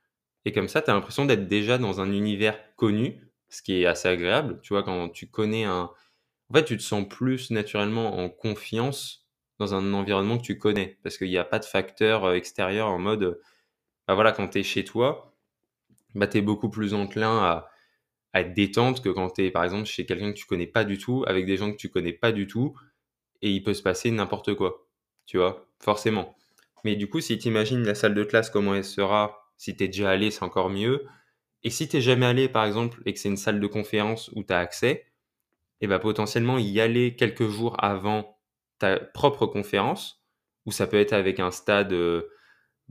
Et 0.44 0.52
comme 0.52 0.68
ça, 0.68 0.82
tu 0.82 0.90
as 0.90 0.94
l'impression 0.94 1.24
d'être 1.24 1.46
déjà 1.46 1.78
dans 1.78 2.00
un 2.00 2.12
univers 2.12 2.58
connu, 2.76 3.20
ce 3.48 3.62
qui 3.62 3.74
est 3.74 3.86
assez 3.86 4.08
agréable. 4.08 4.60
Tu 4.62 4.72
vois, 4.72 4.82
quand 4.82 5.08
tu 5.10 5.28
connais 5.28 5.64
un... 5.64 5.90
En 6.48 6.54
fait, 6.54 6.64
tu 6.64 6.76
te 6.76 6.82
sens 6.82 7.06
plus 7.08 7.50
naturellement 7.50 8.18
en 8.18 8.28
confiance 8.28 9.28
dans 9.58 9.74
un 9.74 9.92
environnement 9.94 10.38
que 10.38 10.42
tu 10.42 10.58
connais, 10.58 10.98
parce 11.02 11.18
qu'il 11.18 11.28
n'y 11.28 11.38
a 11.38 11.44
pas 11.44 11.58
de 11.58 11.64
facteur 11.64 12.24
euh, 12.24 12.34
extérieur 12.34 12.88
en 12.88 12.98
mode, 12.98 13.40
bah 14.12 14.16
voilà, 14.16 14.32
quand 14.32 14.46
tu 14.48 14.58
es 14.58 14.62
chez 14.62 14.84
toi, 14.84 15.32
bah, 16.14 16.26
tu 16.26 16.36
es 16.36 16.42
beaucoup 16.42 16.68
plus 16.68 16.92
enclin 16.92 17.38
à, 17.38 17.70
à 18.34 18.42
être 18.42 18.52
détente 18.52 19.02
que 19.02 19.08
quand 19.08 19.30
tu 19.30 19.46
es, 19.46 19.50
par 19.50 19.64
exemple, 19.64 19.86
chez 19.86 20.04
quelqu'un 20.04 20.32
que 20.32 20.36
tu 20.36 20.44
connais 20.44 20.66
pas 20.66 20.84
du 20.84 20.98
tout, 20.98 21.24
avec 21.26 21.46
des 21.46 21.56
gens 21.56 21.72
que 21.72 21.78
tu 21.78 21.88
connais 21.88 22.12
pas 22.12 22.30
du 22.30 22.46
tout, 22.46 22.76
et 23.40 23.50
il 23.50 23.62
peut 23.62 23.72
se 23.72 23.82
passer 23.82 24.10
n'importe 24.10 24.52
quoi, 24.52 24.86
tu 25.24 25.38
vois, 25.38 25.66
forcément. 25.78 26.36
Mais 26.84 26.94
du 26.94 27.08
coup, 27.08 27.22
si 27.22 27.38
tu 27.38 27.48
imagines 27.48 27.82
la 27.84 27.94
salle 27.94 28.12
de 28.12 28.22
classe, 28.22 28.50
comment 28.50 28.74
elle 28.74 28.84
sera, 28.84 29.50
si 29.56 29.74
tu 29.74 29.84
es 29.84 29.88
déjà 29.88 30.10
allé, 30.10 30.30
c'est 30.30 30.42
encore 30.42 30.68
mieux. 30.68 31.06
Et 31.62 31.70
si 31.70 31.88
tu 31.88 31.98
jamais 32.02 32.26
allé, 32.26 32.50
par 32.50 32.66
exemple, 32.66 33.00
et 33.06 33.14
que 33.14 33.18
c'est 33.18 33.30
une 33.30 33.38
salle 33.38 33.60
de 33.60 33.66
conférence 33.66 34.30
où 34.36 34.42
tu 34.42 34.52
as 34.52 34.58
accès, 34.58 35.06
et 35.80 35.86
bah 35.86 35.98
potentiellement 35.98 36.58
y 36.58 36.82
aller 36.82 37.16
quelques 37.16 37.48
jours 37.48 37.82
avant 37.82 38.38
ta 38.78 38.98
propre 38.98 39.46
conférence, 39.46 40.22
ou 40.66 40.70
ça 40.70 40.86
peut 40.86 41.00
être 41.00 41.14
avec 41.14 41.40
un 41.40 41.50
stade 41.50 41.94
euh, 41.94 42.28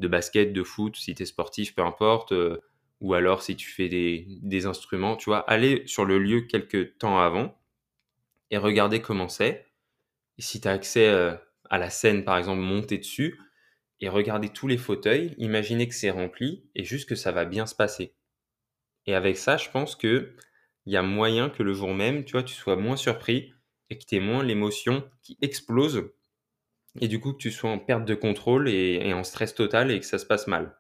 de 0.02 0.08
basket, 0.10 0.52
de 0.52 0.64
foot, 0.64 0.98
si 0.98 1.16
tu 1.16 1.26
sportif, 1.26 1.74
peu 1.74 1.82
importe, 1.84 2.34
euh, 2.34 2.60
ou 3.00 3.14
alors 3.14 3.42
si 3.42 3.56
tu 3.56 3.70
fais 3.70 3.90
des, 3.90 4.66
instruments, 4.66 5.16
tu 5.16 5.30
vois, 5.30 5.40
aller 5.50 5.84
sur 5.86 6.06
le 6.06 6.20
lieu 6.20 6.42
quelques 6.42 6.98
temps 6.98 7.20
avant 7.20 7.58
et 8.52 8.58
regarder 8.58 9.02
comment 9.02 9.30
c'est. 9.30 9.66
Si 10.38 10.60
tu 10.60 10.68
as 10.68 10.72
accès 10.72 11.08
euh, 11.08 11.34
à 11.70 11.78
la 11.78 11.90
scène, 11.90 12.26
par 12.26 12.38
exemple, 12.38 12.62
monter 12.62 12.98
dessus 12.98 13.40
et 14.02 14.10
regarder 14.10 14.50
tous 14.50 14.68
les 14.68 14.78
fauteuils, 14.78 15.34
imaginer 15.38 15.88
que 15.88 15.96
c'est 15.96 16.10
rempli 16.10 16.64
et 16.76 16.84
juste 16.84 17.08
que 17.08 17.16
ça 17.16 17.32
va 17.32 17.46
bien 17.46 17.66
se 17.66 17.76
passer. 17.76 18.16
Et 19.06 19.16
avec 19.16 19.38
ça, 19.38 19.58
je 19.58 19.70
pense 19.70 19.96
que 19.96 20.36
il 20.86 20.94
y 20.94 20.98
a 20.98 21.04
moyen 21.04 21.50
que 21.50 21.64
le 21.64 21.74
jour 21.74 21.94
même, 21.94 22.26
tu 22.26 22.34
vois, 22.34 22.44
tu 22.44 22.56
sois 22.56 22.76
moins 22.76 22.96
surpris 22.96 23.54
et 23.90 23.98
que 23.98 24.06
tu 24.06 24.16
aies 24.16 24.20
moins 24.20 24.44
l'émotion 24.44 25.08
qui 25.22 25.38
explose 25.42 26.12
et 27.00 27.08
du 27.08 27.20
coup 27.20 27.34
que 27.34 27.38
tu 27.38 27.52
sois 27.52 27.70
en 27.70 27.80
perte 27.80 28.06
de 28.06 28.16
contrôle 28.16 28.70
et, 28.70 29.14
en 29.14 29.24
stress 29.24 29.56
total 29.56 29.92
et 29.92 30.00
que 30.00 30.06
ça 30.06 30.18
se 30.18 30.26
passe 30.26 30.48
mal. 30.48 30.76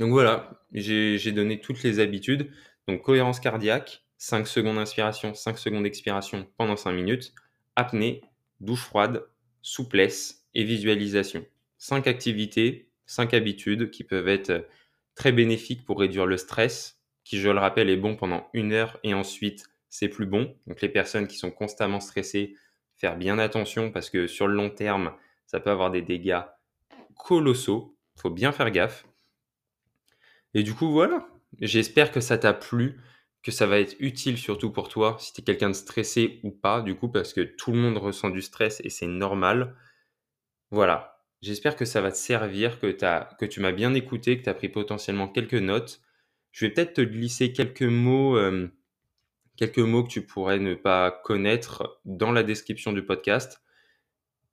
Donc 0.00 0.10
voilà, 0.10 0.62
j'ai 0.72 1.32
donné 1.32 1.60
toutes 1.60 1.82
les 1.82 2.00
habitudes. 2.00 2.50
Donc 2.86 3.02
cohérence 3.02 3.40
cardiaque, 3.40 4.04
5 4.18 4.46
secondes 4.46 4.76
d'inspiration, 4.76 5.34
5 5.34 5.58
secondes 5.58 5.84
d'expiration 5.84 6.46
pendant 6.56 6.76
5 6.76 6.92
minutes, 6.92 7.34
apnée, 7.76 8.22
douche 8.60 8.82
froide, 8.82 9.24
souplesse 9.62 10.46
et 10.54 10.64
visualisation. 10.64 11.44
5 11.78 12.06
activités, 12.06 12.90
5 13.06 13.34
habitudes 13.34 13.90
qui 13.90 14.04
peuvent 14.04 14.28
être 14.28 14.66
très 15.14 15.32
bénéfiques 15.32 15.84
pour 15.84 16.00
réduire 16.00 16.26
le 16.26 16.36
stress, 16.36 17.00
qui 17.24 17.38
je 17.38 17.48
le 17.48 17.58
rappelle 17.58 17.90
est 17.90 17.96
bon 17.96 18.16
pendant 18.16 18.48
une 18.54 18.72
heure 18.72 18.98
et 19.02 19.14
ensuite 19.14 19.66
c'est 19.88 20.08
plus 20.08 20.26
bon. 20.26 20.54
Donc 20.66 20.80
les 20.80 20.88
personnes 20.88 21.26
qui 21.26 21.36
sont 21.36 21.50
constamment 21.50 22.00
stressées, 22.00 22.54
faire 22.98 23.16
bien 23.16 23.38
attention 23.38 23.90
parce 23.90 24.10
que 24.10 24.26
sur 24.26 24.46
le 24.46 24.54
long 24.54 24.70
terme, 24.70 25.12
ça 25.46 25.60
peut 25.60 25.70
avoir 25.70 25.90
des 25.90 26.02
dégâts 26.02 26.42
colossaux. 27.16 27.96
Il 28.16 28.20
faut 28.20 28.30
bien 28.30 28.52
faire 28.52 28.70
gaffe. 28.70 29.06
Et 30.54 30.62
du 30.62 30.74
coup, 30.74 30.90
voilà. 30.90 31.28
J'espère 31.60 32.12
que 32.12 32.20
ça 32.20 32.36
t'a 32.36 32.52
plu, 32.52 33.00
que 33.42 33.50
ça 33.50 33.66
va 33.66 33.78
être 33.78 33.96
utile 34.00 34.36
surtout 34.36 34.70
pour 34.70 34.88
toi 34.88 35.16
si 35.18 35.32
tu 35.32 35.42
quelqu'un 35.42 35.70
de 35.70 35.74
stressé 35.74 36.40
ou 36.42 36.50
pas, 36.50 36.82
du 36.82 36.94
coup, 36.94 37.08
parce 37.08 37.32
que 37.32 37.40
tout 37.40 37.72
le 37.72 37.78
monde 37.78 37.96
ressent 37.96 38.30
du 38.30 38.42
stress 38.42 38.80
et 38.84 38.90
c'est 38.90 39.06
normal. 39.06 39.76
Voilà. 40.70 41.14
J'espère 41.40 41.76
que 41.76 41.84
ça 41.84 42.00
va 42.00 42.10
te 42.10 42.16
servir, 42.16 42.80
que 42.80 43.46
tu 43.46 43.60
m'as 43.60 43.72
bien 43.72 43.94
écouté, 43.94 44.38
que 44.38 44.42
tu 44.42 44.50
as 44.50 44.54
pris 44.54 44.68
potentiellement 44.68 45.28
quelques 45.28 45.54
notes. 45.54 46.00
Je 46.50 46.66
vais 46.66 46.72
peut-être 46.72 46.94
te 46.94 47.00
glisser 47.00 47.52
quelques 47.52 47.82
mots 47.82 48.36
euh, 48.36 48.68
quelques 49.58 49.78
mots 49.78 50.04
que 50.04 50.08
tu 50.08 50.22
pourrais 50.22 50.60
ne 50.60 50.74
pas 50.74 51.10
connaître 51.10 52.00
dans 52.04 52.30
la 52.30 52.44
description 52.44 52.92
du 52.92 53.04
podcast. 53.04 53.60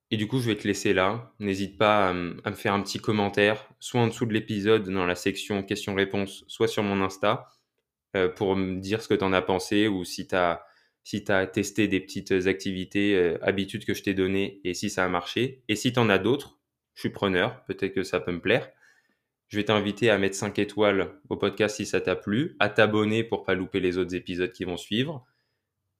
Et 0.10 0.18
du 0.18 0.28
coup, 0.28 0.40
je 0.40 0.48
vais 0.48 0.56
te 0.56 0.68
laisser 0.68 0.94
là. 0.94 1.32
N'hésite 1.40 1.78
pas 1.78 2.10
à, 2.10 2.14
me 2.14 2.56
faire 2.56 2.74
un 2.74 2.82
petit 2.82 3.00
commentaire, 3.00 3.70
soit 3.80 4.02
en 4.02 4.08
dessous 4.08 4.26
de 4.26 4.34
l'épisode 4.34 4.90
dans 4.90 5.06
la 5.06 5.16
section 5.16 5.62
questions-réponses, 5.62 6.44
soit 6.48 6.68
sur 6.68 6.82
mon 6.82 7.04
Insta, 7.04 7.48
euh, 8.16 8.30
pour 8.30 8.56
me 8.56 8.80
dire 8.80 9.02
ce 9.02 9.08
que 9.08 9.14
tu 9.14 9.24
en 9.24 9.32
as 9.32 9.44
pensé 9.44 9.88
ou 9.88 10.04
si 10.06 10.28
tu 10.28 10.36
as, 10.36 10.66
si 11.04 11.24
testé 11.24 11.88
des 11.88 12.00
petites 12.00 12.32
activités, 12.48 13.16
euh, 13.16 13.38
habitudes 13.44 13.86
que 13.86 13.94
je 13.94 14.02
t'ai 14.02 14.16
données 14.16 14.60
et 14.64 14.74
si 14.74 14.90
ça 14.90 15.06
a 15.06 15.08
marché. 15.08 15.64
Et 15.68 15.76
si 15.76 15.94
tu 15.94 16.00
en 16.00 16.10
as 16.10 16.18
d'autres, 16.18 16.58
je 16.96 17.02
suis 17.02 17.12
preneur, 17.12 17.64
peut-être 17.66 17.94
que 17.94 18.04
ça 18.04 18.20
peut 18.20 18.32
me 18.32 18.42
plaire. 18.42 18.72
Je 19.48 19.58
vais 19.58 19.66
t'inviter 19.66 20.10
à 20.10 20.18
mettre 20.18 20.36
5 20.36 20.58
étoiles 20.60 21.20
au 21.30 21.38
podcast 21.38 21.78
si 21.78 21.86
ça 21.86 22.02
t'a 22.02 22.16
plu, 22.16 22.56
à 22.60 22.70
t'abonner 22.70 23.24
pour 23.24 23.44
pas 23.44 23.54
louper 23.54 23.80
les 23.80 23.98
autres 23.98 24.16
épisodes 24.16 24.52
qui 24.52 24.64
vont 24.64 24.78
suivre. 24.78 25.26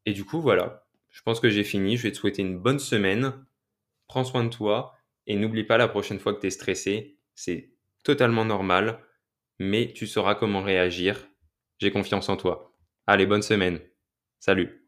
Et 0.06 0.14
du 0.14 0.26
coup, 0.26 0.42
voilà. 0.42 0.86
Je 1.10 1.22
pense 1.22 1.40
que 1.40 1.50
j'ai 1.50 1.64
fini. 1.64 1.98
Je 1.98 2.04
vais 2.04 2.12
te 2.12 2.18
souhaiter 2.18 2.42
une 2.42 2.60
bonne 2.60 2.80
semaine. 2.80 3.46
Prends 4.08 4.24
soin 4.24 4.44
de 4.44 4.50
toi 4.50 4.96
et 5.28 5.36
n'oublie 5.36 5.64
pas 5.64 5.78
la 5.78 5.88
prochaine 5.88 6.20
fois 6.20 6.34
que 6.34 6.42
tu 6.42 6.48
es 6.48 6.52
stressé, 6.52 7.18
c'est 7.34 7.72
totalement 8.04 8.46
normal, 8.46 9.00
mais 9.60 9.92
tu 9.94 10.08
sauras 10.08 10.36
comment 10.36 10.62
réagir. 10.62 11.28
J'ai 11.80 11.92
confiance 11.92 12.30
en 12.30 12.38
toi. 12.38 12.76
Allez, 13.08 13.26
bonne 13.26 13.42
semaine. 13.42 13.80
Salut. 14.40 14.85